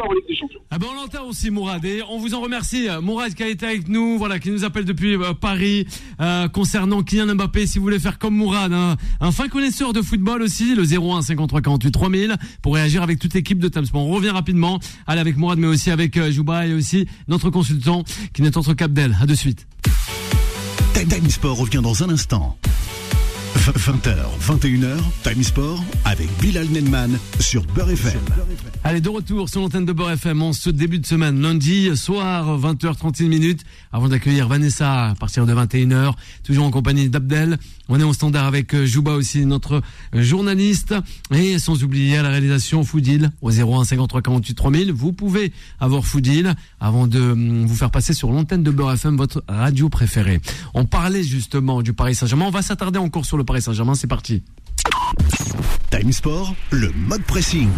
j'attends 0.00 0.08
ce, 0.08 0.08
ce, 0.08 0.08
cette 0.08 0.08
victoire 0.08 0.08
en 0.08 0.12
Ligue 0.12 0.26
des 0.28 0.36
Champions. 0.36 0.60
Ah 0.70 0.78
ben, 0.78 0.86
on 0.90 0.94
l'entend 0.94 1.26
aussi, 1.26 1.50
Mourad. 1.50 1.84
Et 1.84 2.02
on 2.08 2.18
vous 2.18 2.34
en 2.34 2.40
remercie. 2.40 2.88
Mourad 3.02 3.34
qui 3.34 3.42
a 3.42 3.48
été 3.48 3.66
avec 3.66 3.88
nous, 3.88 4.18
voilà, 4.18 4.38
qui 4.38 4.50
nous 4.50 4.64
appelle 4.64 4.84
depuis 4.84 5.16
euh, 5.16 5.34
Paris, 5.34 5.86
euh, 6.20 6.48
concernant 6.48 7.02
Kylian 7.02 7.34
Mbappé. 7.34 7.66
Si 7.66 7.78
vous 7.78 7.84
voulez 7.84 7.98
faire 7.98 8.18
comme 8.18 8.34
Mourad, 8.36 8.72
hein, 8.72 8.96
un 9.20 9.32
fin 9.32 9.48
connaisseur 9.48 9.92
de 9.92 10.02
football 10.02 10.42
aussi, 10.42 10.74
le 10.74 10.82
01 10.82 11.22
53 11.22 11.60
48 11.60 11.90
3000, 11.90 12.36
pour 12.62 12.74
réagir 12.74 13.02
avec 13.02 13.18
toute 13.18 13.34
l'équipe 13.34 13.58
de 13.58 13.68
Tamsport. 13.68 14.06
On 14.06 14.10
revient 14.10 14.30
rapidement. 14.30 14.80
Allez, 15.06 15.20
avec 15.20 15.36
Mourad, 15.36 15.58
mais 15.58 15.66
aussi 15.66 15.90
avec 15.90 16.16
euh, 16.16 16.30
Jouba 16.30 16.66
et 16.66 16.74
aussi 16.74 17.06
notre 17.28 17.50
consultant 17.50 18.04
qui 18.32 18.42
n'est 18.42 18.56
autre 18.56 18.74
Capdel. 18.74 19.16
À 19.20 19.26
de 19.26 19.34
suite. 19.34 19.66
Time 20.94 21.30
Sport 21.30 21.56
revient 21.56 21.80
dans 21.82 22.02
un 22.02 22.10
instant. 22.10 22.58
20h, 23.56 24.14
21h, 24.40 24.96
Time 25.22 25.42
Sport 25.42 25.82
avec 26.04 26.28
Bilal 26.40 26.66
Nenman 26.68 27.18
sur 27.40 27.62
Beurre 27.64 27.90
FM. 27.90 28.20
Allez, 28.84 29.00
de 29.00 29.08
retour 29.08 29.48
sur 29.48 29.60
l'antenne 29.60 29.84
de 29.84 29.92
Beurre 29.92 30.12
FM 30.12 30.42
en 30.42 30.52
ce 30.52 30.70
début 30.70 30.98
de 30.98 31.06
semaine, 31.06 31.40
lundi 31.40 31.94
soir, 31.96 32.58
20h31 32.58 33.26
minutes, 33.26 33.62
avant 33.92 34.08
d'accueillir 34.08 34.48
Vanessa 34.48 35.08
à 35.10 35.14
partir 35.14 35.46
de 35.46 35.54
21h, 35.54 36.14
toujours 36.44 36.64
en 36.64 36.70
compagnie 36.70 37.08
d'Abdel. 37.08 37.58
On 37.92 37.98
est 37.98 38.04
au 38.04 38.12
standard 38.12 38.46
avec 38.46 38.72
euh, 38.72 38.86
Jouba 38.86 39.14
aussi, 39.14 39.44
notre 39.44 39.82
journaliste, 40.14 40.94
et 41.34 41.58
sans 41.58 41.82
oublier 41.82 42.18
à 42.18 42.22
la 42.22 42.28
réalisation 42.28 42.84
Foodil 42.84 43.32
au 43.42 43.50
01 43.50 43.84
53 43.84 44.22
48 44.22 44.54
3000. 44.54 44.92
Vous 44.92 45.12
pouvez 45.12 45.52
avoir 45.80 46.04
Foodil 46.06 46.54
avant 46.78 47.08
de 47.08 47.20
hum, 47.20 47.66
vous 47.66 47.74
faire 47.74 47.90
passer 47.90 48.14
sur 48.14 48.30
l'antenne 48.30 48.62
de 48.62 48.70
Beurre 48.70 48.92
FM, 48.92 49.16
votre 49.16 49.42
radio 49.48 49.88
préférée. 49.88 50.40
On 50.72 50.84
parlait 50.84 51.24
justement 51.24 51.82
du 51.82 51.92
Paris 51.92 52.14
Saint-Germain. 52.14 52.44
On 52.46 52.52
va 52.52 52.62
s'attarder 52.62 53.00
encore 53.00 53.26
sur 53.26 53.36
le 53.36 53.42
Paris 53.42 53.62
Saint-Germain. 53.62 53.96
C'est 53.96 54.06
parti. 54.06 54.44
Time 55.90 56.12
Sport, 56.12 56.54
le 56.70 56.92
mode 56.92 57.22
pressing. 57.22 57.68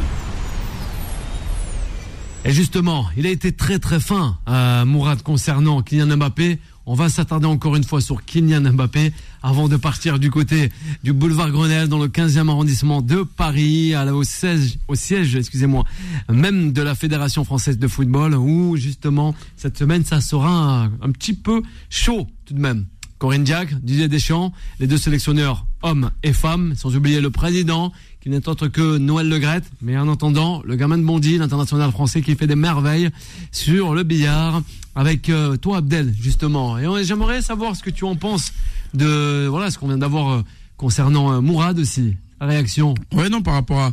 Et 2.45 2.53
justement, 2.53 3.07
il 3.17 3.27
a 3.27 3.31
été 3.31 3.53
très 3.53 3.79
très 3.79 4.01
fin, 4.01 4.37
euh, 4.49 4.85
Mourad, 4.85 5.23
concernant 5.23 5.81
Kylian 5.81 6.17
Mbappé. 6.17 6.59
On 6.85 6.95
va 6.95 7.09
s'attarder 7.09 7.47
encore 7.47 7.77
une 7.77 7.85
fois 7.85 8.01
sur 8.01 8.25
Kylian 8.25 8.73
Mbappé 8.73 9.13
avant 9.41 9.69
de 9.69 9.77
partir 9.77 10.19
du 10.19 10.31
côté 10.31 10.73
du 11.05 11.13
boulevard 11.13 11.53
Grenelle 11.53 11.87
dans 11.87 12.01
le 12.01 12.09
15e 12.09 12.49
arrondissement 12.49 13.03
de 13.03 13.23
Paris, 13.23 13.95
au 14.09 14.25
siège, 14.25 15.37
excusez-moi, 15.37 15.85
même 16.29 16.73
de 16.73 16.83
la 16.83 16.97
Fédération 16.97 17.45
française 17.45 17.79
de 17.79 17.87
football 17.87 18.35
où 18.35 18.77
justement 18.77 19.35
cette 19.57 19.79
semaine 19.79 20.05
ça 20.05 20.21
sera 20.21 20.89
un 21.01 21.13
petit 21.13 21.35
peu 21.35 21.63
chaud 21.89 22.27
tout 22.47 22.55
de 22.55 22.61
même. 22.61 22.87
Corinne 23.19 23.45
Diac, 23.45 23.73
Didier 23.81 24.09
Deschamps, 24.09 24.53
les 24.81 24.89
deux 24.89 24.99
sélectionneurs, 24.99 25.65
hommes 25.83 26.11
et 26.25 26.33
femmes, 26.33 26.75
sans 26.75 26.97
oublier 26.97 27.21
le 27.21 27.31
président, 27.31 27.93
qui 28.23 28.31
n'est 28.31 28.49
autre 28.49 28.69
que 28.69 28.99
Noël 28.99 29.29
Legrette, 29.29 29.65
mais 29.81 29.99
en 29.99 30.07
entendant, 30.07 30.63
le 30.65 30.77
gamin 30.77 30.97
de 30.97 31.03
Bondy, 31.03 31.39
l'international 31.39 31.91
français 31.91 32.23
qui 32.23 32.37
fait 32.37 32.47
des 32.47 32.55
merveilles 32.55 33.11
sur 33.51 33.95
le 33.95 34.05
billard, 34.05 34.63
avec 34.95 35.29
euh, 35.29 35.57
toi 35.57 35.79
Abdel, 35.79 36.15
justement. 36.21 36.79
Et 36.79 37.05
j'aimerais 37.05 37.43
savoir 37.43 37.75
ce 37.75 37.83
que 37.83 37.91
tu 37.91 38.05
en 38.05 38.15
penses 38.15 38.53
de 38.95 39.49
voilà 39.49 39.73
ce 39.73 39.79
qu'on 39.79 39.89
vient 39.89 39.99
d'avoir 39.99 40.31
euh, 40.31 40.43
concernant 40.77 41.33
euh, 41.33 41.41
Mourad 41.41 41.81
aussi, 41.81 42.17
la 42.41 42.47
réaction. 42.47 42.95
Ouais, 43.13 43.29
non, 43.29 43.43
par 43.43 43.55
rapport 43.55 43.81
à, 43.81 43.93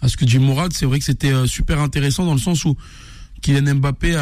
à 0.00 0.08
ce 0.08 0.16
que 0.16 0.24
dit 0.24 0.38
Mourad, 0.38 0.72
c'est 0.72 0.86
vrai 0.86 0.98
que 0.98 1.04
c'était 1.04 1.46
super 1.46 1.80
intéressant 1.80 2.24
dans 2.24 2.34
le 2.34 2.40
sens 2.40 2.64
où 2.64 2.76
Kylian 3.42 3.74
Mbappé 3.74 4.12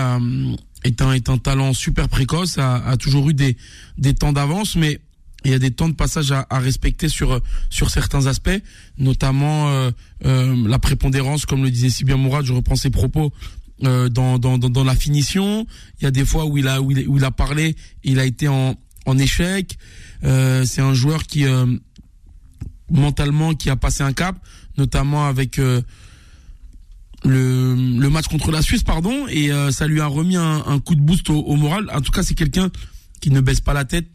est 0.82 1.00
un, 1.00 1.12
est 1.12 1.30
un 1.30 1.38
talent 1.38 1.72
super 1.74 2.09
précoce, 2.09 2.59
a, 2.59 2.84
a 2.84 2.96
toujours 2.96 3.30
eu 3.30 3.34
des, 3.34 3.57
des 3.98 4.14
temps 4.14 4.32
d'avance, 4.32 4.74
mais 4.74 4.98
il 5.45 5.51
y 5.51 5.55
a 5.55 5.59
des 5.59 5.70
temps 5.70 5.88
de 5.88 5.95
passage 5.95 6.32
à, 6.32 6.47
respecter 6.53 7.09
sur 7.09 7.40
sur 7.70 7.90
certains 7.90 8.26
aspects, 8.26 8.62
notamment 8.99 9.68
euh, 9.68 9.90
euh, 10.24 10.68
la 10.68 10.78
prépondérance, 10.78 11.47
comme 11.47 11.62
le 11.62 11.70
disait 11.70 11.90
si 11.90 12.05
bien 12.05 12.16
Mourad, 12.16 12.45
je 12.45 12.53
reprends 12.53 12.76
ses 12.76 12.90
propos. 12.90 13.32
Euh, 13.82 14.09
dans, 14.09 14.38
dans, 14.38 14.57
dans, 14.57 14.84
la 14.84 14.95
finition, 14.95 15.66
il 15.99 16.05
y 16.05 16.07
a 16.07 16.12
des 16.12 16.24
fois 16.24 16.47
où 16.47 16.57
il 16.57 16.68
a 16.68 16.80
où 16.80 16.92
il, 16.92 17.09
il 17.12 17.24
a 17.24 17.32
parlé, 17.32 17.74
il 18.05 18.20
a 18.20 18.24
été 18.24 18.47
en, 18.47 18.76
en 19.05 19.18
échec. 19.18 19.76
Euh, 20.22 20.64
c'est 20.64 20.80
un 20.80 20.95
joueur 20.95 21.24
qui 21.24 21.45
euh, 21.45 21.66
mentalement 22.88 23.53
qui 23.55 23.70
a 23.70 23.76
passé 23.76 24.05
un 24.05 24.12
cap, 24.12 24.36
notamment 24.78 25.26
avec 25.26 25.59
le, 27.24 27.74
le 27.74 28.11
match 28.11 28.28
contre 28.28 28.51
la 28.51 28.62
Suisse, 28.62 28.82
pardon, 28.82 29.26
et 29.28 29.51
euh, 29.51 29.70
ça 29.70 29.86
lui 29.86 30.01
a 30.01 30.07
remis 30.07 30.36
un, 30.36 30.78
coup 30.80 30.95
de 30.95 31.01
boost 31.01 31.28
au 31.30 31.57
moral. 31.57 31.90
En 31.92 32.01
tout 32.01 32.12
cas, 32.12 32.22
c'est 32.22 32.34
quelqu'un 32.34 32.70
qui 33.20 33.30
ne 33.30 33.40
baisse 33.40 33.61
pas 33.61 33.72
la 33.72 33.84
tête, 33.84 34.09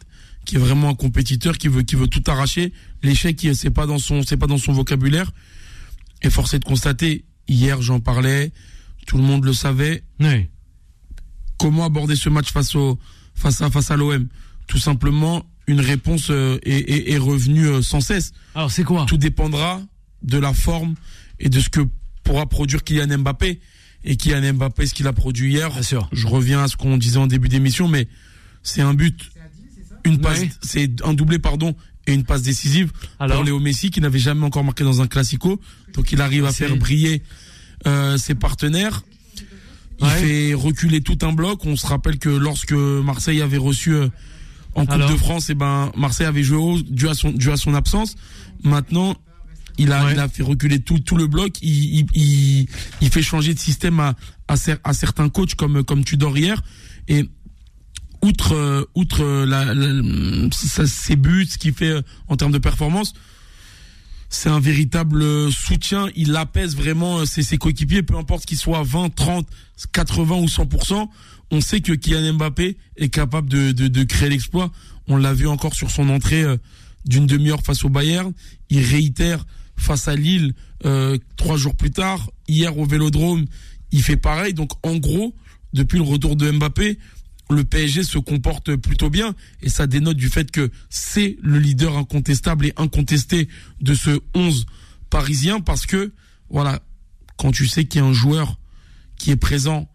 qui 0.46 0.56
est 0.56 0.60
vraiment 0.60 0.90
un 0.90 0.96
compétiteur, 0.96 1.58
qui 1.58 1.68
veut, 1.68 1.84
qui 1.84 1.96
veut 1.96 2.08
tout 2.08 2.24
arracher. 2.28 2.74
L'échec, 3.04 3.48
c'est 3.54 3.70
pas 3.70 3.86
dans 3.86 4.00
son, 4.00 4.24
c'est 4.24 4.38
pas 4.38 4.48
dans 4.48 4.58
son 4.58 4.74
vocabulaire. 4.74 5.32
Et 6.22 6.30
forcé 6.30 6.60
de 6.60 6.66
constater, 6.66 7.26
hier, 7.48 7.82
j'en 7.82 8.00
parlais, 8.00 8.52
tout 9.06 9.18
le 9.18 9.24
monde 9.24 9.46
le 9.46 9.54
savait. 9.54 10.04
Oui. 10.20 10.48
Comment 11.58 11.86
aborder 11.86 12.16
ce 12.16 12.30
match 12.30 12.52
face 12.52 12.76
au, 12.76 13.00
face 13.36 13.62
à, 13.62 13.70
face 13.70 13.92
à 13.92 13.98
l'OM 13.98 14.28
Tout 14.68 14.78
simplement, 14.78 15.46
une 15.68 15.82
réponse 15.82 16.30
euh, 16.30 16.58
est, 16.64 16.90
est, 16.90 17.12
est, 17.12 17.18
revenue 17.18 17.68
euh, 17.68 17.82
sans 17.82 18.02
cesse. 18.02 18.32
Alors, 18.56 18.72
c'est 18.72 18.84
quoi? 18.84 19.06
Tout 19.06 19.18
dépendra 19.18 19.82
de 20.24 20.38
la 20.38 20.54
forme 20.54 20.96
et 21.40 21.50
de 21.50 21.60
ce 21.60 21.70
que 21.70 21.82
pourra 22.24 22.48
produire 22.48 22.84
Kylian 22.84 23.20
Mbappé. 23.20 23.60
Et 24.04 24.16
Kylian 24.16 24.54
Mbappé, 24.54 24.86
ce 24.86 24.94
qu'il 24.94 25.08
a 25.08 25.14
produit 25.14 25.54
hier, 25.54 25.70
Bien 25.72 25.82
sûr. 25.82 26.10
je 26.12 26.28
reviens 26.28 26.64
à 26.64 26.68
ce 26.68 26.76
qu'on 26.76 26.98
disait 26.98 27.18
en 27.18 27.28
début 27.28 27.50
d'émission, 27.50 27.88
mais 27.88 28.08
c'est 28.64 28.82
un 28.82 28.94
but, 28.94 29.30
une 30.06 30.20
passe, 30.20 30.40
Ouais. 30.40 30.52
c'est 30.62 30.90
un 31.04 31.14
doublé, 31.14 31.40
pardon, 31.40 31.76
et 32.08 32.14
une 32.14 32.24
passe 32.24 32.42
décisive 32.42 32.92
Alors 33.20 33.38
pour 33.38 33.44
Léo 33.46 33.60
Messi 33.60 33.92
qui 33.92 34.02
n'avait 34.02 34.20
jamais 34.20 34.46
encore 34.46 34.64
marqué 34.64 34.84
dans 34.84 35.02
un 35.02 35.08
classico. 35.08 35.60
Donc 35.94 36.12
il 36.12 36.22
arrive 36.22 36.46
à 36.46 36.52
faire 36.52 36.76
briller 36.78 37.22
euh, 37.88 38.18
ses 38.18 38.36
partenaires. 38.36 39.04
Il 40.02 40.06
Ouais. 40.06 40.12
fait 40.22 40.54
reculer 40.54 41.02
tout 41.02 41.18
un 41.24 41.34
bloc. 41.34 41.66
On 41.66 41.76
se 41.76 41.86
rappelle 41.86 42.18
que 42.20 42.30
lorsque 42.30 42.72
Marseille 42.72 43.42
avait 43.42 43.58
reçu 43.58 43.94
euh, 43.94 44.08
en 44.76 44.82
Coupe 44.86 44.92
Alors 44.92 45.12
de 45.12 45.18
France, 45.18 45.50
et 45.50 45.56
ben 45.56 45.92
Marseille 45.98 46.26
avait 46.28 46.44
joué 46.44 46.58
haut 46.58 46.80
dû 46.82 47.10
à 47.10 47.14
son 47.14 47.32
dû 47.32 47.52
à 47.52 47.58
son 47.58 47.74
absence. 47.74 48.16
Maintenant, 48.64 49.16
il 49.78 49.92
a 49.92 50.06
Ouais. 50.06 50.14
il 50.14 50.20
a 50.20 50.30
fait 50.30 50.44
reculer 50.44 50.80
tout 50.80 51.00
tout 51.00 51.18
le 51.18 51.28
bloc. 51.28 51.58
Il 51.62 52.00
il, 52.00 52.06
il, 52.16 52.68
il 53.02 53.10
fait 53.10 53.22
changer 53.22 53.54
de 53.54 53.60
système 53.60 54.00
à 54.00 54.16
à, 54.48 54.56
cer- 54.56 54.80
à 54.86 54.94
certains 54.94 55.28
coachs 55.30 55.56
comme 55.56 55.84
comme 55.84 56.04
Tudor 56.06 56.38
hier 56.38 56.62
et 57.10 57.28
outre 58.22 58.88
outre 58.96 59.24
la, 59.46 59.74
la- 59.74 60.50
ses 60.52 61.16
buts, 61.16 61.48
ce 61.50 61.58
qu'il 61.58 61.74
fait 61.74 61.90
euh, 61.90 62.02
en 62.28 62.36
termes 62.36 62.52
de 62.52 62.58
performance, 62.58 63.14
c'est 64.30 64.50
un 64.50 64.60
véritable 64.60 65.22
euh, 65.22 65.52
soutien. 65.52 66.08
Il 66.16 66.36
apaise 66.36 66.76
vraiment 66.76 67.20
euh, 67.20 67.26
ses, 67.26 67.58
coéquipiers, 67.58 68.04
peu 68.04 68.16
importe 68.16 68.46
qu'il 68.46 68.58
soit 68.58 68.84
20, 68.84 69.10
30, 69.16 69.48
80 69.92 70.36
ou 70.36 70.46
100%. 70.46 71.08
On 71.52 71.62
sait 71.62 71.82
que 71.82 71.94
Kylian 71.94 72.34
Mbappé 72.34 72.78
est 72.98 73.10
capable 73.10 73.50
de, 73.50 73.72
de, 73.72 73.88
de 73.88 74.04
créer 74.04 74.30
l'exploit. 74.30 74.72
On 75.08 75.18
l'a 75.18 75.34
vu 75.34 75.48
encore 75.48 75.74
sur 75.74 75.90
son 75.90 76.10
entrée 76.10 76.44
d'une 77.06 77.26
demi-heure 77.26 77.62
face 77.64 77.84
au 77.84 77.90
Bayern. 77.90 78.32
Il 78.70 78.82
réitère 78.86 79.46
face 79.76 80.08
à 80.08 80.16
Lille 80.16 80.54
euh, 80.86 81.18
trois 81.38 81.58
jours 81.58 81.76
plus 81.76 81.90
tard. 81.90 82.30
Hier 82.48 82.78
au 82.78 82.86
Vélodrome, 82.86 83.46
il 83.92 84.04
fait 84.04 84.18
pareil. 84.18 84.54
Donc 84.54 84.72
en 84.86 84.98
gros, 84.98 85.34
depuis 85.74 85.98
le 85.98 86.04
retour 86.04 86.36
de 86.36 86.52
Mbappé, 86.52 87.00
le 87.50 87.64
PSG 87.64 88.04
se 88.04 88.18
comporte 88.18 88.76
plutôt 88.76 89.10
bien 89.10 89.34
et 89.62 89.70
ça 89.70 89.88
dénote 89.88 90.18
du 90.18 90.30
fait 90.30 90.52
que 90.52 90.70
c'est 90.90 91.38
le 91.42 91.58
leader 91.60 91.98
incontestable 91.98 92.68
et 92.68 92.74
incontesté 92.78 93.48
de 93.82 93.94
ce 93.94 94.20
11 94.36 94.66
parisien 95.10 95.60
parce 95.60 95.86
que 95.86 96.14
voilà, 96.50 96.82
quand 97.38 97.52
tu 97.52 97.68
sais 97.68 97.86
qu'il 97.86 98.02
y 98.02 98.04
a 98.04 98.08
un 98.08 98.14
joueur 98.14 98.60
qui 99.18 99.32
est 99.32 99.36
présent, 99.36 99.90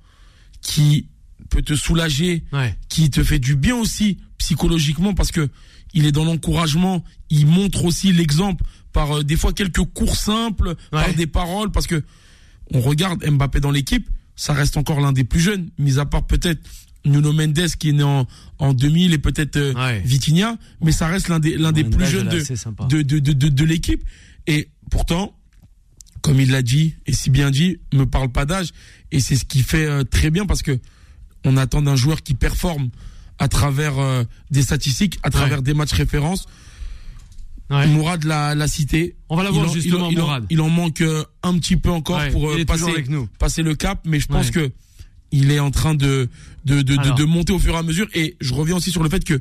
qui 0.61 1.09
peut 1.49 1.63
te 1.63 1.75
soulager, 1.75 2.45
Ouais. 2.53 2.77
qui 2.89 3.11
te 3.11 3.23
fait 3.23 3.39
du 3.39 3.55
bien 3.55 3.77
aussi 3.77 4.19
psychologiquement 4.39 5.15
parce 5.15 5.31
que 5.31 5.49
il 5.93 6.07
est 6.07 6.13
dans 6.13 6.25
l'encouragement, 6.25 7.05
il 7.31 7.47
montre 7.47 7.85
aussi 7.85 8.13
l'exemple 8.13 8.65
par 8.93 9.19
euh, 9.19 9.23
des 9.23 9.37
fois 9.37 9.53
quelques 9.53 9.85
cours 9.95 10.17
simples, 10.17 10.75
par 10.91 11.15
des 11.15 11.29
paroles 11.29 11.71
parce 11.71 11.87
que 11.87 12.03
on 12.73 12.81
regarde 12.81 13.25
Mbappé 13.25 13.61
dans 13.61 13.71
l'équipe, 13.71 14.09
ça 14.35 14.53
reste 14.55 14.77
encore 14.77 15.01
l'un 15.01 15.13
des 15.13 15.23
plus 15.23 15.39
jeunes, 15.41 15.71
mis 15.79 15.99
à 16.01 16.05
part 16.07 16.27
peut-être 16.27 16.61
Nuno 17.05 17.33
Mendes 17.33 17.69
qui 17.79 17.91
est 17.91 17.93
né 17.93 18.03
en, 18.03 18.27
en 18.59 18.73
2000 18.73 19.13
et 19.13 19.19
peut-être 19.19 19.57
euh, 19.57 19.75
Ouais. 19.75 20.01
Vitinha, 20.05 20.57
mais 20.83 20.93
ça 20.93 21.07
reste 21.07 21.29
l'un 21.29 21.39
des 21.41 21.57
l'un 21.57 21.73
des 21.73 21.85
plus 21.85 22.07
jeunes 22.07 22.29
de 22.29 22.39
de 22.89 23.03
de 23.03 23.19
de, 23.19 23.33
de, 23.33 23.49
de 23.49 23.65
l'équipe 23.65 24.03
et 24.47 24.69
pourtant 24.91 25.37
comme 26.23 26.41
il 26.41 26.51
l'a 26.51 26.63
dit 26.63 26.95
et 27.07 27.13
si 27.13 27.29
bien 27.31 27.51
dit, 27.51 27.79
me 27.93 28.05
parle 28.07 28.31
pas 28.33 28.47
d'âge 28.47 28.71
et 29.13 29.21
c'est 29.21 29.37
ce 29.37 29.45
qui 29.45 29.61
fait 29.63 29.85
euh, 29.85 30.05
très 30.05 30.31
bien 30.31 30.47
parce 30.47 30.63
que 30.63 30.79
on 31.45 31.57
attend 31.59 31.83
d'un 31.83 31.97
joueur 31.97 32.23
qui 32.23 32.33
performe 32.35 32.89
à 33.39 33.49
travers 33.49 33.99
euh, 33.99 34.25
des 34.51 34.63
statistiques, 34.63 35.19
à 35.23 35.29
travers 35.29 35.61
des 35.61 35.75
matchs 35.75 35.93
références. 35.93 36.47
Ouais. 37.71 37.87
Mourad 37.87 38.25
l'a, 38.25 38.55
l'a 38.55 38.69
cité. 38.69 39.17
On 39.29 39.37
va 39.37 39.43
la 39.43 39.49
Il 39.51 39.55
voir 39.55 39.69
en- 39.69 39.73
justement, 39.73 40.11
il 40.11 40.19
en, 40.21 40.25
Mourad. 40.25 40.47
Il 40.51 40.61
en 40.61 40.69
manque 40.71 41.01
euh, 41.01 41.25
un 41.43 41.59
petit 41.59 41.77
peu 41.77 41.91
encore 41.91 42.19
Ouais, 42.19 42.31
pour 42.31 42.51
euh, 42.51 42.65
passer, 42.65 42.85
avec 42.91 43.09
nous. 43.09 43.27
passer 43.39 43.63
le 43.63 43.75
cap, 43.75 44.01
mais 44.07 44.21
je 44.21 44.27
pense 44.27 44.51
que 44.51 44.71
il 45.33 45.51
est 45.51 45.61
en 45.61 45.71
train 45.71 45.95
de 45.95 46.29
de, 46.65 46.77
de, 46.77 46.95
de, 46.95 47.01
Alors. 47.01 47.15
de 47.17 47.25
monter 47.25 47.53
au 47.53 47.59
fur 47.59 47.75
et 47.75 47.79
à 47.79 47.83
mesure. 47.83 48.07
Et 48.15 48.37
je 48.41 48.55
reviens 48.55 48.77
aussi 48.77 48.91
sur 48.91 49.03
le 49.03 49.09
fait 49.09 49.25
que 49.25 49.41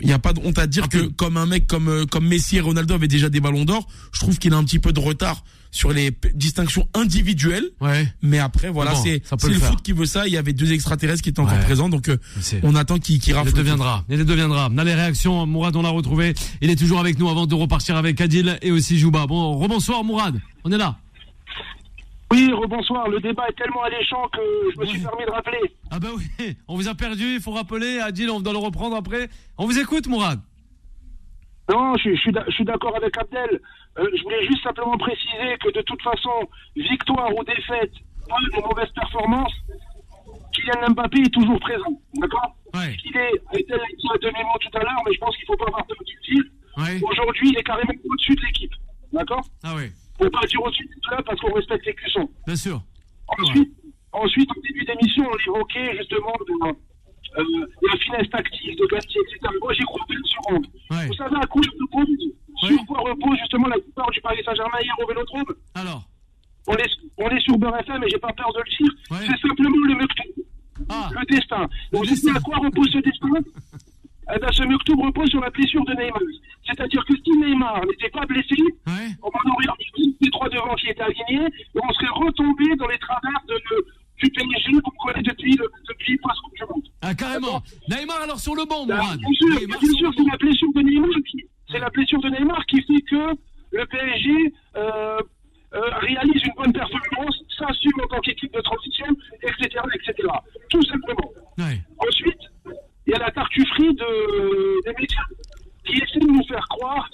il 0.00 0.06
n'y 0.08 0.12
a 0.12 0.18
pas 0.18 0.32
de 0.32 0.40
honte 0.44 0.58
à 0.58 0.66
dire 0.66 0.88
que 0.88 0.98
comme 1.06 1.36
un 1.36 1.46
mec 1.46 1.68
comme 1.68 1.86
euh, 1.88 2.04
comme 2.04 2.26
Messi 2.26 2.56
et 2.56 2.60
Ronaldo 2.60 2.94
avaient 2.94 3.06
déjà 3.06 3.28
des 3.28 3.40
ballons 3.40 3.64
d'or, 3.64 3.86
je 4.12 4.18
trouve 4.20 4.38
qu'il 4.38 4.52
a 4.52 4.56
un 4.56 4.64
petit 4.64 4.80
peu 4.80 4.92
de 4.92 4.98
retard 4.98 5.44
sur 5.70 5.92
les 5.92 6.16
distinctions 6.34 6.88
individuelles. 6.94 7.68
Ouais. 7.80 8.12
Mais 8.22 8.38
après, 8.40 8.70
voilà, 8.70 8.92
Bon, 8.92 9.02
c'est 9.04 9.22
le 9.48 9.54
foot 9.58 9.82
qui 9.82 9.92
veut 9.92 10.06
ça. 10.06 10.26
Il 10.26 10.32
y 10.32 10.36
avait 10.36 10.52
deux 10.52 10.72
extraterrestres 10.72 11.22
qui 11.22 11.28
étaient 11.30 11.40
encore 11.40 11.56
Ouais. 11.58 11.64
présents, 11.64 11.88
donc 11.88 12.08
euh, 12.08 12.16
on 12.64 12.74
attend 12.76 12.98
qu'il 12.98 13.20
Il 13.24 13.32
rafle. 13.34 13.48
les 13.48 13.52
deviendra, 13.54 14.04
il 14.08 14.24
deviendra. 14.24 14.68
On 14.72 14.78
a 14.78 14.84
les 14.84 14.94
réactions, 14.94 15.46
Mourad, 15.46 15.74
on 15.76 15.82
l'a 15.82 15.88
retrouvé. 15.90 16.34
Il 16.60 16.70
est 16.70 16.76
toujours 16.76 16.98
avec 17.00 17.18
nous 17.20 17.28
avant 17.28 17.46
de 17.46 17.54
repartir 17.54 17.96
avec 17.96 18.20
Adil 18.20 18.58
et 18.62 18.70
aussi 18.72 18.98
Jouba. 18.98 19.26
Bon, 19.26 19.56
rebonsoir 19.58 20.02
Mourad, 20.04 20.40
on 20.64 20.72
est 20.72 20.78
là. 20.78 20.98
Oui, 22.32 22.52
rebonsoir. 22.52 23.08
Le 23.08 23.20
débat 23.20 23.46
est 23.48 23.56
tellement 23.56 23.82
alléchant 23.82 24.28
que 24.28 24.40
je 24.74 24.80
me 24.80 24.86
suis 24.86 25.00
permis 25.00 25.24
de 25.24 25.30
rappeler. 25.30 25.60
Ah 25.90 25.98
bah 25.98 26.08
oui, 26.16 26.56
on 26.68 26.74
vous 26.76 26.88
a 26.88 26.94
perdu, 26.94 27.34
il 27.34 27.40
faut 27.40 27.52
rappeler. 27.52 28.00
Adil, 28.00 28.30
on 28.30 28.40
doit 28.40 28.52
le 28.52 28.58
reprendre 28.58 28.96
après. 28.96 29.28
On 29.58 29.66
vous 29.66 29.78
écoute, 29.78 30.06
Mourad. 30.08 30.40
Non, 31.70 31.96
je, 31.96 32.14
je 32.14 32.52
suis 32.52 32.64
d'accord 32.64 32.96
avec 32.96 33.16
Abdel. 33.16 33.60
Euh, 33.98 34.08
je 34.16 34.22
voulais 34.22 34.44
juste 34.46 34.62
simplement 34.62 34.98
préciser 34.98 35.56
que 35.62 35.70
de 35.72 35.80
toute 35.82 36.02
façon, 36.02 36.48
victoire 36.76 37.34
ou 37.36 37.44
défaite, 37.44 37.92
bonne 38.28 38.58
ou 38.58 38.68
mauvaise 38.68 38.90
performance, 38.94 39.52
Kylian 40.52 40.90
Mbappé 40.90 41.20
est 41.20 41.32
toujours 41.32 41.60
présent. 41.60 42.00
D'accord? 42.14 42.56
Ouais. 42.74 42.96
Il 43.04 43.16
est, 43.16 43.32
Abdel 43.52 43.78
l'a 43.78 43.86
dit 43.96 44.08
à 44.12 44.18
demi-mot 44.18 44.58
tout 44.60 44.76
à 44.76 44.80
l'heure, 44.80 45.02
mais 45.06 45.12
je 45.14 45.18
pense 45.20 45.36
qu'il 45.36 45.44
ne 45.48 45.54
faut 45.54 45.56
pas 45.56 45.66
avoir 45.68 45.86
peur. 45.86 45.96
Ouais. 46.76 47.00
Aujourd'hui, 47.08 47.50
il 47.50 47.58
est 47.58 47.62
carrément 47.62 47.92
au-dessus 48.10 48.34
de 48.34 48.40
l'équipe. 48.42 48.72
D'accord? 49.12 49.46
Ah 49.62 49.74
oui, 49.76 49.92
pour 50.18 50.30
partir 50.30 50.62
au 50.62 50.72
sud 50.72 50.88
de 50.88 51.10
là 51.10 51.22
parce 51.22 51.40
qu'on 51.40 51.52
respecte 51.52 51.86
les 51.86 51.94
cuissons. 51.94 52.28
Bien 52.46 52.56
sûr. 52.56 52.82
Ensuite, 53.26 53.68
ouais. 53.84 53.90
ensuite 54.12 54.50
au 54.56 54.60
début 54.60 54.84
d'émission, 54.84 55.24
on 55.26 55.52
évoquait 55.52 55.96
justement 55.96 56.32
de, 56.46 56.76
euh, 57.38 57.66
la 57.82 57.98
finesse 57.98 58.30
tactique 58.30 58.78
de 58.78 58.86
Galtier, 58.86 59.20
etc. 59.22 59.52
Moi, 59.60 59.72
j'y 59.72 59.82
crois 59.82 60.04
plus 60.08 60.22
seconde. 60.24 60.66
Ouais. 60.90 61.06
Vous 61.06 61.14
savez 61.14 61.36
à 61.36 61.46
quoi 61.46 61.62
repose, 61.80 62.06
sur 62.62 62.86
quoi 62.86 63.00
repose 63.00 63.38
justement 63.40 63.68
la 63.68 63.76
victoire 63.76 64.10
du 64.10 64.20
Paris 64.20 64.42
Saint-Germain 64.44 64.78
hier 64.82 64.94
au 65.02 65.06
Vélodrome 65.06 65.54
Alors? 65.74 66.02
On 66.66 66.74
est, 66.76 66.90
on 67.18 67.28
est 67.28 67.40
sur 67.40 67.58
Beurre 67.58 67.78
FM 67.80 68.02
et 68.04 68.08
j'ai 68.08 68.18
pas 68.18 68.32
peur 68.32 68.52
de 68.52 68.60
le 68.60 68.76
dire. 68.76 69.26
C'est 69.26 69.48
simplement 69.48 69.86
le 69.86 69.94
Mektoub. 69.96 70.44
Ah. 70.88 71.10
Le 71.12 71.26
destin. 71.26 71.68
Donc, 71.92 72.06
vous 72.06 72.16
savez 72.16 72.36
à 72.36 72.40
quoi 72.40 72.56
repose 72.58 72.90
ce 72.90 72.98
destin 72.98 73.28
eh 74.34 74.38
ben, 74.38 74.52
ce 74.52 74.62
Mektoub 74.62 75.00
repose 75.00 75.28
sur 75.28 75.40
la 75.40 75.50
blessure 75.50 75.84
de 75.84 75.92
Neymar. 75.92 76.20
C'est-à-dire 76.66 77.04
que 77.04 77.14
si 77.16 77.30
Neymar 77.36 77.84
n'était 77.86 78.08
pas 78.10 78.24
blessé, 78.24 78.56
on 79.22 79.26
en 79.26 79.52
aurait 79.52 79.66
les 80.24 80.30
trois 80.30 80.48
devant 80.48 80.74
qui 80.74 80.88
étaient 80.88 81.02
alignés 81.02 81.46
et 81.46 81.78
on 81.82 81.92
serait 81.92 82.12
retombé 82.12 82.64
dans 82.76 82.88
les 82.88 82.98
travers 82.98 83.40
de, 83.48 83.54
du 84.22 84.30
PSG 84.30 84.72
qu'on 84.82 84.90
connaît 84.90 85.22
depuis, 85.22 85.56
le, 85.56 85.70
depuis 85.88 86.16
presque 86.18 86.42
du 86.56 86.64
monde. 86.72 86.82
Ah, 87.02 87.14
carrément. 87.14 87.62
Neymar 87.88 88.22
alors 88.22 88.38
sur 88.38 88.54
le 88.54 88.64
banc, 88.64 88.86
Mourad. 88.86 89.18
Bien 89.18 89.32
sûr, 89.32 89.66
bien 89.66 89.94
sûr 89.98 90.12
c'est 90.16 90.30
la 90.30 90.36
blessure 90.36 90.72
de 90.74 90.82
Neymar 90.82 91.10
qui, 91.30 91.44
c'est 91.70 91.78
la 91.78 91.90
blessure 91.90 92.20
de 92.20 92.28
Neymar 92.30 92.64
qui 92.66 92.80
fait 92.82 93.02
que 93.02 93.36
le 93.72 93.86
PSG 93.86 94.54
euh, 94.76 95.18
euh, 95.74 95.80
réalise 96.00 96.42
une 96.44 96.52
bonne 96.56 96.72
performance, 96.72 97.36
s'assume 97.58 98.00
en 98.02 98.06
tant 98.06 98.20
qu'équipe 98.20 98.52
de 98.54 98.60
transition, 98.60 99.06
etc., 99.42 99.80
etc. 99.94 100.28
Tout 100.70 100.82
simplement. 100.82 101.30
Ensuite, 101.98 102.40
il 103.06 103.10
y 103.10 103.14
a 103.14 103.18
la 103.18 103.30
tartufferie 103.30 103.94
de, 103.94 104.84
des 104.84 104.92
médias 104.98 105.26
qui 105.84 105.96
essaie 105.98 106.20
de 106.20 106.26
nous 106.26 106.44
faire 106.46 106.66
croire 106.68 107.08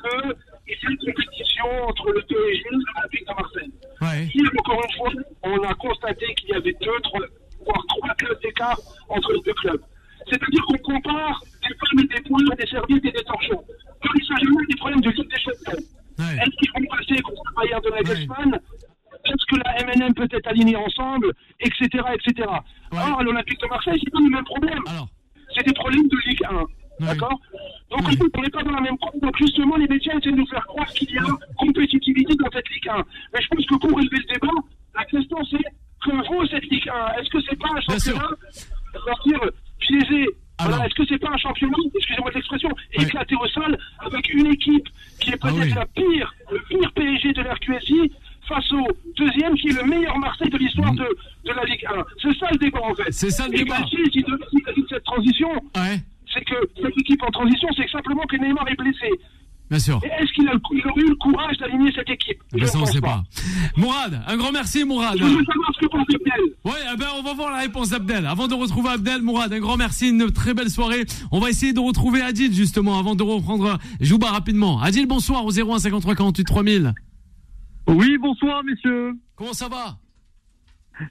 qu'il 0.81 0.89
y 0.89 0.93
a 0.93 0.97
une 0.97 1.13
compétition 1.13 1.67
entre 1.89 2.11
le 2.13 2.23
PSG 2.23 2.65
et 2.65 2.71
l'Olympique 2.71 3.27
de 3.29 3.35
Marseille. 3.35 3.73
Ouais. 4.01 4.31
Hier, 4.35 4.51
encore 4.59 4.83
une 4.85 4.97
fois, 4.97 5.23
on 5.43 5.63
a 5.63 5.75
constaté 5.75 6.35
qu'il 6.35 6.51
y 6.51 6.55
avait 6.55 6.77
deux, 6.81 7.01
trois, 7.03 7.21
voire 7.65 7.85
trois 7.89 8.15
clubs 8.15 8.41
d'écart 8.43 8.79
entre 9.09 9.33
les 9.33 9.41
deux 9.43 9.55
clubs. 9.55 9.83
C'est-à-dire 10.29 10.65
qu'on 10.67 10.79
compare 10.79 11.41
des 11.67 11.75
pommes 11.75 12.05
et 12.05 12.15
des 12.15 12.23
points, 12.29 12.57
des 12.57 12.67
serviettes 12.67 13.05
et 13.05 13.13
des 13.13 13.25
torchons. 13.25 13.63
Paris 14.03 14.25
Saint-Germain 14.27 14.61
des 14.69 14.77
problèmes 14.77 15.01
de 15.01 15.11
Ligue 15.11 15.31
des 15.31 15.41
Champions. 15.41 15.85
Ouais. 16.19 16.37
Est-ce 16.37 16.57
qu'ils 16.57 16.71
vont 16.73 16.97
passer 16.97 17.23
contre 17.23 17.43
le 17.47 17.55
Bayern 17.57 17.83
de 17.83 17.91
Nagelsmann 17.91 18.53
ouais. 18.53 18.59
Est-ce 19.25 19.45
que 19.47 19.57
la 19.57 19.85
MNM 19.85 20.15
peut 20.15 20.29
être 20.31 20.47
alignée 20.47 20.77
ensemble 20.77 21.33
Etc. 21.61 21.85
etc. 21.85 22.49
Ouais. 22.93 22.99
Or, 22.99 23.23
l'Olympique 23.23 23.61
de 23.61 23.67
Marseille, 23.67 24.01
c'est 24.03 24.11
pas 24.11 24.21
le 24.21 24.31
même 24.31 24.45
problème. 24.45 24.83
C'est 25.55 25.67
des 25.67 25.75
problèmes 25.75 26.09
de 26.09 26.17
Ligue 26.29 26.45
1. 26.45 26.65
D'accord 27.01 27.41
Donc, 27.91 28.01
on 28.03 28.43
n'est 28.43 28.51
pas 28.51 28.63
dans 28.63 28.71
la 28.73 28.81
même 28.81 28.99
courbe. 28.99 29.21
Donc, 29.21 29.37
justement, 29.39 29.77
les 29.77 29.89
médias 29.89 30.13
essaient 30.19 30.31
de 30.31 30.37
nous 30.37 30.47
faire 30.47 30.67
croire 30.67 30.87
qu'il 30.89 31.11
y 31.11 31.19
a 31.19 31.25
compétitivité 31.57 32.35
dans 32.35 32.51
cette 32.53 32.69
Ligue 32.71 32.89
1. 32.89 33.05
Mais 33.35 33.43
je 33.43 33.49
pense 33.49 33.67
que 33.67 33.75
pour 33.77 33.97
relever 33.97 34.19
le 34.19 34.35
débat, 34.35 34.53
la 34.95 35.05
question 35.05 35.39
c'est 35.51 35.65
que 36.05 36.29
vaut 36.29 36.47
cette 36.47 36.65
Ligue 36.71 36.89
1 36.89 37.21
Est-ce 37.21 37.31
que 37.31 37.39
c'est 37.49 37.59
pas 37.59 37.69
un 37.75 37.81
championnat? 37.81 38.29
sortir 39.05 39.39
piégé 39.79 40.27
voilà, 40.63 40.87
est-ce 40.87 40.95
que 40.95 41.07
c'est 41.09 41.19
pas 41.19 41.31
un 41.31 41.37
championnat, 41.39 41.77
excusez-moi 41.95 42.31
l'expression, 42.35 42.69
éclaté 42.93 43.35
au 43.35 43.47
sol 43.49 43.79
avec 43.99 44.35
une 44.35 44.47
équipe 44.49 44.89
qui 45.19 45.31
est 45.31 45.37
peut-être 45.37 45.57
ah 45.59 45.63
oui. 45.63 45.73
la 45.75 45.87
pire, 45.87 46.35
le 46.51 46.59
pire 46.69 46.93
PSG 46.93 47.33
de 47.33 47.43
l'RQSI 47.43 48.13
face 48.47 48.73
au 48.73 48.87
deuxième 49.17 49.55
qui 49.55 49.69
est 49.69 49.83
le 49.83 49.89
meilleur 49.89 50.19
Marseille 50.19 50.51
de 50.51 50.59
l'histoire 50.59 50.93
de, 50.93 51.07
de, 51.45 51.53
la 51.53 51.65
Ligue 51.65 51.87
1 51.87 52.05
C'est 52.21 52.39
ça 52.39 52.47
le 52.53 52.59
débat 52.59 52.83
en 52.83 52.95
fait. 52.95 53.11
C'est 53.11 53.31
ça 53.31 53.47
le 53.49 53.55
Et 53.55 53.59
débat. 53.59 53.79
Et 53.81 54.11
si, 54.11 54.21
si, 54.21 54.25
cette 54.89 55.05
transition, 55.05 55.51
ouais. 55.77 56.01
C'est 56.33 56.45
que 56.45 56.55
cette 56.83 56.97
équipe 56.99 57.23
en 57.23 57.31
transition, 57.31 57.69
c'est 57.77 57.89
simplement 57.91 58.23
que 58.23 58.37
Neymar 58.37 58.69
est 58.69 58.77
blessé. 58.77 59.11
Bien 59.71 59.79
sûr. 59.79 60.01
Est-ce 60.03 60.33
qu'il 60.33 60.49
aurait 60.49 61.01
eu 61.01 61.09
le 61.11 61.15
courage 61.15 61.57
d'aligner 61.59 61.93
cette 61.95 62.11
équipe? 62.11 62.39
Je 62.53 62.65
ça, 62.65 62.79
on 62.79 62.81
ne 62.81 62.87
sait 62.87 63.01
pas. 63.01 63.23
pas. 63.23 63.23
Mourad, 63.77 64.21
un 64.27 64.37
grand 64.37 64.51
merci, 64.51 64.85
Mourad. 64.85 65.17
Je 65.17 65.23
veux 65.23 65.45
savoir 65.45 65.71
ce 65.75 65.81
que 65.81 65.87
pense 65.87 66.07
Abdel. 66.13 66.41
Ouais, 66.65 66.73
eh 66.93 66.97
ben, 66.97 67.07
on 67.17 67.23
va 67.23 67.35
voir 67.35 67.53
la 67.53 67.59
réponse 67.59 67.91
d'Abdel. 67.91 68.27
Avant 68.27 68.49
de 68.49 68.55
retrouver 68.55 68.91
Abdel, 68.91 69.23
Mourad, 69.23 69.53
un 69.53 69.61
grand 69.61 69.77
merci, 69.77 70.09
une 70.09 70.33
très 70.33 70.55
belle 70.55 70.71
soirée. 70.71 71.05
On 71.31 71.39
va 71.39 71.51
essayer 71.51 71.73
de 71.73 71.79
retrouver 71.79 72.21
Adil, 72.21 72.53
justement, 72.53 72.99
avant 72.99 73.15
de 73.15 73.23
reprendre 73.23 73.79
Jouba 74.01 74.31
rapidement. 74.31 74.81
Adil, 74.81 75.07
bonsoir 75.07 75.45
au 75.45 75.53
01 75.53 75.79
53 75.79 76.17
48 76.17 76.45
3000. 76.45 76.95
Oui, 77.87 78.19
bonsoir, 78.19 78.65
messieurs. 78.65 79.13
Comment 79.37 79.53
ça 79.53 79.69
va? 79.69 79.99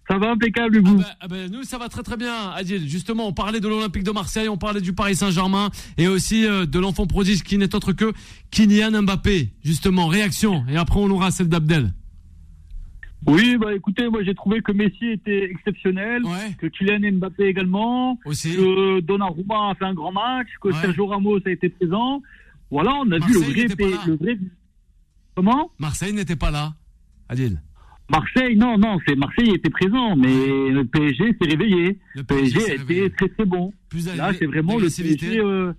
Ça 0.07 0.17
va 0.17 0.31
impeccable, 0.31 0.79
vous 0.79 1.01
ah 1.01 1.03
ben, 1.03 1.15
ah 1.21 1.27
ben, 1.27 1.51
Nous, 1.51 1.63
ça 1.63 1.77
va 1.77 1.89
très 1.89 2.03
très 2.03 2.17
bien, 2.17 2.51
Adil. 2.51 2.87
Justement, 2.87 3.27
on 3.27 3.33
parlait 3.33 3.59
de 3.59 3.67
l'Olympique 3.67 4.03
de 4.03 4.11
Marseille, 4.11 4.49
on 4.49 4.57
parlait 4.57 4.81
du 4.81 4.93
Paris 4.93 5.15
Saint-Germain 5.15 5.69
et 5.97 6.07
aussi 6.07 6.45
euh, 6.45 6.65
de 6.65 6.79
l'enfant 6.79 7.05
prodige 7.05 7.43
qui 7.43 7.57
n'est 7.57 7.75
autre 7.75 7.93
que 7.93 8.13
Kylian 8.51 9.01
Mbappé. 9.03 9.49
Justement, 9.63 10.07
réaction. 10.07 10.63
Et 10.69 10.77
après, 10.77 10.99
on 10.99 11.09
aura 11.09 11.31
celle 11.31 11.49
d'Abdel. 11.49 11.93
Oui, 13.27 13.57
bah 13.57 13.75
écoutez, 13.75 14.07
moi 14.07 14.23
j'ai 14.23 14.33
trouvé 14.33 14.61
que 14.61 14.71
Messi 14.71 15.07
était 15.07 15.43
exceptionnel, 15.51 16.23
ouais. 16.23 16.55
que 16.57 16.67
Kylian 16.67 17.17
Mbappé 17.17 17.47
également, 17.47 18.17
aussi. 18.23 18.55
que 18.55 19.01
Donnarumma 19.01 19.71
a 19.71 19.75
fait 19.75 19.85
un 19.85 19.93
grand 19.93 20.13
match, 20.13 20.47
que 20.61 20.69
Ouais. 20.69 20.81
Sergio 20.81 21.07
Ramos 21.07 21.39
a 21.45 21.49
été 21.49 21.67
présent. 21.67 22.21
Voilà, 22.71 22.93
on 22.95 23.11
a 23.11 23.15
vu 23.15 23.19
Marseille 23.19 23.33
le 23.33 23.39
vrai, 23.39 23.61
n'était 23.63 23.75
pas 23.75 23.89
là. 23.89 24.03
le 24.07 24.15
vrai. 24.15 24.39
Comment? 25.35 25.71
Marseille 25.79 26.13
n'était 26.13 26.35
pas 26.35 26.51
là, 26.51 26.73
Adil. 27.27 27.61
Marseille, 28.09 28.55
non, 28.55 28.77
non, 28.77 28.97
c'est 29.07 29.15
Marseille 29.15 29.51
était 29.53 29.69
présent, 29.69 30.15
mais 30.15 30.69
le 30.71 30.83
PSG 30.83 31.35
s'est 31.39 31.49
réveillé. 31.49 31.97
Le 32.15 32.23
PSG, 32.23 32.53
PSG 32.53 32.59
été 32.59 32.77
réveillé. 32.77 33.09
très 33.11 33.29
très 33.29 33.45
bon. 33.45 33.71
Plus 33.89 34.07
Là, 34.15 34.31
c'est 34.37 34.45
vraiment 34.45 34.77
le. 34.77 34.85
PSG. 34.87 35.39
euh, 35.39 35.73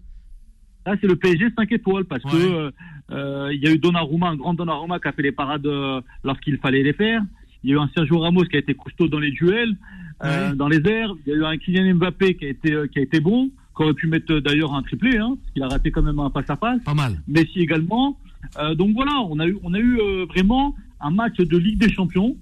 Là, 0.87 0.95
c'est 1.01 1.07
le 1.07 1.17
PSG 1.17 1.49
5 1.57 1.71
étoiles 1.73 2.05
parce 2.05 2.25
Ouais. 2.25 2.31
que 2.31 2.37
euh, 2.37 2.71
euh, 3.11 3.51
il 3.53 3.63
y 3.63 3.67
a 3.69 3.73
eu 3.73 3.79
Donnarumma, 3.79 4.29
un 4.29 4.37
grand 4.37 4.55
Donnarumma 4.55 4.99
qui 4.99 5.09
a 5.09 5.13
fait 5.13 5.23
les 5.23 5.33
parades 5.33 5.67
euh, 5.67 6.01
lorsqu'il 6.25 6.57
fallait 6.59 6.83
les 6.83 6.93
faire. 6.95 7.21
Il 7.63 7.71
y 7.71 7.73
a 7.75 7.77
eu 7.77 7.79
un 7.79 7.91
Sergio 7.95 8.19
Ramos 8.19 8.45
qui 8.45 8.57
a 8.57 8.61
été 8.61 8.73
costaud 8.75 9.09
dans 9.09 9.19
les 9.19 9.31
duels, 9.33 9.77
Ouais. 10.23 10.55
dans 10.55 10.69
les 10.69 10.81
airs. 10.89 11.13
Il 11.27 11.33
y 11.33 11.35
a 11.35 11.39
eu 11.39 11.45
un 11.45 11.57
Kylian 11.59 11.95
Mbappé 11.97 12.35
qui 12.35 12.47
a 12.47 12.49
été 12.49 12.75
qui 12.93 12.99
a 12.99 13.03
été 13.03 13.21
bon, 13.21 13.51
qui 13.77 13.83
aurait 13.83 13.93
pu 13.95 14.07
mettre 14.07 14.39
d'ailleurs 14.41 14.73
un 14.75 14.83
triplé, 14.83 15.19
hein, 15.19 15.37
parce 15.41 15.53
qu'il 15.53 15.63
a 15.63 15.69
raté 15.69 15.91
quand 15.91 16.03
même 16.03 16.19
un 16.19 16.31
face 16.31 16.49
à 16.49 16.57
face. 16.57 16.83
Pas 16.85 16.95
mal. 16.95 17.21
Messi 17.29 17.61
également. 17.61 18.19
Euh, 18.59 18.75
donc 18.75 18.95
voilà, 18.95 19.21
on 19.29 19.39
a 19.39 19.47
eu, 19.47 19.59
on 19.63 19.75
a 19.75 19.79
eu 19.79 19.99
euh, 20.01 20.25
vraiment 20.27 20.75
un 21.01 21.11
match 21.11 21.37
de 21.37 21.57
Ligue 21.57 21.79
des 21.79 21.93
Champions. 21.93 22.37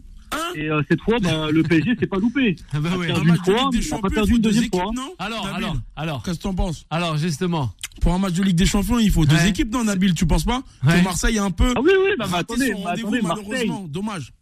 Et 0.54 0.68
euh, 0.70 0.82
cette 0.88 1.00
fois, 1.00 1.18
bah, 1.20 1.50
le 1.50 1.62
PSG 1.62 1.96
s'est 1.98 2.06
pas 2.06 2.18
loupé. 2.18 2.54
Ah 2.72 2.80
bah 2.80 2.90
Il 2.96 3.10
a 3.10 3.14
perdu 3.14 3.30
Un 3.30 3.34
une 3.34 3.82
fois, 3.82 3.96
mais 3.96 4.00
pas 4.02 4.10
perdu 4.10 4.32
une 4.34 4.42
deuxième 4.42 4.64
équipes, 4.64 4.80
fois. 4.80 4.90
non 4.94 5.14
Alors, 5.18 5.44
Nabil 5.46 5.64
alors, 5.64 5.76
alors, 5.96 6.22
Qu'est-ce 6.22 6.38
que 6.38 6.42
t'en 6.42 6.54
penses 6.54 6.84
alors, 6.90 7.16
justement. 7.16 7.70
Pour 8.02 8.12
un 8.12 8.18
match 8.18 8.34
de 8.34 8.42
Ligue 8.42 8.56
des 8.56 8.66
Champions, 8.66 8.98
il 8.98 9.10
faut 9.10 9.24
deux 9.24 9.46
équipes, 9.46 9.72
non, 9.72 9.84
Nabil 9.84 10.14
Tu 10.14 10.26
penses 10.26 10.44
pas 10.44 10.62
Ouais. 10.84 10.98
Que 10.98 11.04
Marseille 11.04 11.36
est 11.36 11.40
un 11.40 11.50
peu. 11.50 11.72
Ah 11.76 11.80
oui, 11.82 11.90
oui, 11.98 12.10
bah, 12.18 12.26
mais 12.28 12.36
raté 12.36 12.52
attendez, 12.54 12.72
rendez-vous, 12.72 13.08
attendez, 13.08 13.22
Marseille, 13.22 13.44
malheureusement. 13.48 13.86
Dommage. 13.88 14.32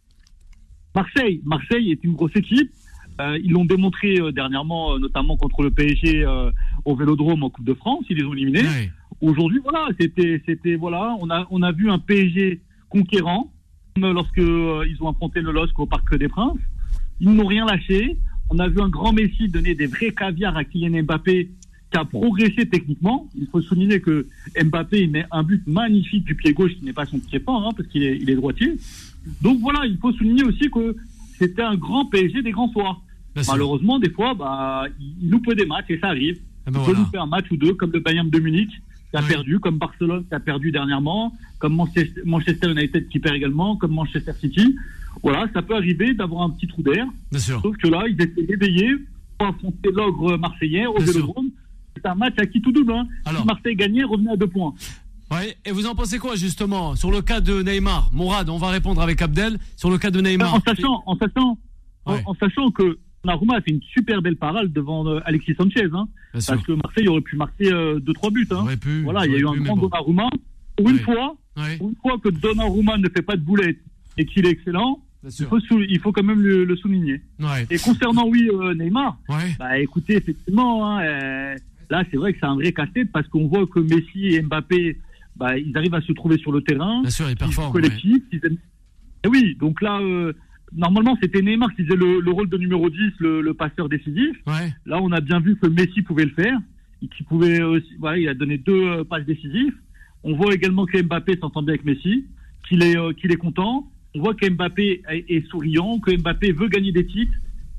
Marseille, 0.95 1.41
Marseille 1.45 1.91
est 1.91 2.03
une 2.03 2.13
grosse 2.13 2.35
équipe. 2.35 2.71
Euh, 3.19 3.39
ils 3.43 3.51
l'ont 3.51 3.65
démontré 3.65 4.17
euh, 4.19 4.31
dernièrement, 4.31 4.93
euh, 4.93 4.99
notamment 4.99 5.37
contre 5.37 5.63
le 5.63 5.71
PSG 5.71 6.23
euh, 6.23 6.51
au 6.85 6.95
Vélodrome 6.95 7.43
en 7.43 7.49
Coupe 7.49 7.65
de 7.65 7.73
France. 7.73 8.05
Ils 8.09 8.17
les 8.17 8.23
ont 8.25 8.33
éliminés. 8.33 8.61
Ouais. 8.61 8.91
Aujourd'hui, 9.21 9.59
voilà, 9.63 9.87
c'était, 9.99 10.41
c'était, 10.45 10.75
voilà, 10.75 11.15
on 11.19 11.29
a, 11.31 11.47
on 11.49 11.63
a 11.63 11.71
vu 11.71 11.89
un 11.89 11.97
PSG 11.97 12.61
conquérant, 12.89 13.51
lorsque 14.01 14.37
euh, 14.39 14.85
ils 14.89 15.01
ont 15.01 15.09
affronté 15.09 15.41
le 15.41 15.51
LOSC 15.51 15.77
au 15.79 15.85
Parc 15.85 16.15
des 16.15 16.27
Princes. 16.27 16.59
Ils 17.19 17.29
n'ont 17.29 17.45
rien 17.47 17.65
lâché. 17.65 18.17
On 18.49 18.59
a 18.59 18.67
vu 18.67 18.79
un 18.81 18.89
grand 18.89 19.13
Messi 19.13 19.49
donner 19.49 19.75
des 19.75 19.87
vrais 19.87 20.11
caviars 20.11 20.55
à 20.55 20.63
Kylian 20.63 21.03
Mbappé, 21.03 21.49
qui 21.91 21.97
a 21.97 22.05
progressé 22.05 22.67
techniquement. 22.67 23.27
Il 23.37 23.47
faut 23.47 23.61
souligner 23.61 23.99
que 23.99 24.27
Mbappé 24.63 25.03
il 25.03 25.11
met 25.11 25.25
un 25.31 25.43
but 25.43 25.65
magnifique 25.67 26.25
du 26.25 26.35
pied 26.35 26.53
gauche, 26.53 26.73
qui 26.75 26.85
n'est 26.85 26.93
pas 26.93 27.05
son 27.05 27.19
pied 27.19 27.39
fort, 27.39 27.67
hein, 27.67 27.71
parce 27.75 27.89
qu'il 27.89 28.03
est, 28.03 28.17
il 28.17 28.29
est 28.29 28.35
droitier. 28.35 28.77
Donc 29.41 29.59
voilà, 29.59 29.85
il 29.85 29.97
faut 29.97 30.13
souligner 30.13 30.43
aussi 30.43 30.69
que 30.69 30.95
c'était 31.37 31.61
un 31.61 31.75
grand 31.75 32.05
PSG 32.05 32.41
des 32.41 32.51
grands 32.51 32.71
soirs. 32.71 33.01
Malheureusement, 33.47 33.99
des 33.99 34.09
fois, 34.09 34.33
bah, 34.33 34.85
il 34.99 35.15
il 35.21 35.29
loupe 35.29 35.53
des 35.53 35.65
matchs 35.65 35.89
et 35.89 35.99
ça 35.99 36.07
arrive. 36.07 36.39
Ah 36.65 36.71
ben 36.71 36.79
Il 36.79 36.85
peut 36.85 36.91
voilà. 36.91 36.99
louper 36.99 37.17
un 37.17 37.25
match 37.25 37.45
ou 37.51 37.57
deux, 37.57 37.73
comme 37.73 37.91
le 37.91 37.99
Bayern 37.99 38.29
de 38.29 38.39
Munich 38.39 38.71
qui 39.11 39.17
a 39.17 39.21
Oui. 39.21 39.27
perdu, 39.27 39.59
comme 39.59 39.77
Barcelone 39.77 40.25
qui 40.27 40.33
a 40.35 40.39
perdu 40.39 40.71
dernièrement, 40.71 41.33
comme 41.59 41.81
Manchester 42.25 42.71
United 42.71 43.07
qui 43.09 43.19
perd 43.19 43.35
également, 43.35 43.75
comme 43.77 43.91
Manchester 43.93 44.33
City. 44.39 44.75
Voilà, 45.23 45.47
ça 45.53 45.61
peut 45.61 45.75
arriver 45.75 46.13
d'avoir 46.13 46.43
un 46.43 46.49
petit 46.51 46.67
trou 46.67 46.81
d'air. 46.83 47.07
Bien 47.31 47.39
sûr. 47.39 47.61
Sauf 47.61 47.75
que 47.77 47.87
là, 47.87 48.03
ils 48.07 48.21
étaient 48.21 48.45
réveillés 48.47 48.93
pour 49.37 49.47
affronter 49.47 49.89
l'ogre 49.91 50.37
marseillais 50.37 50.85
au. 50.85 50.99
Vélodrome. 50.99 51.49
C'est 51.95 52.05
un 52.05 52.15
match 52.15 52.35
à 52.37 52.45
qui 52.45 52.61
tout 52.61 52.71
double. 52.71 52.93
Hein. 52.93 53.07
Alors. 53.25 53.41
Si 53.41 53.47
Marseille 53.47 53.75
gagnait, 53.75 54.03
revenait 54.03 54.31
à 54.31 54.35
deux 54.35 54.47
points. 54.47 54.73
Ouais. 55.31 55.57
Et 55.65 55.71
vous 55.71 55.87
en 55.87 55.95
pensez 55.95 56.19
quoi, 56.19 56.35
justement, 56.35 56.95
sur 56.95 57.09
le 57.11 57.21
cas 57.21 57.41
de 57.41 57.61
Neymar? 57.63 58.09
Mourad, 58.13 58.47
on 58.49 58.57
va 58.57 58.69
répondre 58.69 59.01
avec 59.01 59.21
Abdel. 59.21 59.57
Sur 59.75 59.89
le 59.89 59.97
cas 59.97 60.11
de 60.11 60.21
Neymar. 60.21 60.53
en 60.53 60.61
sachant, 60.61 61.03
en 61.05 61.17
sachant, 61.17 61.57
en, 62.05 62.33
sachant 62.39 62.69
que 62.71 62.99
Donnarumma 63.27 63.57
a 63.57 63.61
fait 63.61 63.71
une 63.71 63.81
super 63.93 64.21
belle 64.21 64.37
parade 64.37 64.71
devant 64.71 65.05
euh, 65.07 65.19
Alexis 65.25 65.53
Sanchez. 65.55 65.87
Hein, 65.93 66.07
sûr. 66.39 66.53
parce 66.55 66.65
que 66.65 66.71
Marseille 66.73 67.07
aurait 67.09 67.21
pu 67.21 67.35
marquer 67.35 67.71
euh, 67.71 67.99
deux 67.99 68.13
trois 68.13 68.31
buts. 68.31 68.47
Hein. 68.51 68.65
Pu. 68.79 69.01
Voilà, 69.03 69.25
il 69.25 69.33
y 69.33 69.35
a 69.35 69.39
eu 69.39 69.47
un 69.47 69.53
pu, 69.53 69.61
grand 69.61 69.75
bon. 69.75 69.87
Donnarumma. 69.87 70.29
Pour 70.77 70.89
une 70.89 70.95
Ouais. 70.95 71.01
fois, 71.01 71.35
Ouais. 71.57 71.77
pour 71.77 71.89
une 71.89 71.95
fois 71.95 72.17
que 72.23 72.29
Donnarumma 72.29 72.97
ne 72.97 73.09
fait 73.09 73.21
pas 73.21 73.35
de 73.35 73.41
boulettes 73.41 73.79
et 74.17 74.25
qu'il 74.25 74.45
est 74.45 74.51
excellent, 74.51 74.99
il 75.25 75.45
faut, 75.45 75.59
sou- 75.59 75.81
il 75.81 75.99
faut 75.99 76.11
quand 76.11 76.23
même 76.23 76.41
le, 76.41 76.63
le 76.63 76.75
souligner. 76.77 77.21
Ouais. 77.39 77.65
Et 77.69 77.77
concernant, 77.79 78.27
oui, 78.27 78.49
euh, 78.53 78.73
Neymar, 78.75 79.17
Ouais. 79.27 79.55
bah 79.59 79.77
écoutez, 79.79 80.15
effectivement, 80.15 80.85
hein, 80.87 81.01
euh, 81.03 81.55
là, 81.89 82.03
c'est 82.09 82.17
vrai 82.17 82.33
que 82.33 82.39
c'est 82.39 82.45
un 82.45 82.55
vrai 82.55 82.71
casse-tête 82.71 83.11
parce 83.11 83.27
qu'on 83.27 83.47
voit 83.47 83.65
que 83.67 83.79
Messi 83.79 84.35
et 84.35 84.41
Mbappé, 84.41 84.97
bah, 85.35 85.57
ils 85.57 85.75
arrivent 85.77 85.95
à 85.95 86.01
se 86.01 86.13
trouver 86.13 86.37
sur 86.37 86.51
le 86.51 86.61
terrain. 86.61 87.01
Bien 87.01 87.09
sûr, 87.09 87.25
il 87.25 87.29
Ils 87.29 87.31
jouent 87.31 87.37
performe. 87.37 87.67
ouais. 87.75 87.81
collectif. 87.81 88.23
ils 88.31 88.39
aiment- 88.45 88.57
Et 89.23 89.27
oui, 89.27 89.57
donc 89.59 89.81
là, 89.81 89.99
euh, 89.99 90.33
normalement, 90.75 91.17
c'était 91.21 91.41
Neymar 91.41 91.73
qui 91.75 91.83
faisait 91.85 91.95
le, 91.95 92.19
le 92.19 92.31
rôle 92.31 92.49
de 92.49 92.57
numéro 92.57 92.89
10, 92.89 92.97
le, 93.19 93.41
le 93.41 93.53
passeur 93.53 93.89
décisif. 93.89 94.35
Ouais. 94.45 94.73
Là, 94.85 94.99
on 95.01 95.11
a 95.11 95.21
bien 95.21 95.39
vu 95.39 95.57
que 95.57 95.67
Messi 95.67 96.01
pouvait 96.01 96.25
le 96.25 96.31
faire. 96.31 96.57
Et 97.03 97.07
qu'il 97.07 97.25
pouvait 97.27 97.61
aussi, 97.61 97.93
voilà, 97.99 98.17
il 98.17 98.27
a 98.27 98.33
donné 98.33 98.57
deux 98.57 98.87
euh, 98.87 99.03
passes 99.03 99.25
décisives. 99.25 99.73
On 100.23 100.35
voit 100.35 100.53
également 100.53 100.85
que 100.85 100.99
Mbappé 101.01 101.37
s'entend 101.39 101.61
bien 101.61 101.73
avec 101.73 101.85
Messi, 101.85 102.25
qu'il 102.67 102.81
est, 102.81 102.97
euh, 102.97 103.13
qu'il 103.13 103.31
est 103.31 103.37
content. 103.37 103.87
On 104.15 104.19
voit 104.21 104.33
que 104.33 104.49
Mbappé 104.49 105.03
est, 105.09 105.25
est 105.29 105.47
souriant, 105.47 105.99
que 105.99 106.15
Mbappé 106.15 106.53
veut 106.53 106.67
gagner 106.69 106.91
des 106.91 107.05
titres, 107.05 107.33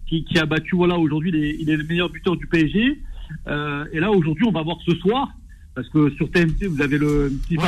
qui, 0.07 0.25
qui 0.25 0.39
a 0.39 0.47
battu, 0.47 0.77
voilà, 0.77 0.97
aujourd'hui, 0.99 1.33
il 1.59 1.69
est 1.69 1.77
le 1.77 1.85
meilleur 1.85 2.11
buteur 2.11 2.37
du 2.37 2.47
PSG. 2.47 3.01
Euh, 3.49 3.85
et 3.93 4.01
là, 4.01 4.11
aujourd'hui, 4.11 4.47
on 4.47 4.53
va 4.53 4.63
voir 4.63 4.79
ce 4.87 4.95
soir, 4.97 5.29
parce 5.75 5.89
que 5.89 6.11
sur 6.11 6.31
TMC, 6.31 6.67
vous 6.69 6.81
avez 6.81 6.97
le 6.99 7.31
petit 7.43 7.57
ouais, 7.59 7.65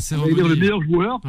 cérémonie. 0.00 0.48
le 0.48 0.56
meilleur 0.56 0.82
joueur. 0.82 1.20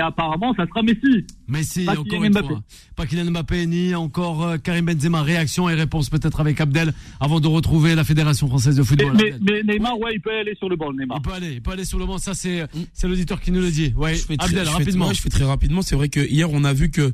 Et 0.00 0.02
apparemment, 0.02 0.52
ça 0.56 0.66
sera 0.66 0.82
Messi. 0.82 1.24
Messi, 1.46 1.84
pas 1.84 1.98
encore 1.98 2.24
une 2.24 2.32
Mbappé. 2.32 2.48
fois. 2.48 2.62
Pas 2.96 3.06
Kylian 3.06 3.30
Mbappé, 3.30 3.66
ni 3.66 3.94
encore 3.94 4.42
euh, 4.42 4.56
Karim 4.56 4.86
Benzema. 4.86 5.22
Réaction 5.22 5.68
et 5.68 5.74
réponse 5.74 6.10
peut-être 6.10 6.40
avec 6.40 6.60
Abdel 6.60 6.92
avant 7.20 7.38
de 7.38 7.46
retrouver 7.46 7.94
la 7.94 8.02
Fédération 8.02 8.48
Française 8.48 8.76
de 8.76 8.82
Football. 8.82 9.16
Mais, 9.16 9.62
Neymar, 9.62 9.98
ouais, 10.00 10.14
il 10.14 10.20
peut 10.20 10.36
aller 10.36 10.56
sur 10.56 10.68
le 10.68 10.74
banc, 10.74 10.92
Neymar. 10.92 11.18
Il 11.18 11.22
peut 11.22 11.32
aller, 11.32 11.52
il 11.52 11.62
peut 11.62 11.70
aller 11.70 11.84
sur 11.84 12.00
le 12.00 12.06
banc. 12.06 12.18
Ça, 12.18 12.34
c'est, 12.34 12.66
c'est 12.92 13.06
l'auditeur 13.06 13.40
qui 13.40 13.52
nous 13.52 13.60
le 13.60 13.70
dit. 13.70 13.92
Ouais, 13.96 14.16
je 14.16 14.24
fais 14.24 14.36
Abdel, 14.38 14.68
rapidement. 14.68 15.12
je 15.12 15.20
fais 15.20 15.28
très 15.28 15.44
rapidement. 15.44 15.82
C'est 15.82 15.94
vrai 15.94 16.08
que 16.08 16.20
hier, 16.20 16.52
on 16.52 16.64
a 16.64 16.72
vu 16.72 16.90
que 16.90 17.12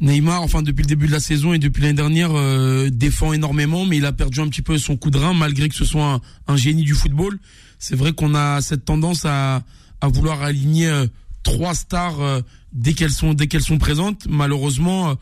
Neymar, 0.00 0.42
enfin 0.42 0.62
depuis 0.62 0.82
le 0.82 0.88
début 0.88 1.06
de 1.06 1.12
la 1.12 1.20
saison 1.20 1.52
et 1.52 1.58
depuis 1.58 1.82
l'année 1.82 1.94
dernière, 1.94 2.30
euh, 2.34 2.88
défend 2.90 3.32
énormément, 3.32 3.84
mais 3.84 3.98
il 3.98 4.04
a 4.06 4.12
perdu 4.12 4.40
un 4.40 4.48
petit 4.48 4.62
peu 4.62 4.78
son 4.78 4.96
coup 4.96 5.10
de 5.10 5.18
rein, 5.18 5.34
malgré 5.34 5.68
que 5.68 5.74
ce 5.74 5.84
soit 5.84 6.20
un, 6.46 6.56
génie 6.56 6.82
du 6.84 6.94
football. 6.94 7.38
C'est 7.78 7.96
vrai 7.96 8.12
qu'on 8.12 8.34
a 8.34 8.60
cette 8.60 8.84
tendance 8.84 9.26
à, 9.26 9.62
à 10.00 10.08
vouloir 10.08 10.42
aligner 10.42 10.88
euh, 10.88 11.06
trois 11.46 11.74
stars 11.74 12.20
euh, 12.20 12.40
dès 12.72 12.92
qu'elles 12.92 13.12
sont 13.12 13.32
dès 13.32 13.46
qu'elles 13.46 13.62
sont 13.62 13.78
présentes. 13.78 14.26
Malheureusement, 14.28 15.10
euh, 15.10 15.14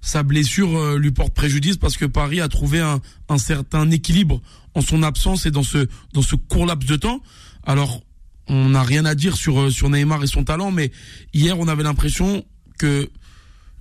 sa 0.00 0.22
blessure 0.22 0.74
euh, 0.74 0.98
lui 0.98 1.12
porte 1.12 1.34
préjudice 1.34 1.76
parce 1.76 1.98
que 1.98 2.06
Paris 2.06 2.40
a 2.40 2.48
trouvé 2.48 2.80
un, 2.80 3.00
un 3.28 3.38
certain 3.38 3.90
équilibre 3.90 4.40
en 4.74 4.80
son 4.80 5.02
absence 5.02 5.44
et 5.44 5.50
dans 5.50 5.62
ce 5.62 5.86
dans 6.14 6.22
ce 6.22 6.34
court 6.34 6.64
laps 6.64 6.88
de 6.88 6.96
temps. 6.96 7.20
Alors, 7.64 8.02
on 8.48 8.70
n'a 8.70 8.82
rien 8.82 9.04
à 9.04 9.14
dire 9.14 9.36
sur 9.36 9.70
sur 9.70 9.90
Neymar 9.90 10.24
et 10.24 10.26
son 10.26 10.44
talent, 10.44 10.70
mais 10.70 10.92
hier 11.34 11.58
on 11.58 11.68
avait 11.68 11.82
l'impression 11.82 12.42
que 12.78 13.10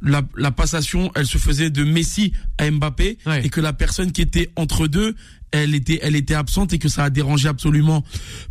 la, 0.02 0.22
la, 0.36 0.52
passation, 0.52 1.12
elle 1.16 1.26
se 1.26 1.38
faisait 1.38 1.70
de 1.70 1.84
Messi 1.84 2.34
à 2.58 2.70
Mbappé 2.70 3.18
et 3.44 3.50
que 3.50 3.62
la 3.62 3.74
personne 3.74 4.12
qui 4.12 4.22
était 4.22 4.52
entre 4.58 4.88
deux, 4.88 5.16
elle 5.64 5.76
était, 5.76 6.00
elle 6.02 6.16
était 6.16 6.34
absente 6.34 6.74
et 6.74 6.80
que 6.80 6.90
ça 6.90 7.04
a 7.04 7.10
dérangé 7.10 7.48
absolument 7.48 8.04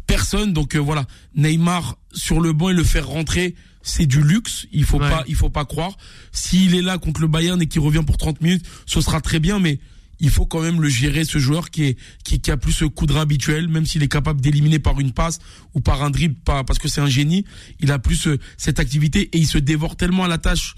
personne. 0.06 0.52
Donc 0.52 0.74
euh, 0.74 0.78
voilà, 0.78 1.06
Neymar 1.36 1.96
sur 2.12 2.40
le 2.40 2.52
banc 2.52 2.70
et 2.70 2.74
le 2.74 2.84
faire 2.84 3.06
rentrer, 3.06 3.54
c'est 3.82 4.06
du 4.06 4.22
luxe. 4.22 4.66
Il 4.72 4.84
faut 4.84 4.98
pas, 4.98 5.24
il 5.28 5.34
faut 5.34 5.50
pas 5.50 5.64
croire. 5.64 5.96
S'il 6.32 6.74
est 6.74 6.82
là 6.82 6.98
contre 6.98 7.20
le 7.20 7.28
Bayern 7.28 7.60
et 7.60 7.66
qu'il 7.66 7.80
revient 7.80 8.02
pour 8.06 8.16
30 8.16 8.40
minutes, 8.40 8.64
ce 8.86 9.00
sera 9.00 9.20
très 9.20 9.40
bien, 9.40 9.58
mais 9.58 9.78
il 10.20 10.30
faut 10.30 10.46
quand 10.46 10.60
même 10.60 10.80
le 10.80 10.88
gérer 10.88 11.24
ce 11.24 11.38
joueur 11.38 11.70
qui 11.70 11.84
est 11.84 11.98
qui, 12.24 12.40
qui 12.40 12.50
a 12.50 12.56
plus 12.56 12.72
ce 12.72 12.84
coup 12.84 13.06
de 13.06 13.14
habituel 13.14 13.68
même 13.68 13.84
s'il 13.84 14.02
est 14.02 14.08
capable 14.08 14.40
d'éliminer 14.40 14.78
par 14.78 15.00
une 15.00 15.12
passe 15.12 15.40
ou 15.74 15.80
par 15.80 16.02
un 16.04 16.10
dribble 16.10 16.36
pas 16.36 16.62
parce 16.62 16.78
que 16.78 16.88
c'est 16.88 17.00
un 17.00 17.08
génie 17.08 17.44
il 17.80 17.90
a 17.90 17.98
plus 17.98 18.28
euh, 18.28 18.38
cette 18.56 18.78
activité 18.78 19.28
et 19.32 19.38
il 19.38 19.46
se 19.46 19.58
dévore 19.58 19.96
tellement 19.96 20.24
à 20.24 20.28
la 20.28 20.38
tâche 20.38 20.76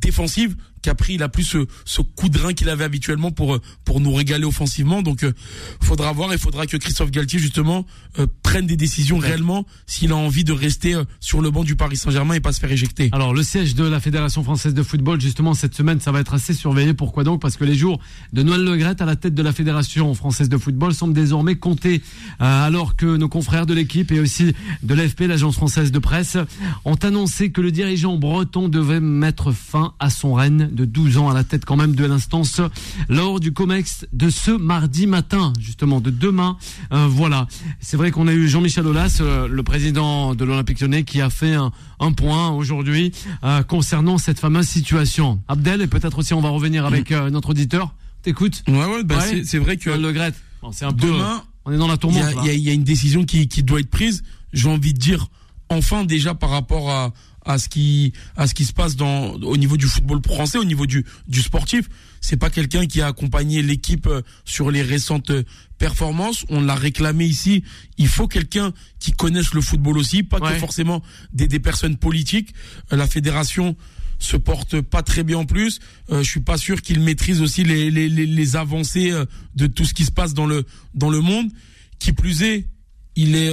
défensive 0.00 0.56
pris 0.94 1.14
il 1.14 1.22
a 1.22 1.28
plus 1.28 1.44
ce, 1.44 1.66
ce 1.84 2.02
coup 2.02 2.28
de 2.28 2.38
rein 2.38 2.52
qu'il 2.52 2.68
avait 2.68 2.84
habituellement 2.84 3.30
pour 3.30 3.58
pour 3.84 4.00
nous 4.00 4.12
régaler 4.12 4.44
offensivement. 4.44 5.02
Donc, 5.02 5.22
euh, 5.24 5.32
faudra 5.80 6.12
voir. 6.12 6.32
Il 6.32 6.38
faudra 6.38 6.66
que 6.66 6.76
Christophe 6.76 7.10
Galtier 7.10 7.38
justement 7.38 7.86
euh, 8.18 8.26
prenne 8.42 8.66
des 8.66 8.76
décisions 8.76 9.18
réellement 9.18 9.66
s'il 9.86 10.12
a 10.12 10.16
envie 10.16 10.44
de 10.44 10.52
rester 10.52 10.94
euh, 10.94 11.04
sur 11.20 11.40
le 11.40 11.50
banc 11.50 11.64
du 11.64 11.76
Paris 11.76 11.96
Saint-Germain 11.96 12.34
et 12.34 12.40
pas 12.40 12.52
se 12.52 12.60
faire 12.60 12.72
éjecter. 12.72 13.08
Alors, 13.12 13.34
le 13.34 13.42
siège 13.42 13.74
de 13.74 13.84
la 13.84 14.00
Fédération 14.00 14.42
française 14.42 14.74
de 14.74 14.82
football, 14.82 15.20
justement, 15.20 15.54
cette 15.54 15.74
semaine, 15.74 16.00
ça 16.00 16.12
va 16.12 16.20
être 16.20 16.34
assez 16.34 16.54
surveillé. 16.54 16.94
Pourquoi 16.94 17.24
donc? 17.24 17.40
Parce 17.40 17.56
que 17.56 17.64
les 17.64 17.74
jours 17.74 18.00
de 18.32 18.42
Noël 18.42 18.64
Le 18.64 18.82
à 18.82 19.04
la 19.04 19.16
tête 19.16 19.34
de 19.34 19.42
la 19.42 19.52
Fédération 19.52 20.12
française 20.14 20.48
de 20.48 20.58
football 20.58 20.92
semblent 20.92 21.14
désormais 21.14 21.54
comptés, 21.54 22.02
alors 22.40 22.96
que 22.96 23.16
nos 23.16 23.28
confrères 23.28 23.64
de 23.64 23.74
l'équipe 23.74 24.10
et 24.10 24.18
aussi 24.18 24.52
de 24.82 24.94
l'AFP, 24.94 25.20
l'agence 25.28 25.54
française 25.54 25.92
de 25.92 25.98
presse, 26.00 26.36
ont 26.84 26.96
annoncé 26.96 27.52
que 27.52 27.60
le 27.60 27.70
dirigeant 27.70 28.16
breton 28.16 28.68
devait 28.68 29.00
mettre 29.00 29.52
fin 29.52 29.94
à 30.00 30.10
son 30.10 30.34
règne 30.34 30.68
de 30.72 30.84
12 30.84 31.18
ans 31.18 31.28
à 31.28 31.34
la 31.34 31.44
tête 31.44 31.64
quand 31.64 31.76
même 31.76 31.94
de 31.94 32.04
l'instance 32.04 32.60
lors 33.08 33.40
du 33.40 33.52
COMEX 33.52 34.06
de 34.12 34.30
ce 34.30 34.50
mardi 34.50 35.06
matin, 35.06 35.52
justement, 35.58 36.00
de 36.00 36.10
demain. 36.10 36.56
Euh, 36.92 37.06
voilà. 37.08 37.46
C'est 37.80 37.96
vrai 37.96 38.10
qu'on 38.10 38.28
a 38.28 38.32
eu 38.32 38.48
Jean-Michel 38.48 38.86
Aulas, 38.86 39.18
euh, 39.20 39.48
le 39.48 39.62
président 39.62 40.34
de 40.34 40.44
l'Olympique 40.44 40.80
lyonnais, 40.80 41.04
qui 41.04 41.20
a 41.20 41.30
fait 41.30 41.54
un, 41.54 41.72
point 42.16 42.50
aujourd'hui 42.50 43.12
euh, 43.44 43.62
concernant 43.62 44.18
cette 44.18 44.38
fameuse 44.38 44.66
situation. 44.66 45.40
Abdel, 45.48 45.80
et 45.82 45.86
peut-être 45.86 46.18
aussi 46.18 46.34
on 46.34 46.40
va 46.40 46.50
revenir 46.50 46.84
avec 46.84 47.10
notre 47.10 47.50
auditeur. 47.50 47.94
T'écoutes? 48.22 48.62
Ouais, 48.68 48.84
ouais, 48.84 49.04
bah 49.04 49.20
c'est 49.44 49.58
vrai 49.58 49.76
que... 49.76 49.90
Le 49.90 50.12
Gret. 50.12 50.32
c'est 50.72 50.84
un 50.84 50.92
demain, 50.92 51.42
on 51.64 51.72
est 51.72 51.76
dans 51.76 51.88
la 51.88 51.96
tourmente. 51.96 52.24
Il 52.44 52.52
y, 52.52 52.60
y 52.60 52.70
a, 52.70 52.72
une 52.72 52.84
décision 52.84 53.24
qui, 53.24 53.48
qui 53.48 53.62
doit 53.62 53.80
être 53.80 53.90
prise. 53.90 54.22
J'ai 54.52 54.68
envie 54.68 54.92
de 54.92 54.98
dire, 54.98 55.28
enfin 55.68 56.04
déjà 56.04 56.34
par 56.34 56.50
rapport 56.50 56.90
à 56.90 57.12
à 57.44 57.58
ce 57.58 57.68
qui 57.68 58.12
à 58.36 58.46
ce 58.46 58.54
qui 58.54 58.64
se 58.64 58.72
passe 58.72 58.96
dans 58.96 59.32
au 59.34 59.56
niveau 59.56 59.76
du 59.76 59.86
football 59.86 60.20
français, 60.24 60.58
au 60.58 60.64
niveau 60.64 60.86
du 60.86 61.04
du 61.28 61.40
sportif. 61.40 61.88
C'est 62.20 62.36
pas 62.36 62.50
quelqu'un 62.50 62.86
qui 62.86 63.00
a 63.00 63.08
accompagné 63.08 63.62
l'équipe 63.62 64.06
euh, 64.06 64.22
sur 64.44 64.70
les 64.70 64.82
récentes 64.82 65.30
euh, 65.30 65.42
performances. 65.78 66.44
On 66.48 66.60
l'a 66.60 66.76
réclamé 66.76 67.24
ici. 67.24 67.64
Il 67.98 68.06
faut 68.06 68.28
quelqu'un 68.28 68.72
qui 69.00 69.10
connaisse 69.10 69.54
le 69.54 69.60
football 69.60 69.98
aussi, 69.98 70.22
pas 70.22 70.38
que 70.38 70.54
forcément 70.58 71.02
des 71.32 71.48
des 71.48 71.58
personnes 71.58 71.96
politiques. 71.96 72.54
Euh, 72.92 72.96
la 72.96 73.06
fédération 73.06 73.76
se 74.18 74.36
porte 74.36 74.80
pas 74.80 75.02
très 75.02 75.24
bien 75.24 75.38
en 75.38 75.46
plus. 75.46 75.80
je 76.08 76.22
suis 76.22 76.38
pas 76.38 76.56
sûr 76.56 76.80
qu'il 76.80 77.00
maîtrise 77.00 77.42
aussi 77.42 77.64
les, 77.64 77.90
les, 77.90 78.08
les, 78.08 78.24
les 78.24 78.56
avancées 78.56 79.10
de 79.56 79.66
tout 79.66 79.84
ce 79.84 79.94
qui 79.94 80.04
se 80.04 80.12
passe 80.12 80.32
dans 80.32 80.46
le 80.46 80.64
dans 80.94 81.10
le 81.10 81.20
monde. 81.20 81.50
Qui 81.98 82.12
plus 82.12 82.44
est, 82.44 82.68
il 83.16 83.34
est 83.34 83.50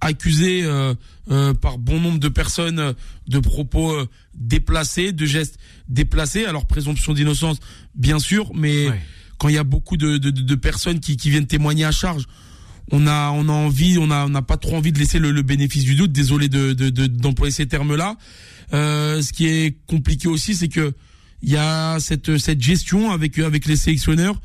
accusé 0.00 0.62
euh, 0.64 0.94
euh, 1.30 1.54
par 1.54 1.78
bon 1.78 2.00
nombre 2.00 2.18
de 2.18 2.28
personnes 2.28 2.78
euh, 2.78 2.92
de 3.26 3.38
propos 3.38 3.94
déplacés, 4.34 5.12
de 5.12 5.26
gestes 5.26 5.58
déplacés. 5.88 6.44
Alors 6.44 6.66
présomption 6.66 7.12
d'innocence, 7.12 7.58
bien 7.94 8.18
sûr, 8.18 8.52
mais 8.54 8.86
quand 9.38 9.48
il 9.48 9.54
y 9.54 9.58
a 9.58 9.64
beaucoup 9.64 9.96
de, 9.96 10.18
de, 10.18 10.30
de 10.30 10.54
personnes 10.54 11.00
qui, 11.00 11.16
qui, 11.16 11.30
viennent 11.30 11.46
témoigner 11.46 11.84
à 11.84 11.92
charge, 11.92 12.24
on 12.90 13.06
a 13.06 13.30
on 13.30 13.48
a 13.48 13.52
envie, 13.52 13.98
on 13.98 14.10
a 14.10 14.24
on 14.24 14.30
n'a 14.30 14.42
pas 14.42 14.56
trop 14.56 14.76
envie 14.76 14.92
de 14.92 14.98
laisser 14.98 15.18
le, 15.18 15.30
le 15.30 15.42
bénéfice 15.42 15.84
du 15.84 15.94
doute. 15.94 16.12
Désolé 16.12 16.48
de 16.48 16.72
d'employer 17.06 17.52
ces 17.52 17.66
termes-là. 17.66 18.16
ce 18.72 19.32
qui 19.32 19.46
est 19.46 19.76
compliqué 19.86 20.28
aussi, 20.28 20.54
c'est 20.54 20.68
que 20.68 20.94
il 21.42 21.50
y 21.50 21.56
a 21.56 21.98
cette 22.00 22.38
cette 22.38 22.60
gestion 22.60 23.10
avec 23.10 23.38
avec 23.38 23.66
les 23.66 23.76
sélectionneurs 23.76 24.40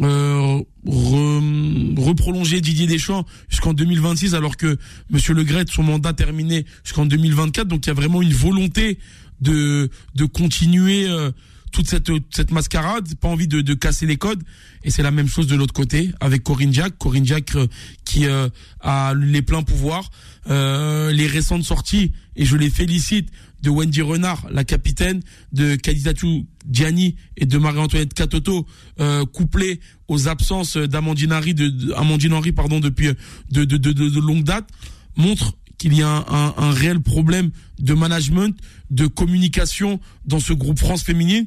euh, 0.00 0.60
reprolonger 0.86 2.60
Didier 2.60 2.86
Deschamps 2.86 3.26
jusqu'en 3.50 3.74
2026 3.74 4.34
alors 4.34 4.56
que 4.56 4.78
Monsieur 5.10 5.34
Le 5.34 5.44
Gret 5.44 5.66
son 5.68 5.82
mandat 5.82 6.14
terminé 6.14 6.64
jusqu'en 6.82 7.04
2024 7.04 7.68
donc 7.68 7.84
il 7.84 7.88
y 7.88 7.90
a 7.90 7.94
vraiment 7.94 8.22
une 8.22 8.32
volonté 8.32 8.98
de 9.42 9.90
de 10.14 10.24
continuer 10.24 11.06
euh, 11.08 11.30
toute 11.72 11.88
cette 11.88 12.10
cette 12.30 12.52
mascarade 12.52 13.14
pas 13.16 13.28
envie 13.28 13.48
de, 13.48 13.60
de 13.60 13.74
casser 13.74 14.06
les 14.06 14.16
codes. 14.16 14.42
Et 14.84 14.90
c'est 14.90 15.02
la 15.02 15.10
même 15.10 15.28
chose 15.28 15.46
de 15.46 15.56
l'autre 15.56 15.74
côté 15.74 16.10
avec 16.20 16.42
Corinne 16.42 16.72
Jack 16.72 16.96
Corinne 16.96 17.26
Jack 17.26 17.54
euh, 17.54 17.66
qui 18.04 18.26
euh, 18.26 18.48
a 18.80 19.14
les 19.14 19.42
pleins 19.42 19.62
pouvoirs 19.62 20.10
les 20.46 21.26
récentes 21.26 21.62
sorties 21.62 22.12
et 22.34 22.44
je 22.44 22.56
les 22.56 22.68
félicite 22.70 23.28
de 23.62 23.70
Wendy 23.70 24.02
Renard, 24.02 24.46
la 24.50 24.64
capitaine, 24.64 25.22
de 25.52 25.76
Kaditatou 25.76 26.46
Gianni 26.70 27.16
et 27.36 27.46
de 27.46 27.58
Marie-Antoinette 27.58 28.14
Catoto, 28.14 28.66
euh, 29.00 29.24
couplée 29.24 29.80
aux 30.08 30.28
absences 30.28 30.76
d'Amandine 30.76 31.32
Henry, 31.32 31.54
de, 31.54 32.52
pardon, 32.52 32.80
depuis 32.80 33.08
de, 33.50 33.64
de, 33.64 33.76
de, 33.76 33.92
de 33.92 34.20
longue 34.20 34.44
date, 34.44 34.68
montre 35.16 35.56
qu'il 35.78 35.94
y 35.94 36.02
a 36.02 36.24
un, 36.28 36.54
un, 36.56 36.70
réel 36.70 37.00
problème 37.00 37.50
de 37.78 37.94
management, 37.94 38.56
de 38.90 39.06
communication 39.06 40.00
dans 40.24 40.40
ce 40.40 40.52
groupe 40.52 40.78
France 40.78 41.02
féminine, 41.02 41.46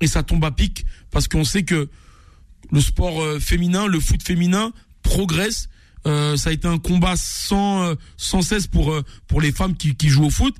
et 0.00 0.06
ça 0.06 0.22
tombe 0.22 0.44
à 0.44 0.50
pic 0.50 0.84
parce 1.10 1.28
qu'on 1.28 1.44
sait 1.44 1.64
que 1.64 1.88
le 2.72 2.80
sport 2.80 3.22
euh, 3.22 3.38
féminin, 3.38 3.86
le 3.86 4.00
foot 4.00 4.22
féminin 4.22 4.72
progresse. 5.02 5.68
Euh, 6.06 6.36
ça 6.36 6.50
a 6.50 6.52
été 6.52 6.68
un 6.68 6.78
combat 6.78 7.14
sans 7.16 7.82
euh, 7.82 7.94
sans 8.16 8.42
cesse 8.42 8.66
pour 8.66 8.92
euh, 8.92 9.02
pour 9.26 9.40
les 9.40 9.52
femmes 9.52 9.74
qui, 9.76 9.94
qui 9.94 10.08
jouent 10.08 10.26
au 10.26 10.30
foot. 10.30 10.54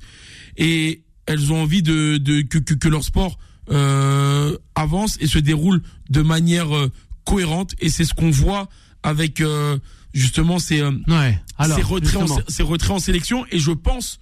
Et 0.57 1.03
elles 1.27 1.51
ont 1.51 1.61
envie 1.61 1.83
de, 1.83 2.17
de 2.17 2.41
que, 2.41 2.57
que, 2.57 2.73
que 2.73 2.87
leur 2.87 3.03
sport 3.03 3.37
euh, 3.71 4.57
avance 4.75 5.17
et 5.19 5.27
se 5.27 5.39
déroule 5.39 5.81
de 6.09 6.21
manière 6.21 6.67
cohérente. 7.25 7.75
Et 7.79 7.89
c'est 7.89 8.05
ce 8.05 8.13
qu'on 8.13 8.31
voit 8.31 8.69
avec 9.03 9.41
euh, 9.41 9.77
justement 10.13 10.59
ces, 10.59 10.81
ouais. 10.83 11.39
ces, 11.75 11.81
retraits 11.81 12.21
en, 12.21 12.37
ces 12.47 12.63
retraits 12.63 12.91
en 12.91 12.99
sélection. 12.99 13.45
Et 13.51 13.59
je 13.59 13.71
pense 13.71 14.19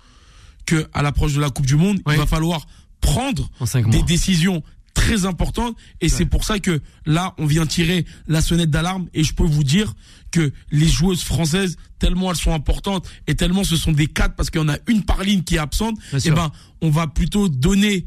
que 0.65 0.87
à 0.93 1.01
l'approche 1.01 1.33
de 1.33 1.41
la 1.41 1.49
Coupe 1.49 1.65
du 1.65 1.75
Monde 1.75 1.99
il 2.09 2.17
va 2.17 2.25
falloir 2.25 2.65
prendre 3.01 3.49
des 3.87 4.01
décisions 4.03 4.63
très 5.03 5.25
importantes 5.25 5.75
et 6.01 6.09
c'est 6.09 6.25
pour 6.25 6.43
ça 6.43 6.59
que 6.59 6.81
là 7.05 7.33
on 7.37 7.45
vient 7.45 7.65
tirer 7.65 8.05
la 8.27 8.41
sonnette 8.41 8.69
d'alarme. 8.69 9.07
Et 9.13 9.23
je 9.23 9.33
peux 9.33 9.43
vous 9.43 9.63
dire 9.63 9.93
que 10.31 10.51
les 10.71 10.87
joueuses 10.87 11.23
françaises, 11.23 11.77
tellement 11.99 12.31
elles 12.31 12.37
sont 12.37 12.53
importantes 12.53 13.07
et 13.27 13.35
tellement 13.35 13.63
ce 13.63 13.75
sont 13.75 13.91
des 13.91 14.07
cadres 14.07 14.33
parce 14.35 14.49
qu'il 14.49 14.61
y 14.61 14.63
en 14.63 14.69
a 14.69 14.77
une 14.87 15.03
par 15.03 15.23
ligne 15.23 15.43
qui 15.43 15.55
est 15.55 15.59
absente, 15.59 15.97
et 16.13 16.17
eh 16.25 16.31
ben 16.31 16.51
on 16.81 16.89
va 16.89 17.07
plutôt 17.07 17.49
donner 17.49 18.05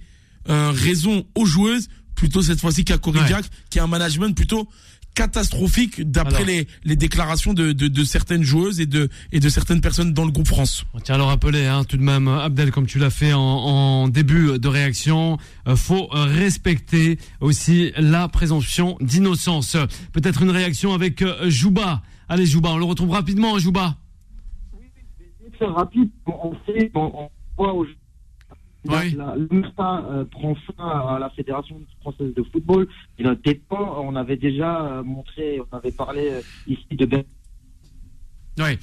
euh, 0.48 0.72
raison 0.74 1.26
aux 1.34 1.46
joueuses 1.46 1.88
plutôt 2.14 2.42
cette 2.42 2.60
fois-ci 2.60 2.84
qu'à 2.84 2.98
Corinne 2.98 3.26
qui 3.70 3.78
a 3.78 3.84
un 3.84 3.88
management 3.88 4.34
plutôt 4.34 4.68
catastrophique 5.16 6.08
d'après 6.08 6.44
les, 6.44 6.68
les 6.84 6.94
déclarations 6.94 7.54
de, 7.54 7.72
de, 7.72 7.88
de, 7.88 8.04
certaines 8.04 8.44
joueuses 8.44 8.80
et 8.80 8.86
de, 8.86 9.08
et 9.32 9.40
de 9.40 9.48
certaines 9.48 9.80
personnes 9.80 10.12
dans 10.12 10.24
le 10.24 10.30
groupe 10.30 10.46
France. 10.46 10.86
On 10.94 11.00
tient 11.00 11.16
à 11.16 11.18
le 11.18 11.24
rappeler, 11.24 11.66
hein, 11.66 11.82
tout 11.82 11.96
de 11.96 12.02
même, 12.02 12.28
Abdel, 12.28 12.70
comme 12.70 12.86
tu 12.86 12.98
l'as 12.98 13.10
fait 13.10 13.32
en, 13.32 13.40
en, 13.40 14.08
début 14.08 14.58
de 14.58 14.68
réaction, 14.68 15.38
euh, 15.66 15.74
faut 15.74 16.06
respecter 16.12 17.18
aussi 17.40 17.92
la 17.96 18.28
présomption 18.28 18.96
d'innocence. 19.00 19.76
Peut-être 20.12 20.42
une 20.42 20.50
réaction 20.50 20.92
avec 20.92 21.22
euh, 21.22 21.50
Jouba 21.50 22.02
Allez, 22.28 22.46
Jouba, 22.46 22.70
on 22.70 22.78
le 22.78 22.84
retrouve 22.84 23.10
rapidement, 23.10 23.54
hein, 23.54 23.58
Jouba. 23.58 23.94
Oui, 24.74 24.90
je 25.18 25.44
vais 25.44 25.56
faire 25.56 25.74
rapide. 25.74 26.10
On 26.26 26.52
sait, 26.66 26.90
on, 26.94 27.30
voit 27.56 27.72
aujourd'hui. 27.72 27.96
Le 28.90 29.48
euh, 30.10 30.24
prend 30.24 30.54
fin 30.54 30.88
à 30.88 31.18
la 31.18 31.30
Fédération 31.30 31.80
française 32.00 32.32
de 32.34 32.42
football. 32.42 32.86
Il 33.18 33.26
pas, 33.68 33.98
on 33.98 34.16
avait 34.16 34.36
déjà 34.36 34.86
euh, 34.86 35.02
montré, 35.02 35.60
on 35.60 35.76
avait 35.76 35.92
parlé 35.92 36.30
euh, 36.30 36.40
ici 36.66 36.86
de 36.90 37.04
Oui. 38.58 38.78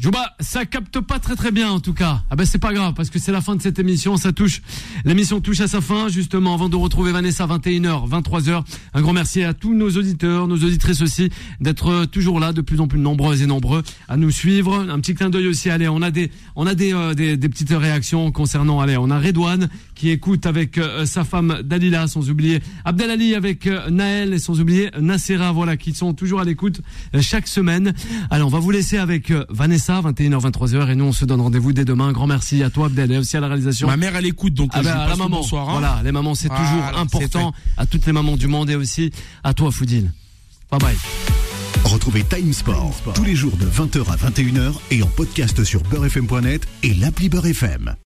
Jouba, 0.00 0.34
ça 0.40 0.64
capte 0.64 0.98
pas 1.00 1.18
très 1.18 1.36
très 1.36 1.50
bien 1.50 1.70
en 1.70 1.78
tout 1.78 1.92
cas. 1.92 2.22
Ah 2.30 2.36
ben 2.36 2.46
c'est 2.46 2.58
pas 2.58 2.72
grave 2.72 2.94
parce 2.94 3.10
que 3.10 3.18
c'est 3.18 3.32
la 3.32 3.42
fin 3.42 3.54
de 3.54 3.60
cette 3.60 3.78
émission, 3.78 4.16
ça 4.16 4.32
touche. 4.32 4.62
L'émission 5.04 5.42
touche 5.42 5.60
à 5.60 5.68
sa 5.68 5.82
fin 5.82 6.08
justement 6.08 6.54
avant 6.54 6.70
de 6.70 6.76
retrouver 6.76 7.12
Vanessa 7.12 7.46
21h, 7.46 8.08
23h. 8.08 8.64
Un 8.94 9.02
grand 9.02 9.12
merci 9.12 9.42
à 9.42 9.52
tous 9.52 9.74
nos 9.74 9.90
auditeurs, 9.90 10.48
nos 10.48 10.56
auditrices 10.56 11.02
aussi 11.02 11.28
d'être 11.60 12.06
toujours 12.06 12.40
là, 12.40 12.54
de 12.54 12.62
plus 12.62 12.80
en 12.80 12.88
plus 12.88 12.98
nombreux 12.98 13.42
et 13.42 13.46
nombreux 13.46 13.82
à 14.08 14.16
nous 14.16 14.30
suivre. 14.30 14.74
Un 14.88 15.00
petit 15.00 15.14
clin 15.14 15.28
d'œil 15.28 15.48
aussi. 15.48 15.68
Allez, 15.68 15.86
on 15.86 16.00
a 16.00 16.10
des 16.10 16.30
on 16.56 16.66
a 16.66 16.74
des, 16.74 16.94
euh, 16.94 17.12
des, 17.12 17.36
petites 17.36 17.68
réactions 17.68 18.32
concernant. 18.32 18.80
Allez, 18.80 18.96
on 18.96 19.10
a 19.10 19.18
Redouane 19.18 19.68
qui 20.00 20.08
écoute 20.08 20.46
avec 20.46 20.78
euh, 20.78 21.04
sa 21.04 21.24
femme 21.24 21.58
Dalila, 21.62 22.06
sans 22.06 22.30
oublier 22.30 22.62
Abdelali 22.86 23.34
avec 23.34 23.66
euh, 23.66 23.90
Naël 23.90 24.32
et 24.32 24.38
sans 24.38 24.58
oublier 24.58 24.88
Nassera, 24.98 25.52
voilà 25.52 25.76
qui 25.76 25.92
sont 25.92 26.14
toujours 26.14 26.40
à 26.40 26.44
l'écoute 26.44 26.80
chaque 27.20 27.46
semaine. 27.46 27.92
Allez, 28.30 28.42
on 28.42 28.48
va 28.48 28.60
vous 28.60 28.70
laisser 28.70 28.96
avec 28.96 29.30
Vanessa 29.50 30.00
21h, 30.00 30.40
23h. 30.50 30.90
Et 30.90 30.94
nous, 30.94 31.04
on 31.04 31.12
se 31.12 31.26
donne 31.26 31.42
rendez-vous 31.42 31.74
dès 31.74 31.84
demain. 31.84 32.08
Un 32.08 32.12
grand 32.12 32.26
merci 32.26 32.62
à 32.62 32.70
toi, 32.70 32.86
Abdel, 32.86 33.12
et 33.12 33.18
aussi 33.18 33.36
à 33.36 33.40
la 33.40 33.48
réalisation. 33.48 33.88
Ma 33.88 33.98
mère, 33.98 34.16
elle 34.16 34.24
écoute, 34.24 34.54
donc 34.54 34.70
ah 34.72 34.82
bah, 34.82 35.06
la 35.06 35.16
maman. 35.16 35.36
Bonsoir, 35.36 35.68
hein. 35.68 35.72
Voilà, 35.72 36.00
les 36.02 36.12
mamans, 36.12 36.34
c'est 36.34 36.48
toujours 36.48 36.84
important. 36.96 37.52
À 37.76 37.84
toutes 37.84 38.06
les 38.06 38.12
mamans 38.12 38.38
du 38.38 38.46
monde 38.46 38.70
et 38.70 38.76
aussi 38.76 39.10
à 39.44 39.52
toi, 39.52 39.70
Foudine. 39.70 40.12
Bye 40.70 40.80
bye. 40.80 40.96
Retrouvez 41.84 42.24
Time 42.24 42.54
Sport, 42.54 42.94
tous 43.14 43.24
les 43.24 43.36
jours 43.36 43.56
de 43.58 43.66
20h 43.66 44.10
à 44.10 44.16
21h 44.16 44.72
et 44.92 45.02
en 45.02 45.08
podcast 45.08 45.62
sur 45.62 45.82
beurrefm.net 45.82 46.66
et 46.84 46.94
l'appli 46.94 47.28
Beurrefm. 47.28 47.94